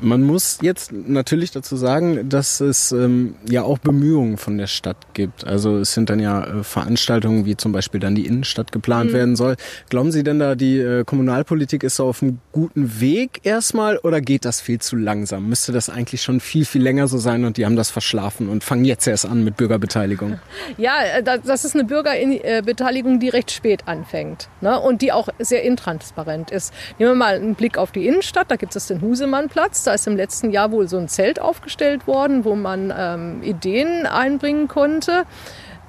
Man 0.03 0.21
muss 0.21 0.59
jetzt 0.61 0.91
natürlich 0.91 1.51
dazu 1.51 1.77
sagen, 1.77 2.27
dass 2.27 2.59
es 2.59 2.91
ähm, 2.91 3.35
ja 3.49 3.63
auch 3.63 3.77
Bemühungen 3.77 4.35
von 4.35 4.57
der 4.57 4.67
Stadt 4.67 4.97
gibt. 5.13 5.47
Also 5.47 5.77
es 5.77 5.93
sind 5.93 6.09
dann 6.09 6.19
ja 6.19 6.43
äh, 6.43 6.63
Veranstaltungen, 6.63 7.45
wie 7.45 7.55
zum 7.55 7.71
Beispiel 7.71 8.01
dann 8.01 8.13
die 8.13 8.25
Innenstadt 8.25 8.73
geplant 8.73 9.11
mhm. 9.11 9.13
werden 9.13 9.35
soll. 9.37 9.55
Glauben 9.89 10.11
Sie 10.11 10.23
denn 10.23 10.39
da, 10.39 10.55
die 10.55 10.77
äh, 10.77 11.05
Kommunalpolitik 11.05 11.83
ist 11.83 11.95
so 11.95 12.05
auf 12.05 12.21
einem 12.21 12.39
guten 12.51 12.99
Weg 12.99 13.39
erstmal 13.43 13.97
oder 13.97 14.19
geht 14.19 14.43
das 14.43 14.59
viel 14.59 14.79
zu 14.79 14.97
langsam? 14.97 15.47
Müsste 15.47 15.71
das 15.71 15.89
eigentlich 15.89 16.21
schon 16.21 16.41
viel, 16.41 16.65
viel 16.65 16.83
länger 16.83 17.07
so 17.07 17.17
sein 17.17 17.45
und 17.45 17.55
die 17.55 17.65
haben 17.65 17.77
das 17.77 17.89
verschlafen 17.89 18.49
und 18.49 18.63
fangen 18.65 18.83
jetzt 18.83 19.07
erst 19.07 19.25
an 19.25 19.45
mit 19.45 19.55
Bürgerbeteiligung? 19.55 20.37
Ja, 20.77 20.95
äh, 21.01 21.23
das 21.23 21.63
ist 21.63 21.75
eine 21.75 21.85
Bürgerbeteiligung, 21.85 23.21
die 23.21 23.29
recht 23.29 23.51
spät 23.51 23.87
anfängt 23.87 24.49
ne? 24.59 24.77
und 24.77 25.01
die 25.01 25.13
auch 25.13 25.29
sehr 25.39 25.63
intransparent 25.63 26.51
ist. 26.51 26.73
Nehmen 26.99 27.11
wir 27.11 27.15
mal 27.15 27.35
einen 27.35 27.55
Blick 27.55 27.77
auf 27.77 27.93
die 27.93 28.05
Innenstadt, 28.05 28.51
da 28.51 28.57
gibt 28.57 28.75
es 28.75 28.87
den 28.87 28.99
Husemannplatz, 28.99 29.85
ist 29.93 30.07
im 30.07 30.15
letzten 30.15 30.51
Jahr 30.51 30.71
wohl 30.71 30.87
so 30.87 30.97
ein 30.97 31.07
Zelt 31.07 31.39
aufgestellt 31.39 32.07
worden, 32.07 32.45
wo 32.45 32.55
man 32.55 32.93
ähm, 32.95 33.43
Ideen 33.43 34.05
einbringen 34.05 34.67
konnte. 34.67 35.23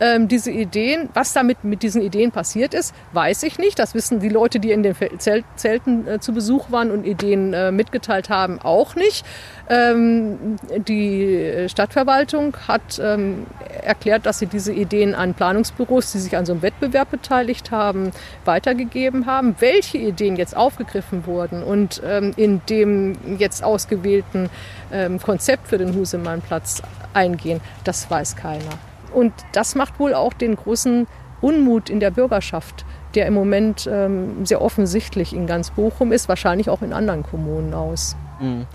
Ähm, 0.00 0.26
diese 0.26 0.50
Ideen, 0.50 1.08
was 1.14 1.32
damit 1.32 1.62
mit 1.62 1.82
diesen 1.82 2.02
Ideen 2.02 2.32
passiert 2.32 2.74
ist, 2.74 2.94
weiß 3.12 3.44
ich 3.44 3.58
nicht. 3.58 3.78
Das 3.78 3.94
wissen 3.94 4.18
die 4.18 4.28
Leute, 4.28 4.58
die 4.58 4.72
in 4.72 4.82
den 4.82 4.96
Zelt, 5.18 5.44
Zelten 5.56 6.06
äh, 6.06 6.20
zu 6.20 6.32
Besuch 6.32 6.70
waren 6.72 6.90
und 6.90 7.06
Ideen 7.06 7.52
äh, 7.52 7.70
mitgeteilt 7.70 8.28
haben, 8.28 8.58
auch 8.60 8.96
nicht. 8.96 9.24
Ähm, 9.70 10.56
die 10.76 11.66
Stadtverwaltung 11.68 12.56
hat 12.66 13.00
ähm, 13.00 13.46
erklärt, 13.82 14.26
dass 14.26 14.40
sie 14.40 14.46
diese 14.46 14.72
Ideen 14.72 15.14
an 15.14 15.34
Planungsbüros, 15.34 16.12
die 16.12 16.18
sich 16.18 16.36
an 16.36 16.44
so 16.44 16.52
einem 16.52 16.62
Wettbewerb 16.62 17.10
beteiligt 17.10 17.70
haben, 17.70 18.10
weitergegeben 18.44 19.26
haben. 19.26 19.54
Welche 19.60 19.98
Ideen 19.98 20.36
jetzt 20.36 20.56
aufgegriffen 20.56 21.24
wurden 21.26 21.62
und 21.62 22.02
ähm, 22.04 22.32
in 22.36 22.60
dem 22.68 23.16
jetzt 23.38 23.62
ausgewählten 23.62 24.50
ähm, 24.92 25.20
Konzept 25.20 25.68
für 25.68 25.78
den 25.78 25.94
Husemannplatz 25.94 26.82
eingehen, 27.12 27.60
das 27.84 28.10
weiß 28.10 28.36
keiner. 28.36 28.78
Und 29.14 29.32
das 29.52 29.74
macht 29.74 29.98
wohl 29.98 30.14
auch 30.14 30.32
den 30.32 30.56
großen 30.56 31.06
Unmut 31.40 31.90
in 31.90 32.00
der 32.00 32.10
Bürgerschaft, 32.10 32.84
der 33.14 33.26
im 33.26 33.34
Moment 33.34 33.88
ähm, 33.90 34.44
sehr 34.44 34.62
offensichtlich 34.62 35.34
in 35.34 35.46
ganz 35.46 35.70
Bochum 35.70 36.12
ist, 36.12 36.28
wahrscheinlich 36.28 36.70
auch 36.70 36.82
in 36.82 36.92
anderen 36.92 37.22
Kommunen 37.22 37.74
aus. 37.74 38.16
Mhm. 38.40 38.66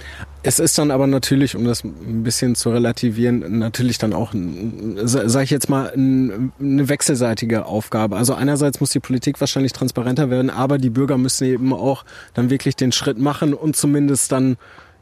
Es 0.42 0.60
ist 0.60 0.78
dann 0.78 0.92
aber 0.92 1.06
natürlich, 1.06 1.56
um 1.56 1.66
das 1.66 1.84
ein 1.84 2.24
bisschen 2.24 2.56
zu 2.56 2.70
relativieren, 2.70 3.60
natürlich 3.60 3.98
dann 3.98 4.14
auch, 4.14 4.34
sage 4.34 5.44
ich 5.44 5.50
jetzt 5.50 5.68
mal, 5.68 5.92
eine 5.92 6.52
wechselseitige 6.90 7.66
Aufgabe. 7.66 8.16
Also 8.16 8.36
einerseits 8.36 8.80
muss 8.80 8.92
die 8.92 9.02
Politik 9.02 9.40
wahrscheinlich 9.42 9.74
transparenter 9.74 10.30
werden, 10.30 10.50
aber 10.50 10.78
die 10.78 10.90
Bürger 10.90 11.18
müssen 11.18 11.46
eben 11.46 11.74
auch 11.74 12.06
dann 12.34 12.50
wirklich 12.50 12.78
den 12.78 12.94
Schritt 12.94 13.20
machen 13.20 13.54
und 13.54 13.76
zumindest 13.76 14.32
dann 14.32 14.56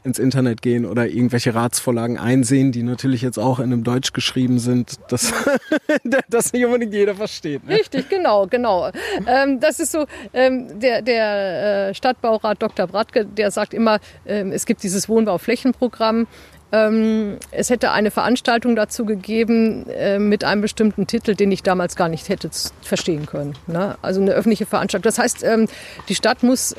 ins 0.04 0.18
Internet 0.18 0.62
gehen 0.62 0.86
oder 0.86 1.06
irgendwelche 1.06 1.54
Ratsvorlagen 1.54 2.18
einsehen, 2.18 2.72
die 2.72 2.82
natürlich 2.82 3.22
jetzt 3.22 3.38
auch 3.38 3.58
in 3.58 3.66
einem 3.66 3.84
Deutsch 3.84 4.12
geschrieben 4.12 4.58
sind, 4.58 4.98
dass 5.08 5.32
das 6.28 6.52
nicht 6.52 6.64
unbedingt 6.64 6.94
jeder 6.94 7.14
versteht. 7.14 7.66
Ne? 7.66 7.76
Richtig, 7.76 8.08
genau, 8.08 8.46
genau. 8.46 8.90
Ähm, 9.26 9.60
das 9.60 9.80
ist 9.80 9.92
so, 9.92 10.06
ähm, 10.32 10.80
der, 10.80 11.02
der 11.02 11.88
äh, 11.88 11.94
Stadtbaurat 11.94 12.62
Dr. 12.62 12.86
Bratke, 12.86 13.24
der 13.24 13.50
sagt 13.50 13.74
immer, 13.74 13.98
ähm, 14.26 14.52
es 14.52 14.66
gibt 14.66 14.82
dieses 14.82 15.08
Wohnbauflächenprogramm, 15.08 16.26
ähm, 16.70 17.38
es 17.50 17.70
hätte 17.70 17.92
eine 17.92 18.10
Veranstaltung 18.10 18.76
dazu 18.76 19.06
gegeben 19.06 19.88
äh, 19.88 20.18
mit 20.18 20.44
einem 20.44 20.60
bestimmten 20.60 21.06
Titel, 21.06 21.34
den 21.34 21.50
ich 21.50 21.62
damals 21.62 21.96
gar 21.96 22.08
nicht 22.08 22.28
hätte 22.28 22.50
verstehen 22.82 23.26
können. 23.26 23.54
Ne? 23.66 23.96
Also 24.02 24.20
eine 24.20 24.32
öffentliche 24.32 24.66
Veranstaltung. 24.66 25.04
Das 25.04 25.18
heißt, 25.18 25.44
ähm, 25.44 25.66
die 26.08 26.14
Stadt 26.14 26.42
muss 26.42 26.74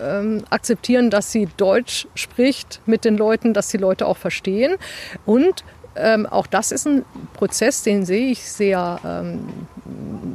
ähm, 0.00 0.44
akzeptieren, 0.50 1.10
dass 1.10 1.32
sie 1.32 1.48
Deutsch 1.56 2.06
spricht 2.14 2.80
mit 2.86 3.04
den 3.04 3.16
Leuten, 3.16 3.54
dass 3.54 3.68
die 3.68 3.76
Leute 3.76 4.06
auch 4.06 4.16
verstehen. 4.16 4.76
Und 5.26 5.64
ähm, 5.96 6.26
auch 6.26 6.46
das 6.46 6.72
ist 6.72 6.86
ein 6.86 7.04
Prozess, 7.34 7.82
den 7.82 8.04
sehe 8.04 8.30
ich 8.30 8.42
sehr, 8.44 9.00
ähm, 9.04 9.48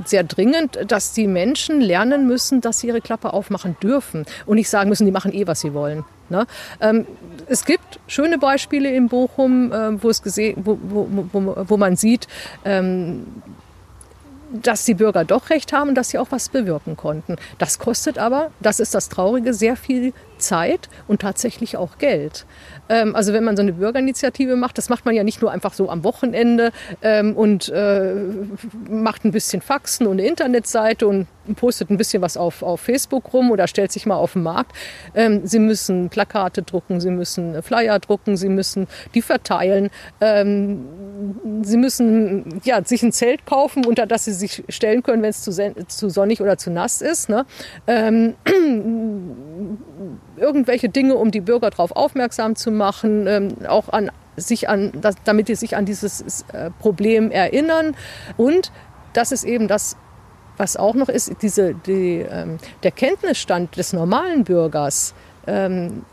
sehr 0.06 0.24
dringend, 0.24 0.80
dass 0.88 1.14
die 1.14 1.28
Menschen 1.28 1.82
lernen 1.82 2.28
müssen, 2.28 2.62
dass 2.62 2.80
sie 2.80 2.88
ihre 2.88 3.02
Klappe 3.02 3.34
aufmachen 3.34 3.76
dürfen 3.82 4.26
und 4.46 4.56
nicht 4.56 4.70
sagen 4.70 4.90
müssen, 4.90 5.06
die 5.06 5.12
machen 5.12 5.34
eh, 5.34 5.48
was 5.48 5.62
sie 5.62 5.74
wollen. 5.74 6.06
Ne? 6.30 6.46
Ähm, 6.80 7.06
es 7.48 7.66
gibt 7.66 8.00
schöne 8.08 8.38
Beispiele 8.38 8.90
in 8.92 9.10
Bochum, 9.10 9.72
äh, 9.72 10.02
wo, 10.02 10.10
es 10.10 10.22
wo, 10.24 10.78
wo, 10.82 11.56
wo 11.68 11.78
man 11.78 11.96
sieht, 11.96 12.28
ähm, 12.64 13.26
dass 14.52 14.86
die 14.86 14.94
Bürger 14.96 15.26
doch 15.26 15.50
recht 15.50 15.74
haben 15.74 15.96
dass 15.96 16.10
sie 16.10 16.18
auch 16.18 16.28
was 16.32 16.50
bewirken 16.50 16.98
konnten. 16.98 17.36
Das 17.58 17.80
kostet 17.80 18.18
aber, 18.18 18.52
das 18.60 18.80
ist 18.80 18.96
das 18.96 19.10
Traurige, 19.10 19.54
sehr 19.54 19.76
viel 19.76 20.14
Zeit 20.40 20.90
und 21.08 21.22
tatsächlich 21.22 21.78
auch 21.78 21.98
Geld. 21.98 22.46
Ähm, 22.90 23.16
also 23.16 23.34
wenn 23.34 23.44
man 23.44 23.56
so 23.56 23.62
eine 23.62 23.74
Bürgerinitiative 23.74 24.56
macht, 24.56 24.78
das 24.78 24.90
macht 24.90 25.06
man 25.06 25.16
ja 25.16 25.24
nicht 25.24 25.42
nur 25.42 25.52
einfach 25.52 25.74
so 25.74 25.90
am 25.90 26.04
Wochenende 26.04 26.72
ähm, 27.02 27.36
und 27.36 27.70
äh, 27.70 28.16
macht 28.90 29.26
ein 29.26 29.32
bisschen 29.32 29.62
Faxen 29.62 30.08
und 30.08 30.20
eine 30.20 30.28
Internetseite 30.28 31.08
und 31.08 31.28
postet 31.56 31.90
ein 31.90 31.98
bisschen 31.98 32.22
was 32.22 32.38
auf, 32.38 32.64
auf 32.64 32.82
Facebook 32.82 33.34
rum 33.34 33.52
oder 33.52 33.68
stellt 33.68 33.92
sich 33.92 34.06
mal 34.06 34.16
auf 34.16 34.34
den 34.34 34.44
Markt. 34.44 34.74
Ähm, 35.16 35.42
sie 35.46 35.60
müssen 35.60 36.10
Plakate 36.10 36.64
drucken, 36.64 37.00
sie 37.00 37.12
müssen 37.12 37.62
Flyer 37.62 38.00
drucken, 38.00 38.38
sie 38.38 38.50
müssen 38.50 38.88
die 39.14 39.22
verteilen, 39.22 39.90
ähm, 40.22 40.86
sie 41.64 41.78
müssen 41.78 42.62
ja, 42.64 42.84
sich 42.84 43.04
ein 43.04 43.12
Zelt 43.12 43.46
kaufen, 43.46 43.86
unter 43.86 44.06
das 44.06 44.26
sie 44.26 44.34
sich 44.34 44.64
stellen 44.70 45.04
können, 45.04 45.22
wenn 45.22 45.30
es 45.30 45.42
zu, 45.42 45.52
zu 45.88 46.10
sonnig 46.10 46.42
oder 46.42 46.58
zu 46.58 46.72
nass 46.72 47.02
ist. 47.02 47.30
Ne? 47.30 47.46
Irgendwelche 50.38 50.90
Dinge, 50.90 51.16
um 51.16 51.32
die 51.32 51.42
Bürger 51.42 51.70
darauf 51.70 51.92
aufmerksam 51.92 52.56
zu 52.56 52.72
machen, 52.72 53.28
ähm, 53.28 53.50
auch 53.68 53.90
an 53.90 54.12
sich 54.38 54.70
an, 54.70 54.92
das, 55.02 55.16
damit 55.26 55.48
sie 55.48 55.56
sich 55.56 55.76
an 55.76 55.86
dieses 55.86 56.46
äh, 56.54 56.72
Problem 56.80 57.32
erinnern. 57.32 57.96
Und 58.38 58.72
das 59.14 59.32
ist 59.32 59.44
eben 59.44 59.68
das, 59.68 59.98
was 60.58 60.78
auch 60.78 60.96
noch 60.96 61.10
ist, 61.10 61.32
diese, 61.42 61.74
die, 61.74 62.26
ähm, 62.30 62.58
der 62.84 62.92
Kenntnisstand 62.92 63.78
des 63.78 63.94
normalen 63.94 64.44
Bürgers 64.44 65.14
ähm, 65.48 66.04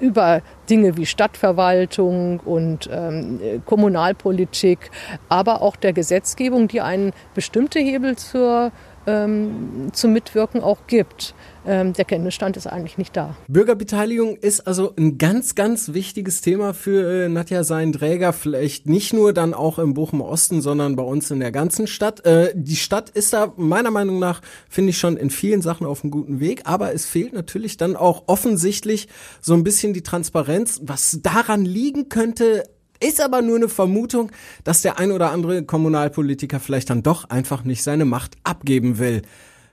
über 0.00 0.42
Dinge 0.68 0.96
wie 0.96 1.06
Stadtverwaltung 1.06 2.40
und 2.40 2.88
ähm, 2.92 3.62
Kommunalpolitik, 3.64 4.90
aber 5.28 5.62
auch 5.62 5.76
der 5.76 5.92
Gesetzgebung, 5.92 6.68
die 6.68 6.80
einen 6.80 7.12
bestimmte 7.34 7.78
Hebel 7.78 8.16
zur, 8.16 8.72
ähm, 9.06 9.88
zum 9.92 10.12
Mitwirken 10.12 10.62
auch 10.62 10.86
gibt 10.86 11.34
ähm, 11.66 11.92
der 11.92 12.04
Kenntnisstand 12.04 12.56
ist 12.56 12.66
eigentlich 12.66 12.96
nicht 12.96 13.16
da. 13.16 13.36
Bürgerbeteiligung 13.48 14.36
ist 14.36 14.66
also 14.66 14.94
ein 14.96 15.18
ganz, 15.18 15.54
ganz 15.54 15.92
wichtiges 15.92 16.40
Thema 16.40 16.72
für 16.72 17.24
äh, 17.24 17.28
Nadja 17.28 17.64
Seien-Träger, 17.64 18.32
vielleicht 18.32 18.86
nicht 18.86 19.12
nur 19.12 19.32
dann 19.32 19.52
auch 19.52 19.78
im 19.78 19.94
Bochum 19.94 20.20
Osten, 20.22 20.62
sondern 20.62 20.96
bei 20.96 21.02
uns 21.02 21.30
in 21.30 21.40
der 21.40 21.52
ganzen 21.52 21.86
Stadt. 21.86 22.24
Äh, 22.24 22.52
die 22.54 22.76
Stadt 22.76 23.10
ist 23.10 23.32
da 23.32 23.52
meiner 23.56 23.90
Meinung 23.90 24.18
nach, 24.18 24.40
finde 24.68 24.90
ich 24.90 24.98
schon 24.98 25.16
in 25.16 25.30
vielen 25.30 25.60
Sachen 25.60 25.86
auf 25.86 26.02
einem 26.02 26.10
guten 26.10 26.40
Weg, 26.40 26.62
aber 26.64 26.94
es 26.94 27.04
fehlt 27.04 27.32
natürlich 27.32 27.76
dann 27.76 27.96
auch 27.96 28.24
offensichtlich 28.26 29.08
so 29.40 29.54
ein 29.54 29.64
bisschen 29.64 29.92
die 29.92 30.02
Transparenz, 30.02 30.80
was 30.82 31.20
daran 31.22 31.64
liegen 31.64 32.08
könnte, 32.08 32.64
ist 33.00 33.20
aber 33.20 33.42
nur 33.42 33.56
eine 33.56 33.68
Vermutung, 33.68 34.30
dass 34.64 34.82
der 34.82 34.98
ein 34.98 35.12
oder 35.12 35.30
andere 35.30 35.64
Kommunalpolitiker 35.64 36.60
vielleicht 36.60 36.90
dann 36.90 37.02
doch 37.02 37.28
einfach 37.30 37.64
nicht 37.64 37.82
seine 37.82 38.04
Macht 38.04 38.36
abgeben 38.44 38.98
will. 38.98 39.22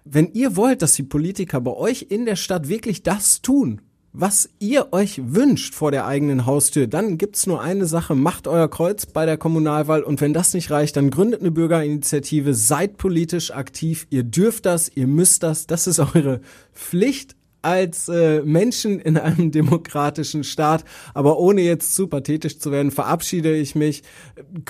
Wenn 0.05 0.31
ihr 0.33 0.55
wollt, 0.55 0.81
dass 0.81 0.93
die 0.93 1.03
Politiker 1.03 1.59
bei 1.59 1.73
euch 1.73 2.07
in 2.09 2.25
der 2.25 2.37
Stadt 2.37 2.69
wirklich 2.69 3.03
das 3.03 3.41
tun, 3.41 3.81
was 4.19 4.49
ihr 4.57 4.93
euch 4.93 5.21
wünscht 5.23 5.75
vor 5.75 5.91
der 5.91 6.07
eigenen 6.07 6.47
Haustür, 6.47 6.87
dann 6.87 7.19
gibt's 7.19 7.45
nur 7.45 7.61
eine 7.61 7.85
Sache, 7.85 8.15
macht 8.15 8.47
euer 8.47 8.67
Kreuz 8.67 9.05
bei 9.05 9.25
der 9.25 9.37
Kommunalwahl 9.37 10.01
und 10.01 10.21
wenn 10.21 10.33
das 10.33 10.55
nicht 10.55 10.71
reicht, 10.71 10.95
dann 10.95 11.11
gründet 11.11 11.41
eine 11.41 11.51
Bürgerinitiative, 11.51 12.55
seid 12.55 12.97
politisch 12.97 13.51
aktiv, 13.51 14.07
ihr 14.09 14.23
dürft 14.23 14.65
das, 14.65 14.89
ihr 14.93 15.05
müsst 15.05 15.43
das, 15.43 15.67
das 15.67 15.85
ist 15.85 15.99
eure 15.99 16.41
Pflicht 16.73 17.35
als 17.67 18.07
äh, 18.07 18.41
Menschen 18.41 18.99
in 18.99 19.17
einem 19.17 19.51
demokratischen 19.59 20.43
Staat. 20.43 20.85
Aber 21.13 21.37
ohne 21.37 21.61
jetzt 21.61 21.95
zu 21.95 22.07
pathetisch 22.07 22.59
zu 22.59 22.71
werden, 22.71 22.91
verabschiede 22.91 23.55
ich 23.55 23.75
mich. 23.75 24.03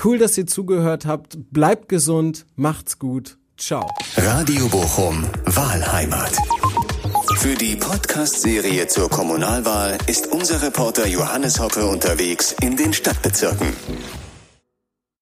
Cool, 0.04 0.18
dass 0.18 0.38
ihr 0.38 0.48
zugehört 0.48 1.06
habt. 1.06 1.38
Bleibt 1.52 1.90
gesund, 1.90 2.48
macht's 2.56 2.98
gut. 2.98 3.38
Ciao. 3.58 3.88
Radio 4.16 4.68
Bochum 4.68 5.24
Wahlheimat. 5.46 6.32
Für 7.38 7.56
die 7.56 7.76
Podcast-Serie 7.76 8.88
zur 8.88 9.10
Kommunalwahl 9.10 9.98
ist 10.08 10.28
unser 10.32 10.62
Reporter 10.62 11.08
Johannes 11.08 11.60
Hoppe 11.60 11.86
unterwegs 11.86 12.56
in 12.62 12.78
den 12.78 12.94
Stadtbezirken. 12.94 13.74